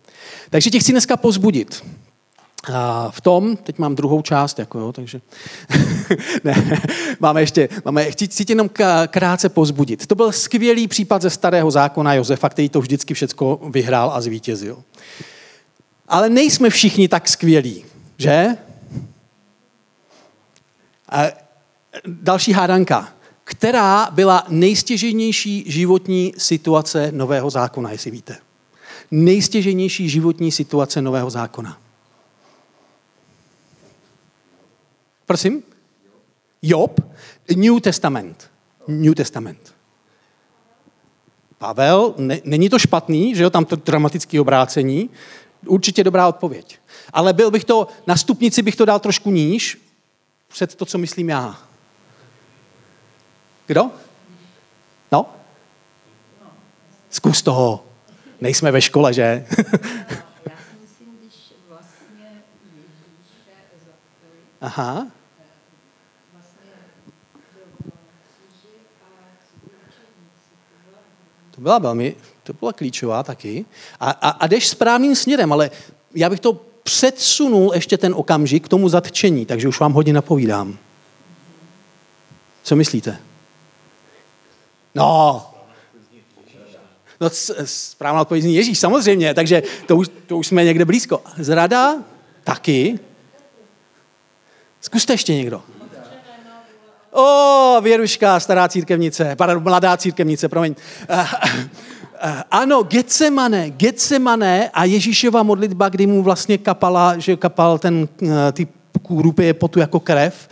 Takže 0.50 0.70
tě 0.70 0.78
chci 0.78 0.92
dneska 0.92 1.16
pozbudit. 1.16 1.82
A 2.72 3.10
v 3.10 3.20
tom, 3.20 3.56
teď 3.56 3.78
mám 3.78 3.94
druhou 3.94 4.22
část, 4.22 4.58
jako 4.58 4.78
jo, 4.78 4.92
takže 4.92 5.20
ne, 6.44 6.82
máme 7.20 7.42
ještě, 7.42 7.68
máme, 7.84 8.10
chci, 8.10 8.26
chci 8.26 8.44
jenom 8.48 8.70
krátce 9.06 9.48
pozbudit. 9.48 10.06
To 10.06 10.14
byl 10.14 10.32
skvělý 10.32 10.88
případ 10.88 11.22
ze 11.22 11.30
starého 11.30 11.70
zákona 11.70 12.14
Josefa, 12.14 12.48
který 12.48 12.68
to 12.68 12.80
vždycky 12.80 13.14
všechno 13.14 13.58
vyhrál 13.70 14.10
a 14.14 14.20
zvítězil. 14.20 14.82
Ale 16.08 16.28
nejsme 16.28 16.70
všichni 16.70 17.08
tak 17.08 17.28
skvělí, 17.28 17.84
že? 18.18 18.56
A 21.08 21.22
další 22.06 22.52
hádanka. 22.52 23.08
Která 23.44 24.10
byla 24.10 24.44
nejstěženější 24.48 25.64
životní 25.66 26.34
situace 26.38 27.12
nového 27.12 27.50
zákona, 27.50 27.90
jestli 27.90 28.10
víte? 28.10 28.36
Nejstěženější 29.10 30.08
životní 30.08 30.52
situace 30.52 31.02
nového 31.02 31.30
zákona. 31.30 31.81
Prosím? 35.26 35.62
Job? 36.62 37.00
New 37.56 37.80
Testament. 37.80 38.50
New 38.88 39.14
Testament. 39.14 39.74
Pavel, 41.58 42.14
ne, 42.18 42.40
není 42.44 42.68
to 42.68 42.78
špatný, 42.78 43.34
že 43.34 43.42
jo, 43.42 43.50
tam 43.50 43.64
to 43.64 43.76
dramatické 43.76 44.40
obrácení, 44.40 45.10
určitě 45.66 46.04
dobrá 46.04 46.28
odpověď. 46.28 46.78
Ale 47.12 47.32
byl 47.32 47.50
bych 47.50 47.64
to, 47.64 47.88
na 48.06 48.16
stupnici 48.16 48.62
bych 48.62 48.76
to 48.76 48.84
dal 48.84 49.00
trošku 49.00 49.30
níž, 49.30 49.78
před 50.48 50.74
to, 50.74 50.86
co 50.86 50.98
myslím 50.98 51.28
já. 51.28 51.58
Kdo? 53.66 53.90
No? 55.12 55.26
Zkus 57.10 57.42
toho. 57.42 57.84
Nejsme 58.40 58.70
ve 58.70 58.80
škole, 58.80 59.14
že? 59.14 59.46
Aha. 64.62 65.06
To 71.50 71.60
byla 71.60 71.78
velmi, 71.78 72.16
to 72.42 72.52
byla 72.52 72.72
klíčová 72.72 73.22
taky. 73.22 73.64
A, 74.00 74.10
a, 74.10 74.28
a 74.28 74.46
jdeš 74.46 74.68
správným 74.68 75.16
směrem, 75.16 75.52
ale 75.52 75.70
já 76.14 76.30
bych 76.30 76.40
to 76.40 76.52
předsunul 76.82 77.72
ještě 77.74 77.98
ten 77.98 78.14
okamžik 78.16 78.64
k 78.64 78.68
tomu 78.68 78.88
zatčení, 78.88 79.46
takže 79.46 79.68
už 79.68 79.80
vám 79.80 79.92
hodně 79.92 80.12
napovídám. 80.12 80.78
Co 82.62 82.76
myslíte? 82.76 83.18
No, 84.94 85.46
no 87.20 87.30
správná 87.64 88.20
odpověď 88.20 88.42
zní 88.42 88.54
Ježíš, 88.54 88.78
samozřejmě, 88.78 89.34
takže 89.34 89.62
to 89.86 89.96
už, 89.96 90.10
to 90.26 90.38
už 90.38 90.46
jsme 90.46 90.64
někde 90.64 90.84
blízko. 90.84 91.22
Zrada? 91.38 91.94
Taky. 92.44 92.98
Zkuste 94.82 95.12
ještě 95.12 95.34
někdo. 95.34 95.62
O, 97.10 97.80
Věruška, 97.80 98.40
stará 98.40 98.68
církevnice, 98.68 99.36
pardon, 99.36 99.62
mladá 99.62 99.96
církevnice, 99.96 100.48
promiň. 100.48 100.74
Uh, 101.10 101.26
ano, 102.50 102.82
Getsemane, 102.82 103.70
Getsemane 103.70 104.70
a 104.74 104.84
Ježíšova 104.84 105.42
modlitba, 105.42 105.88
kdy 105.88 106.06
mu 106.06 106.22
vlastně 106.22 106.58
kapala, 106.58 107.18
že 107.18 107.36
kapal 107.36 107.78
ten, 107.78 108.08
uh, 108.22 108.28
ty 108.52 108.68
krupy 109.06 109.52
potu 109.52 109.78
jako 109.78 110.00
krev 110.00 110.48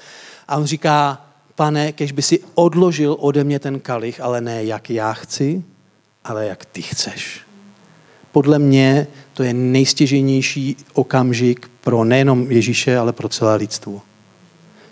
a 0.48 0.56
on 0.56 0.64
říká, 0.64 1.26
pane, 1.54 1.92
kež 1.92 2.12
by 2.12 2.22
si 2.22 2.40
odložil 2.54 3.16
ode 3.20 3.44
mě 3.44 3.58
ten 3.58 3.80
kalich, 3.80 4.20
ale 4.20 4.40
ne 4.40 4.64
jak 4.64 4.90
já 4.90 5.12
chci, 5.12 5.62
ale 6.24 6.46
jak 6.46 6.64
ty 6.64 6.82
chceš. 6.82 7.40
Podle 8.32 8.58
mě 8.58 9.06
to 9.34 9.42
je 9.42 9.54
nejstěženější 9.54 10.76
okamžik 10.92 11.70
pro 11.80 12.04
nejenom 12.04 12.50
Ježíše, 12.50 12.98
ale 12.98 13.12
pro 13.12 13.28
celé 13.28 13.56
lidstvo. 13.56 14.02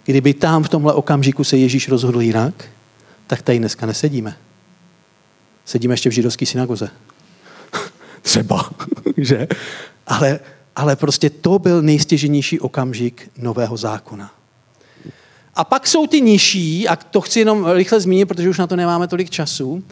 Kdyby 0.08 0.34
tam 0.34 0.62
v 0.62 0.68
tomhle 0.68 0.92
okamžiku 0.92 1.44
se 1.44 1.56
Ježíš 1.56 1.88
rozhodl 1.88 2.20
jinak, 2.20 2.64
tak 3.26 3.42
tady 3.42 3.58
dneska 3.58 3.86
nesedíme. 3.86 4.36
Sedíme 5.64 5.92
ještě 5.92 6.10
v 6.10 6.12
židovské 6.12 6.46
synagoze. 6.46 6.90
Třeba, 8.22 8.70
že? 9.16 9.48
Ale, 10.06 10.40
ale 10.76 10.96
prostě 10.96 11.30
to 11.30 11.58
byl 11.58 11.82
nejstěženější 11.82 12.60
okamžik 12.60 13.30
nového 13.38 13.76
zákona. 13.76 14.30
A 15.54 15.64
pak 15.64 15.86
jsou 15.86 16.06
ty 16.06 16.20
nižší, 16.20 16.88
a 16.88 16.96
to 16.96 17.20
chci 17.20 17.38
jenom 17.38 17.70
rychle 17.70 18.00
zmínit, 18.00 18.26
protože 18.26 18.48
už 18.48 18.58
na 18.58 18.66
to 18.66 18.76
nemáme 18.76 19.08
tolik 19.08 19.30
času, 19.30 19.84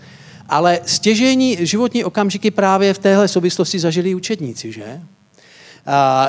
ale 0.48 0.80
stěžení 0.86 1.58
životní 1.60 2.04
okamžiky 2.04 2.50
právě 2.50 2.94
v 2.94 2.98
téhle 2.98 3.28
souvislosti 3.28 3.78
zažili 3.78 4.14
učedníci, 4.14 4.72
že? 4.72 5.00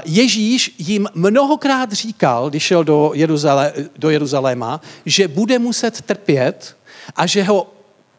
Ježíš 0.06 0.76
jim 0.78 1.08
mnohokrát 1.14 1.92
říkal, 1.92 2.50
když 2.50 2.64
šel 2.64 2.84
do, 2.84 3.12
Jeruzalé, 3.14 3.74
do 3.98 4.10
Jeruzaléma, 4.10 4.82
že 5.06 5.28
bude 5.28 5.60
muset 5.60 6.02
trpět 6.02 6.76
a 7.16 7.26
že 7.26 7.44
ho 7.44 7.68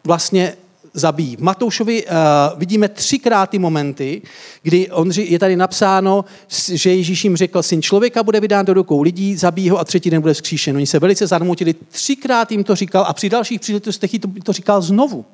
vlastně 0.05 0.57
zabijí. 0.95 1.37
V 1.37 1.41
Matoušovi 1.41 2.07
uh, 2.07 2.13
vidíme 2.59 2.89
třikrát 2.89 3.51
ty 3.51 3.59
momenty, 3.59 4.23
kdy 4.63 4.91
on, 4.91 5.11
je 5.17 5.39
tady 5.39 5.57
napsáno, 5.57 6.25
že 6.73 6.95
Ježíš 6.95 7.25
jim 7.25 7.37
řekl, 7.37 7.63
syn 7.63 7.83
člověka 7.83 8.23
bude 8.23 8.41
vydán 8.41 8.67
do 8.67 8.75
rukou 8.75 9.03
lidí, 9.03 9.37
zabíjí 9.37 9.71
ho 9.71 9.79
a 9.79 9.85
třetí 9.85 10.11
den 10.11 10.21
bude 10.21 10.35
vzkříšen. 10.35 10.77
Oni 10.77 10.87
se 10.87 10.99
velice 10.99 11.27
zarmutili, 11.27 11.75
třikrát 11.89 12.53
jim 12.53 12.65
to 12.65 12.75
říkal 12.75 13.05
a 13.09 13.13
při 13.13 13.29
dalších 13.29 13.61
příležitostech 13.61 14.11
to, 14.19 14.29
to 14.45 14.53
říkal 14.53 14.83
znovu. 14.83 15.25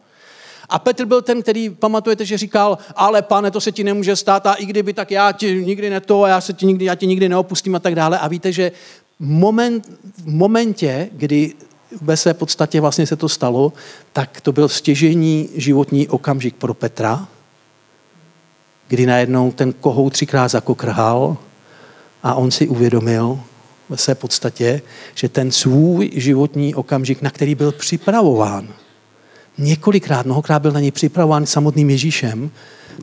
A 0.68 0.78
Petr 0.78 1.04
byl 1.04 1.22
ten, 1.22 1.42
který, 1.42 1.70
pamatujete, 1.70 2.24
že 2.24 2.38
říkal, 2.38 2.78
ale 2.96 3.22
pane, 3.22 3.50
to 3.50 3.60
se 3.60 3.72
ti 3.72 3.84
nemůže 3.84 4.16
stát 4.16 4.46
a 4.46 4.54
i 4.54 4.66
kdyby, 4.66 4.92
tak 4.92 5.10
já 5.10 5.32
ti 5.32 5.64
nikdy 5.64 5.90
ne 5.90 6.00
to, 6.00 6.26
já, 6.26 6.40
se 6.40 6.52
ti 6.52 6.66
nikdy, 6.66 6.84
já 6.84 6.94
ti 6.94 7.06
nikdy 7.06 7.28
neopustím 7.28 7.74
a 7.74 7.78
tak 7.78 7.94
dále. 7.94 8.18
A 8.18 8.28
víte, 8.28 8.52
že 8.52 8.72
moment, 9.18 9.88
v 10.18 10.26
momentě, 10.26 11.08
kdy 11.12 11.52
ve 12.02 12.16
své 12.16 12.34
podstatě 12.34 12.80
vlastně 12.80 13.06
se 13.06 13.16
to 13.16 13.28
stalo, 13.28 13.72
tak 14.12 14.40
to 14.40 14.52
byl 14.52 14.68
stěžení 14.68 15.48
životní 15.54 16.08
okamžik 16.08 16.54
pro 16.54 16.74
Petra, 16.74 17.28
kdy 18.88 19.06
najednou 19.06 19.52
ten 19.52 19.72
kohout 19.72 20.12
třikrát 20.12 20.48
zakokrhal 20.48 21.36
a 22.22 22.34
on 22.34 22.50
si 22.50 22.68
uvědomil 22.68 23.40
ve 23.88 23.96
své 23.96 24.14
podstatě, 24.14 24.82
že 25.14 25.28
ten 25.28 25.50
svůj 25.50 26.10
životní 26.14 26.74
okamžik, 26.74 27.22
na 27.22 27.30
který 27.30 27.54
byl 27.54 27.72
připravován, 27.72 28.68
několikrát, 29.58 30.26
mnohokrát 30.26 30.62
byl 30.62 30.72
na 30.72 30.80
něj 30.80 30.90
připravován 30.90 31.46
samotným 31.46 31.90
Ježíšem, 31.90 32.50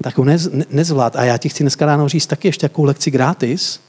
tak 0.02 0.18
ho 0.18 0.24
nez, 0.24 0.50
nezvlád. 0.70 1.16
A 1.16 1.24
já 1.24 1.38
ti 1.38 1.50
chci 1.50 1.64
dneska 1.64 1.86
ráno 1.86 2.10
říct 2.10 2.26
taky 2.26 2.48
ještě 2.48 2.70
takovou 2.70 2.86
lekci 2.86 3.12
gratis, 3.12 3.80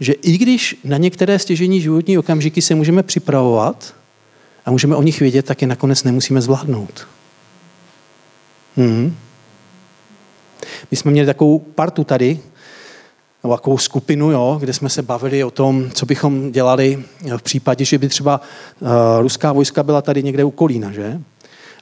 že 0.00 0.12
i 0.12 0.38
když 0.38 0.80
na 0.84 0.96
některé 0.96 1.38
stěžení 1.38 1.80
životní 1.80 2.18
okamžiky 2.18 2.62
se 2.62 2.74
můžeme 2.74 3.02
připravovat 3.02 3.94
a 4.66 4.70
můžeme 4.70 4.96
o 4.96 5.02
nich 5.02 5.20
vědět, 5.20 5.46
tak 5.46 5.62
je 5.62 5.68
nakonec 5.68 6.04
nemusíme 6.04 6.40
zvládnout. 6.40 7.06
Hmm. 8.76 9.16
My 10.90 10.96
jsme 10.96 11.10
měli 11.10 11.26
takovou 11.26 11.58
partu 11.58 12.04
tady, 12.04 12.40
nebo 13.42 13.56
takovou 13.56 13.78
skupinu, 13.78 14.30
jo, 14.30 14.56
kde 14.60 14.72
jsme 14.72 14.88
se 14.88 15.02
bavili 15.02 15.44
o 15.44 15.50
tom, 15.50 15.90
co 15.90 16.06
bychom 16.06 16.52
dělali 16.52 17.04
v 17.36 17.42
případě, 17.42 17.84
že 17.84 17.98
by 17.98 18.08
třeba 18.08 18.40
uh, 18.80 18.88
ruská 19.20 19.52
vojska 19.52 19.82
byla 19.82 20.02
tady 20.02 20.22
někde 20.22 20.44
u 20.44 20.50
Kolína, 20.50 20.92
že? 20.92 21.20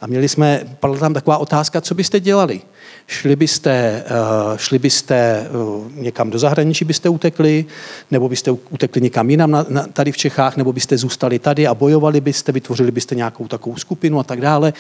A 0.01 0.07
měli 0.07 0.29
jsme, 0.29 0.65
padla 0.81 0.99
tam 0.99 1.15
taková 1.15 1.39
otázka, 1.39 1.81
co 1.81 1.95
byste 1.95 2.21
dělali? 2.21 2.61
Šli 3.07 3.37
byste, 3.37 4.05
uh, 4.51 4.57
šli 4.57 4.79
byste 4.79 5.49
uh, 5.51 5.93
někam 5.93 6.31
do 6.31 6.39
zahraničí, 6.39 6.85
byste 6.85 7.09
utekli, 7.09 7.65
nebo 8.11 8.29
byste 8.29 8.51
utekli 8.51 9.01
někam 9.01 9.31
jinam 9.31 9.51
na, 9.51 9.67
na, 9.69 9.87
tady 9.87 10.13
v 10.13 10.17
Čechách, 10.17 10.57
nebo 10.57 10.73
byste 10.73 10.99
zůstali 10.99 11.39
tady 11.39 11.67
a 11.67 11.75
bojovali 11.75 12.21
byste, 12.21 12.53
vytvořili 12.53 12.91
byste 12.91 13.15
nějakou 13.15 13.49
takovou 13.49 13.77
skupinu 13.77 14.21
a 14.21 14.23
tak 14.23 14.41
dále. 14.41 14.73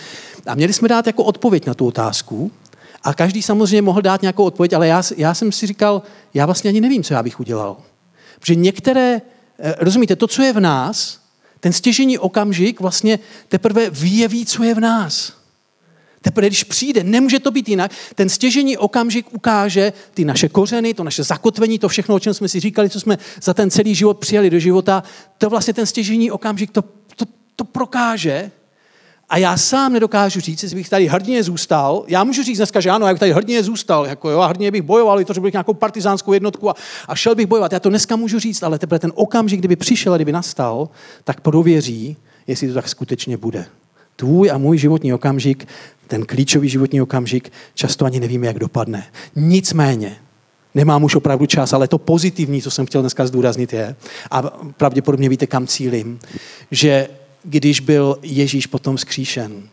A 0.46 0.54
měli 0.54 0.72
jsme 0.72 0.88
dát 0.88 1.06
jako 1.06 1.24
odpověď 1.24 1.66
na 1.66 1.74
tu 1.74 1.86
otázku. 1.86 2.50
A 3.02 3.14
každý 3.14 3.42
samozřejmě 3.42 3.82
mohl 3.82 4.02
dát 4.02 4.22
nějakou 4.22 4.44
odpověď, 4.44 4.72
ale 4.72 4.88
já, 4.88 5.02
já 5.16 5.34
jsem 5.34 5.52
si 5.52 5.66
říkal, 5.66 6.02
já 6.34 6.46
vlastně 6.46 6.68
ani 6.68 6.80
nevím, 6.80 7.02
co 7.02 7.14
já 7.14 7.22
bych 7.22 7.40
udělal. 7.40 7.76
Protože 8.40 8.54
některé, 8.54 9.20
eh, 9.58 9.74
rozumíte, 9.78 10.16
to, 10.16 10.26
co 10.26 10.42
je 10.42 10.52
v 10.52 10.60
nás, 10.60 11.25
ten 11.60 11.72
stěžení 11.72 12.18
okamžik 12.18 12.80
vlastně 12.80 13.18
teprve 13.48 13.90
vyjeví, 13.90 14.46
co 14.46 14.62
je 14.62 14.74
v 14.74 14.80
nás. 14.80 15.32
Teprve, 16.22 16.46
když 16.46 16.64
přijde, 16.64 17.04
nemůže 17.04 17.38
to 17.38 17.50
být 17.50 17.68
jinak, 17.68 17.92
ten 18.14 18.28
stěžení 18.28 18.76
okamžik 18.76 19.34
ukáže 19.34 19.92
ty 20.14 20.24
naše 20.24 20.48
kořeny, 20.48 20.94
to 20.94 21.04
naše 21.04 21.22
zakotvení, 21.22 21.78
to 21.78 21.88
všechno, 21.88 22.14
o 22.14 22.20
čem 22.20 22.34
jsme 22.34 22.48
si 22.48 22.60
říkali, 22.60 22.90
co 22.90 23.00
jsme 23.00 23.18
za 23.42 23.54
ten 23.54 23.70
celý 23.70 23.94
život 23.94 24.18
přijali 24.18 24.50
do 24.50 24.58
života, 24.58 25.02
to 25.38 25.50
vlastně 25.50 25.74
ten 25.74 25.86
stěžení 25.86 26.30
okamžik 26.30 26.70
to, 26.70 26.82
to, 27.16 27.24
to 27.56 27.64
prokáže 27.64 28.50
a 29.28 29.38
já 29.38 29.56
sám 29.56 29.92
nedokážu 29.92 30.40
říct, 30.40 30.62
jestli 30.62 30.76
bych 30.76 30.88
tady 30.88 31.06
hrdně 31.06 31.42
zůstal. 31.42 32.04
Já 32.08 32.24
můžu 32.24 32.42
říct 32.42 32.56
dneska, 32.56 32.80
že 32.80 32.90
ano, 32.90 33.06
jak 33.06 33.18
tady 33.18 33.32
hrdně 33.32 33.62
zůstal, 33.62 34.06
jako 34.06 34.30
jo, 34.30 34.40
a 34.40 34.46
hrdně 34.46 34.70
bych 34.70 34.82
bojoval, 34.82 35.24
to 35.24 35.40
bych 35.40 35.52
nějakou 35.52 35.74
partizánskou 35.74 36.32
jednotku 36.32 36.70
a, 36.70 36.74
a, 37.08 37.14
šel 37.14 37.34
bych 37.34 37.46
bojovat. 37.46 37.72
Já 37.72 37.80
to 37.80 37.88
dneska 37.88 38.16
můžu 38.16 38.38
říct, 38.38 38.62
ale 38.62 38.78
teprve 38.78 38.98
ten 38.98 39.12
okamžik, 39.14 39.58
kdyby 39.60 39.76
přišel 39.76 40.12
a 40.12 40.16
kdyby 40.16 40.32
nastal, 40.32 40.88
tak 41.24 41.40
prověří, 41.40 42.16
jestli 42.46 42.68
to 42.68 42.74
tak 42.74 42.88
skutečně 42.88 43.36
bude. 43.36 43.66
Tvůj 44.16 44.50
a 44.50 44.58
můj 44.58 44.78
životní 44.78 45.14
okamžik, 45.14 45.68
ten 46.06 46.26
klíčový 46.26 46.68
životní 46.68 47.02
okamžik, 47.02 47.52
často 47.74 48.04
ani 48.04 48.20
nevíme, 48.20 48.46
jak 48.46 48.58
dopadne. 48.58 49.06
Nicméně, 49.36 50.16
nemám 50.74 51.04
už 51.04 51.14
opravdu 51.14 51.46
čas, 51.46 51.72
ale 51.72 51.88
to 51.88 51.98
pozitivní, 51.98 52.62
co 52.62 52.70
jsem 52.70 52.86
chtěl 52.86 53.00
dneska 53.00 53.26
zdůraznit, 53.26 53.72
je, 53.72 53.96
a 54.30 54.42
pravděpodobně 54.76 55.28
víte, 55.28 55.46
kam 55.46 55.66
cílim, 55.66 56.18
že 56.70 57.08
když 57.46 57.80
byl 57.80 58.18
Ježíš 58.22 58.66
potom 58.66 58.98
skříšen, 58.98 59.68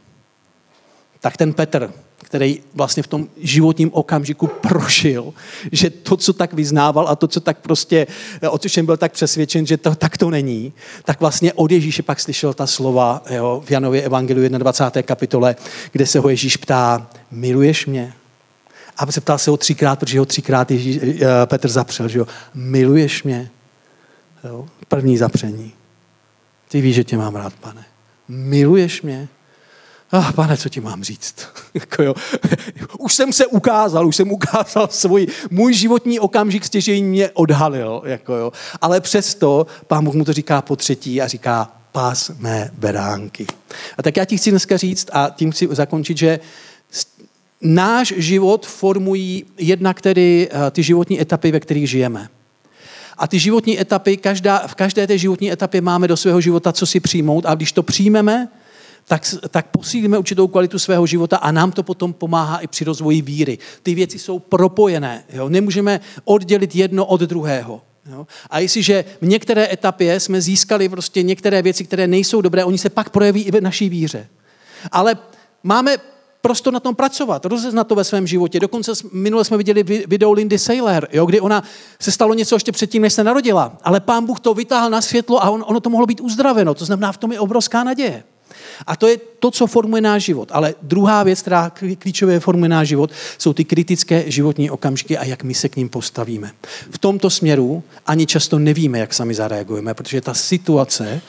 tak 1.19 1.37
ten 1.37 1.53
Petr, 1.53 1.93
který 2.17 2.59
vlastně 2.73 3.03
v 3.03 3.07
tom 3.07 3.27
životním 3.37 3.89
okamžiku 3.93 4.47
prošil, 4.47 5.33
že 5.71 5.89
to, 5.89 6.17
co 6.17 6.33
tak 6.33 6.53
vyznával 6.53 7.07
a 7.07 7.15
to, 7.15 7.27
co 7.27 7.39
tak 7.39 7.57
prostě, 7.57 8.07
o 8.49 8.57
čem 8.57 8.85
byl 8.85 8.97
tak 8.97 9.11
přesvědčen, 9.11 9.65
že 9.65 9.77
to 9.77 9.95
tak 9.95 10.17
to 10.17 10.29
není, 10.29 10.73
tak 11.05 11.19
vlastně 11.19 11.53
od 11.53 11.71
Ježíše 11.71 12.03
pak 12.03 12.19
slyšel 12.19 12.53
ta 12.53 12.67
slova 12.67 13.23
jo, 13.29 13.63
v 13.65 13.71
Janově 13.71 14.01
evangeliu 14.01 14.49
21. 14.49 15.07
kapitole, 15.07 15.55
kde 15.91 16.05
se 16.05 16.19
ho 16.19 16.29
Ježíš 16.29 16.57
ptá, 16.57 17.07
miluješ 17.31 17.85
mě? 17.85 18.13
A 18.97 19.05
ptal 19.05 19.37
se 19.37 19.51
ho 19.51 19.57
třikrát, 19.57 19.99
protože 19.99 20.19
ho 20.19 20.25
třikrát 20.25 20.71
Ježíš, 20.71 20.97
eh, 21.03 21.27
Petr 21.45 21.69
zapřel, 21.69 22.07
že 22.07 22.19
jo, 22.19 22.27
miluješ 22.53 23.23
mě? 23.23 23.49
Jo, 24.43 24.65
první 24.87 25.17
zapření. 25.17 25.73
Ty 26.73 26.81
víš, 26.81 26.95
že 26.95 27.03
tě 27.03 27.17
mám 27.17 27.35
rád, 27.35 27.53
pane. 27.53 27.85
Miluješ 28.27 29.01
mě? 29.01 29.27
Ah, 30.11 30.31
pane, 30.31 30.57
co 30.57 30.69
ti 30.69 30.81
mám 30.81 31.03
říct? 31.03 31.35
jako 31.73 32.03
jo. 32.03 32.13
Už 32.99 33.13
jsem 33.13 33.33
se 33.33 33.45
ukázal, 33.45 34.07
už 34.07 34.15
jsem 34.15 34.31
ukázal 34.31 34.87
svůj, 34.91 35.27
můj 35.49 35.73
životní 35.73 36.19
okamžik 36.19 36.65
stěžení 36.65 37.03
mě 37.03 37.29
odhalil. 37.29 38.01
Jako 38.05 38.33
jo. 38.33 38.51
Ale 38.81 39.01
přesto 39.01 39.67
pán 39.87 40.05
Bůh 40.05 40.15
mu 40.15 40.25
to 40.25 40.33
říká 40.33 40.61
po 40.61 40.75
třetí 40.75 41.21
a 41.21 41.27
říká, 41.27 41.71
pás 41.91 42.31
mé 42.39 42.71
beránky. 42.77 43.47
A 43.97 44.03
tak 44.03 44.17
já 44.17 44.25
ti 44.25 44.37
chci 44.37 44.51
dneska 44.51 44.77
říct 44.77 45.09
a 45.11 45.29
tím 45.35 45.51
chci 45.51 45.67
zakončit, 45.71 46.17
že 46.17 46.39
náš 47.61 48.13
život 48.17 48.65
formují 48.65 49.45
jednak 49.57 50.01
tedy 50.01 50.49
eh, 50.51 50.71
ty 50.71 50.83
životní 50.83 51.21
etapy, 51.21 51.51
ve 51.51 51.59
kterých 51.59 51.89
žijeme. 51.89 52.29
A 53.17 53.27
ty 53.27 53.39
životní 53.39 53.79
etapy, 53.79 54.17
každá, 54.17 54.67
v 54.67 54.75
každé 54.75 55.07
té 55.07 55.17
životní 55.17 55.51
etapě 55.51 55.81
máme 55.81 56.07
do 56.07 56.17
svého 56.17 56.41
života 56.41 56.71
co 56.71 56.85
si 56.85 56.99
přijmout 56.99 57.45
a 57.45 57.55
když 57.55 57.71
to 57.71 57.83
přijmeme, 57.83 58.47
tak, 59.07 59.35
tak 59.49 59.67
posílíme 59.67 60.17
určitou 60.17 60.47
kvalitu 60.47 60.79
svého 60.79 61.05
života 61.05 61.37
a 61.37 61.51
nám 61.51 61.71
to 61.71 61.83
potom 61.83 62.13
pomáhá 62.13 62.57
i 62.57 62.67
při 62.67 62.83
rozvoji 62.85 63.21
víry. 63.21 63.57
Ty 63.83 63.95
věci 63.95 64.19
jsou 64.19 64.39
propojené. 64.39 65.23
Jo? 65.33 65.49
Nemůžeme 65.49 65.99
oddělit 66.23 66.75
jedno 66.75 67.05
od 67.05 67.21
druhého. 67.21 67.81
Jo? 68.11 68.27
A 68.49 68.59
jestliže 68.59 69.05
v 69.21 69.27
některé 69.27 69.73
etapě 69.73 70.19
jsme 70.19 70.41
získali 70.41 70.89
prostě 70.89 71.23
některé 71.23 71.61
věci, 71.61 71.83
které 71.83 72.07
nejsou 72.07 72.41
dobré, 72.41 72.65
oni 72.65 72.77
se 72.77 72.89
pak 72.89 73.09
projeví 73.09 73.41
i 73.43 73.51
v 73.51 73.61
naší 73.61 73.89
víře. 73.89 74.27
Ale 74.91 75.17
máme 75.63 75.97
prostor 76.43 76.73
na 76.73 76.79
tom 76.79 76.95
pracovat, 76.95 77.45
rozeznat 77.45 77.87
to 77.87 77.95
ve 77.95 78.03
svém 78.03 78.27
životě. 78.27 78.59
Dokonce 78.59 78.91
minule 79.11 79.45
jsme 79.45 79.57
viděli 79.57 79.83
video 79.83 80.31
Lindy 80.31 80.59
Saylor, 80.59 81.07
jo, 81.13 81.25
kdy 81.25 81.39
ona 81.39 81.63
se 81.99 82.11
stalo 82.11 82.33
něco 82.33 82.55
ještě 82.55 82.71
předtím, 82.71 83.01
než 83.01 83.13
se 83.13 83.23
narodila. 83.23 83.77
Ale 83.83 83.99
pán 83.99 84.25
Bůh 84.25 84.39
to 84.39 84.53
vytáhl 84.53 84.89
na 84.89 85.01
světlo 85.01 85.43
a 85.43 85.49
on, 85.49 85.63
ono 85.67 85.79
to 85.79 85.89
mohlo 85.89 86.07
být 86.07 86.21
uzdraveno. 86.21 86.73
To 86.73 86.85
znamená, 86.85 87.11
v 87.11 87.17
tom 87.17 87.31
je 87.31 87.39
obrovská 87.39 87.83
naděje. 87.83 88.23
A 88.87 88.95
to 88.95 89.07
je 89.07 89.17
to, 89.39 89.51
co 89.51 89.67
formuje 89.67 90.01
náš 90.01 90.23
život. 90.23 90.49
Ale 90.51 90.75
druhá 90.81 91.23
věc, 91.23 91.41
která 91.41 91.71
klíčově 91.99 92.39
formuje 92.39 92.69
náš 92.69 92.87
život, 92.87 93.11
jsou 93.37 93.53
ty 93.53 93.65
kritické 93.65 94.23
životní 94.31 94.69
okamžiky 94.69 95.17
a 95.17 95.25
jak 95.25 95.43
my 95.43 95.53
se 95.53 95.69
k 95.69 95.75
ním 95.75 95.89
postavíme. 95.89 96.51
V 96.91 96.97
tomto 96.97 97.29
směru 97.29 97.83
ani 98.07 98.25
často 98.25 98.59
nevíme, 98.59 98.99
jak 98.99 99.13
sami 99.13 99.33
zareagujeme, 99.33 99.93
protože 99.93 100.21
ta 100.21 100.33
situace 100.33 101.21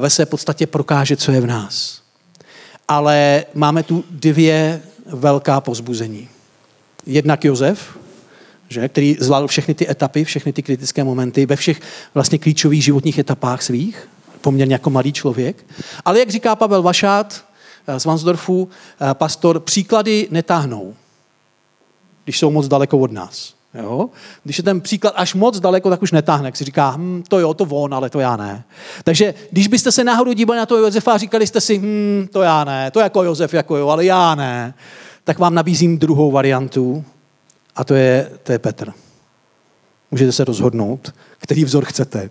ve 0.00 0.10
své 0.10 0.26
podstatě 0.26 0.66
prokáže, 0.66 1.16
co 1.16 1.32
je 1.32 1.40
v 1.40 1.46
nás 1.46 2.07
ale 2.88 3.44
máme 3.54 3.82
tu 3.82 4.04
dvě 4.10 4.82
velká 5.06 5.60
pozbuzení. 5.60 6.28
Jednak 7.06 7.44
Josef, 7.44 7.98
že, 8.68 8.88
který 8.88 9.16
zvládl 9.20 9.46
všechny 9.46 9.74
ty 9.74 9.90
etapy, 9.90 10.24
všechny 10.24 10.52
ty 10.52 10.62
kritické 10.62 11.04
momenty 11.04 11.46
ve 11.46 11.56
všech 11.56 11.80
vlastně 12.14 12.38
klíčových 12.38 12.84
životních 12.84 13.18
etapách 13.18 13.62
svých, 13.62 14.08
poměrně 14.40 14.74
jako 14.74 14.90
malý 14.90 15.12
člověk. 15.12 15.66
Ale 16.04 16.18
jak 16.18 16.30
říká 16.30 16.56
Pavel 16.56 16.82
Vašát 16.82 17.44
eh, 17.86 18.00
z 18.00 18.04
Vansdorfu, 18.04 18.68
eh, 19.00 19.14
pastor, 19.14 19.60
příklady 19.60 20.28
netáhnou, 20.30 20.94
když 22.24 22.38
jsou 22.38 22.50
moc 22.50 22.68
daleko 22.68 22.98
od 22.98 23.12
nás. 23.12 23.57
Jo? 23.74 24.08
Když 24.44 24.58
je 24.58 24.64
ten 24.64 24.80
příklad 24.80 25.14
až 25.16 25.34
moc 25.34 25.60
daleko, 25.60 25.90
tak 25.90 26.02
už 26.02 26.12
netáhne. 26.12 26.52
Si 26.54 26.64
říká, 26.64 26.94
hm, 26.96 27.22
to 27.28 27.38
jo, 27.38 27.54
to 27.54 27.64
on, 27.64 27.94
ale 27.94 28.10
to 28.10 28.20
já 28.20 28.36
ne. 28.36 28.64
Takže 29.04 29.34
když 29.50 29.68
byste 29.68 29.92
se 29.92 30.04
náhodou 30.04 30.32
dívali 30.32 30.58
na 30.58 30.66
toho 30.66 30.80
Josefa 30.80 31.12
a 31.12 31.18
říkali 31.18 31.46
jste 31.46 31.60
si, 31.60 31.78
hm, 31.78 32.28
to 32.32 32.42
já 32.42 32.64
ne, 32.64 32.90
to 32.90 33.00
jako 33.00 33.22
Josef, 33.22 33.54
jako 33.54 33.76
jo, 33.76 33.88
ale 33.88 34.04
já 34.04 34.34
ne, 34.34 34.74
tak 35.24 35.38
vám 35.38 35.54
nabízím 35.54 35.98
druhou 35.98 36.30
variantu 36.30 37.04
a 37.76 37.84
to 37.84 37.94
je, 37.94 38.30
to 38.42 38.52
je 38.52 38.58
Petr. 38.58 38.92
Můžete 40.10 40.32
se 40.32 40.44
rozhodnout, 40.44 41.14
který 41.38 41.64
vzor 41.64 41.84
chcete. 41.84 42.30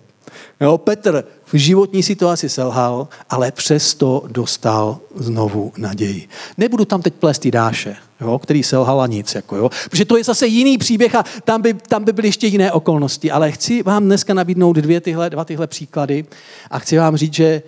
Jo, 0.61 0.77
Petr 0.77 1.23
v 1.45 1.53
životní 1.53 2.03
situaci 2.03 2.49
selhal, 2.49 3.07
ale 3.29 3.51
přesto 3.51 4.23
dostal 4.27 4.99
znovu 5.15 5.71
naději. 5.77 6.27
Nebudu 6.57 6.85
tam 6.85 7.01
teď 7.01 7.13
plést 7.13 7.47
dáše, 7.47 7.95
jo, 8.21 8.39
který 8.39 8.63
selhal 8.63 9.01
a 9.01 9.07
nic. 9.07 9.35
Jako, 9.35 9.55
jo, 9.55 9.69
protože 9.89 10.05
to 10.05 10.17
je 10.17 10.23
zase 10.23 10.47
jiný 10.47 10.77
příběh 10.77 11.15
a 11.15 11.23
tam 11.43 11.61
by, 11.61 11.73
tam 11.73 12.03
by 12.03 12.13
byly 12.13 12.27
ještě 12.27 12.47
jiné 12.47 12.71
okolnosti. 12.71 13.31
Ale 13.31 13.51
chci 13.51 13.83
vám 13.83 14.03
dneska 14.03 14.33
nabídnout 14.33 14.73
dvě 14.73 15.01
tyhle, 15.01 15.29
dva 15.29 15.45
tyhle 15.45 15.67
příklady 15.67 16.25
a 16.71 16.79
chci 16.79 16.97
vám 16.97 17.17
říct, 17.17 17.33
že 17.33 17.61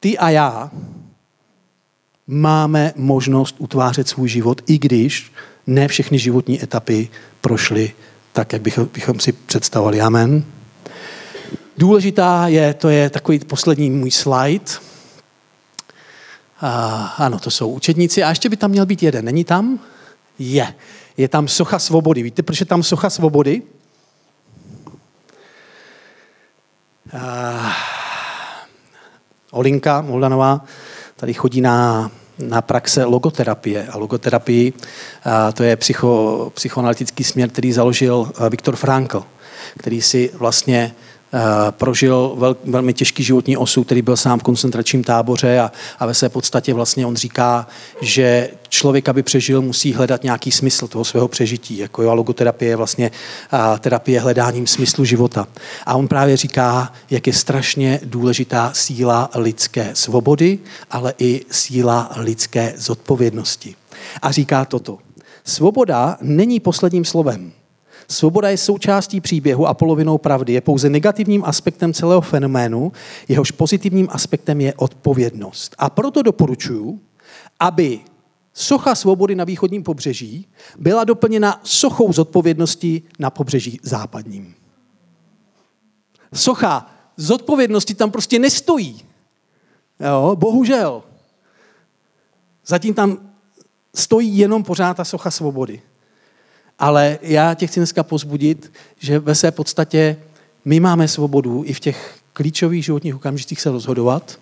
ty 0.00 0.18
a 0.18 0.30
já 0.30 0.70
máme 2.26 2.92
možnost 2.96 3.54
utvářet 3.58 4.08
svůj 4.08 4.28
život, 4.28 4.60
i 4.66 4.78
když 4.78 5.32
ne 5.66 5.88
všechny 5.88 6.18
životní 6.18 6.62
etapy 6.62 7.08
prošly 7.40 7.92
tak, 8.32 8.52
jak 8.52 8.62
bychom, 8.62 8.88
bychom 8.94 9.20
si 9.20 9.32
představovali. 9.32 10.00
Amen. 10.00 10.44
Důležitá 11.80 12.46
je, 12.46 12.74
to 12.74 12.88
je 12.88 13.10
takový 13.10 13.38
poslední 13.38 13.90
můj 13.90 14.10
slide. 14.10 14.64
A, 16.60 16.70
ano, 17.18 17.38
to 17.38 17.50
jsou 17.50 17.70
učedníci. 17.70 18.22
A 18.22 18.28
ještě 18.28 18.48
by 18.48 18.56
tam 18.56 18.70
měl 18.70 18.86
být 18.86 19.02
jeden. 19.02 19.24
Není 19.24 19.44
tam? 19.44 19.78
Je. 20.38 20.74
Je 21.16 21.28
tam 21.28 21.48
socha 21.48 21.78
svobody. 21.78 22.22
Víte, 22.22 22.42
proč 22.42 22.60
je 22.60 22.66
tam 22.66 22.82
socha 22.82 23.10
svobody? 23.10 23.62
A, 27.12 27.72
Olinka 29.50 30.00
Moldanová 30.00 30.64
tady 31.16 31.34
chodí 31.34 31.60
na, 31.60 32.10
na 32.38 32.62
praxe 32.62 33.04
logoterapie. 33.04 33.86
A 33.86 33.98
logoterapii 33.98 34.72
a 35.24 35.52
to 35.52 35.62
je 35.62 35.76
psycho, 35.76 36.52
psychoanalytický 36.54 37.24
směr, 37.24 37.50
který 37.50 37.72
založil 37.72 38.32
Viktor 38.50 38.76
Frankl, 38.76 39.24
který 39.78 40.02
si 40.02 40.30
vlastně 40.34 40.94
prožil 41.70 42.34
vel, 42.38 42.56
velmi 42.64 42.94
těžký 42.94 43.22
životní 43.22 43.56
osud, 43.56 43.84
který 43.84 44.02
byl 44.02 44.16
sám 44.16 44.38
v 44.38 44.42
koncentračním 44.42 45.04
táboře 45.04 45.60
a, 45.60 45.72
a 45.98 46.06
ve 46.06 46.14
své 46.14 46.28
podstatě 46.28 46.74
vlastně 46.74 47.06
on 47.06 47.16
říká, 47.16 47.66
že 48.00 48.50
člověk, 48.68 49.08
aby 49.08 49.22
přežil, 49.22 49.62
musí 49.62 49.92
hledat 49.92 50.24
nějaký 50.24 50.50
smysl 50.50 50.88
toho 50.88 51.04
svého 51.04 51.28
přežití. 51.28 51.78
Jako 51.78 52.02
jo, 52.02 52.10
a 52.10 52.14
logoterapie 52.14 52.70
je 52.70 52.76
vlastně 52.76 53.10
a, 53.50 53.78
terapie 53.78 54.20
hledáním 54.20 54.66
smyslu 54.66 55.04
života. 55.04 55.48
A 55.86 55.94
on 55.94 56.08
právě 56.08 56.36
říká, 56.36 56.92
jak 57.10 57.26
je 57.26 57.32
strašně 57.32 58.00
důležitá 58.04 58.70
síla 58.74 59.30
lidské 59.34 59.90
svobody, 59.94 60.58
ale 60.90 61.14
i 61.18 61.44
síla 61.50 62.10
lidské 62.16 62.74
zodpovědnosti. 62.76 63.74
A 64.22 64.32
říká 64.32 64.64
toto. 64.64 64.98
Svoboda 65.44 66.16
není 66.20 66.60
posledním 66.60 67.04
slovem. 67.04 67.52
Svoboda 68.10 68.50
je 68.50 68.56
součástí 68.56 69.20
příběhu 69.20 69.66
a 69.66 69.74
polovinou 69.74 70.18
pravdy. 70.18 70.52
Je 70.52 70.60
pouze 70.60 70.90
negativním 70.90 71.44
aspektem 71.44 71.92
celého 71.92 72.20
fenoménu, 72.20 72.92
jehož 73.28 73.50
pozitivním 73.50 74.08
aspektem 74.10 74.60
je 74.60 74.74
odpovědnost. 74.74 75.74
A 75.78 75.90
proto 75.90 76.22
doporučuji, 76.22 77.00
aby 77.60 78.00
socha 78.54 78.94
svobody 78.94 79.34
na 79.34 79.44
východním 79.44 79.82
pobřeží 79.82 80.48
byla 80.78 81.04
doplněna 81.04 81.60
sochou 81.64 82.12
zodpovědnosti 82.12 83.02
na 83.18 83.30
pobřeží 83.30 83.80
západním. 83.82 84.54
Socha 86.34 86.90
zodpovědnosti 87.16 87.94
tam 87.94 88.10
prostě 88.10 88.38
nestojí. 88.38 89.02
Jo, 90.00 90.36
bohužel. 90.36 91.02
Zatím 92.66 92.94
tam 92.94 93.18
stojí 93.94 94.38
jenom 94.38 94.62
pořád 94.62 94.96
ta 94.96 95.04
socha 95.04 95.30
svobody. 95.30 95.82
Ale 96.80 97.18
já 97.22 97.54
tě 97.54 97.66
chci 97.66 97.80
dneska 97.80 98.02
pozbudit, 98.02 98.72
že 98.98 99.18
ve 99.18 99.34
své 99.34 99.50
podstatě 99.50 100.16
my 100.64 100.80
máme 100.80 101.08
svobodu 101.08 101.62
i 101.66 101.72
v 101.72 101.80
těch 101.80 102.14
klíčových 102.32 102.84
životních 102.84 103.16
okamžicích 103.16 103.60
se 103.60 103.70
rozhodovat. 103.70 104.38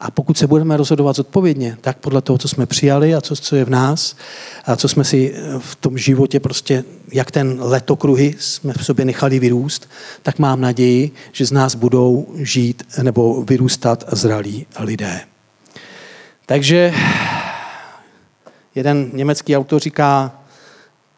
A 0.00 0.10
pokud 0.10 0.38
se 0.38 0.46
budeme 0.46 0.76
rozhodovat 0.76 1.16
zodpovědně, 1.16 1.76
tak 1.80 1.98
podle 1.98 2.22
toho, 2.22 2.38
co 2.38 2.48
jsme 2.48 2.66
přijali 2.66 3.14
a 3.14 3.20
co, 3.20 3.36
co 3.36 3.56
je 3.56 3.64
v 3.64 3.70
nás, 3.70 4.16
a 4.64 4.76
co 4.76 4.88
jsme 4.88 5.04
si 5.04 5.34
v 5.58 5.76
tom 5.76 5.98
životě 5.98 6.40
prostě, 6.40 6.84
jak 7.12 7.30
ten 7.30 7.56
letokruhy 7.60 8.34
jsme 8.38 8.72
v 8.72 8.84
sobě 8.84 9.04
nechali 9.04 9.38
vyrůst, 9.38 9.88
tak 10.22 10.38
mám 10.38 10.60
naději, 10.60 11.10
že 11.32 11.46
z 11.46 11.52
nás 11.52 11.74
budou 11.74 12.26
žít 12.36 12.82
nebo 13.02 13.42
vyrůstat 13.42 14.04
zralí 14.12 14.66
lidé. 14.78 15.20
Takže 16.46 16.94
jeden 18.74 19.10
německý 19.12 19.56
autor 19.56 19.80
říká, 19.80 20.43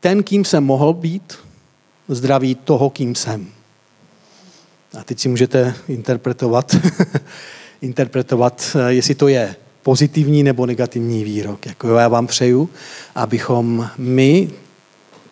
ten, 0.07 0.23
kým 0.23 0.45
jsem 0.45 0.65
mohl 0.65 0.93
být, 0.93 1.35
zdraví 2.09 2.55
toho, 2.55 2.91
kým 2.91 3.15
jsem. 3.15 3.47
A 4.99 5.05
teď 5.05 5.19
si 5.19 5.29
můžete 5.29 5.75
interpretovat, 5.89 6.77
interpretovat, 7.83 8.77
jestli 8.89 9.15
to 9.15 9.29
je 9.29 9.57
pozitivní 9.83 10.43
nebo 10.43 10.67
negativní 10.67 11.25
výrok. 11.25 11.67
Jako 11.67 11.89
já 11.89 12.09
vám 12.09 12.27
přeju, 12.27 12.71
abychom 13.15 13.91
my 13.99 14.51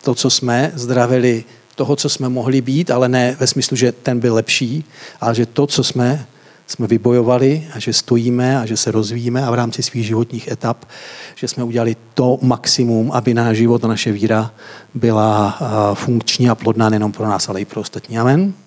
to, 0.03 0.15
co 0.15 0.29
jsme, 0.29 0.71
zdravili 0.75 1.43
toho, 1.75 1.95
co 1.95 2.09
jsme 2.09 2.29
mohli 2.29 2.61
být, 2.61 2.91
ale 2.91 3.09
ne 3.09 3.37
ve 3.39 3.47
smyslu, 3.47 3.77
že 3.77 3.91
ten 3.91 4.19
byl 4.19 4.33
lepší, 4.33 4.83
ale 5.21 5.35
že 5.35 5.45
to, 5.45 5.67
co 5.67 5.83
jsme, 5.83 6.25
jsme 6.67 6.87
vybojovali 6.87 7.67
a 7.73 7.79
že 7.79 7.93
stojíme 7.93 8.59
a 8.59 8.65
že 8.65 8.77
se 8.77 8.91
rozvíjíme 8.91 9.45
a 9.45 9.51
v 9.51 9.53
rámci 9.53 9.83
svých 9.83 10.05
životních 10.05 10.47
etap, 10.47 10.85
že 11.35 11.47
jsme 11.47 11.63
udělali 11.63 11.95
to 12.13 12.39
maximum, 12.41 13.11
aby 13.11 13.33
náš 13.33 13.57
život 13.57 13.85
a 13.85 13.87
naše 13.87 14.11
víra 14.11 14.51
byla 14.93 15.59
funkční 15.93 16.49
a 16.49 16.55
plodná 16.55 16.89
nejenom 16.89 17.11
pro 17.11 17.25
nás, 17.25 17.49
ale 17.49 17.61
i 17.61 17.65
pro 17.65 17.81
ostatní. 17.81 18.19
Amen. 18.19 18.64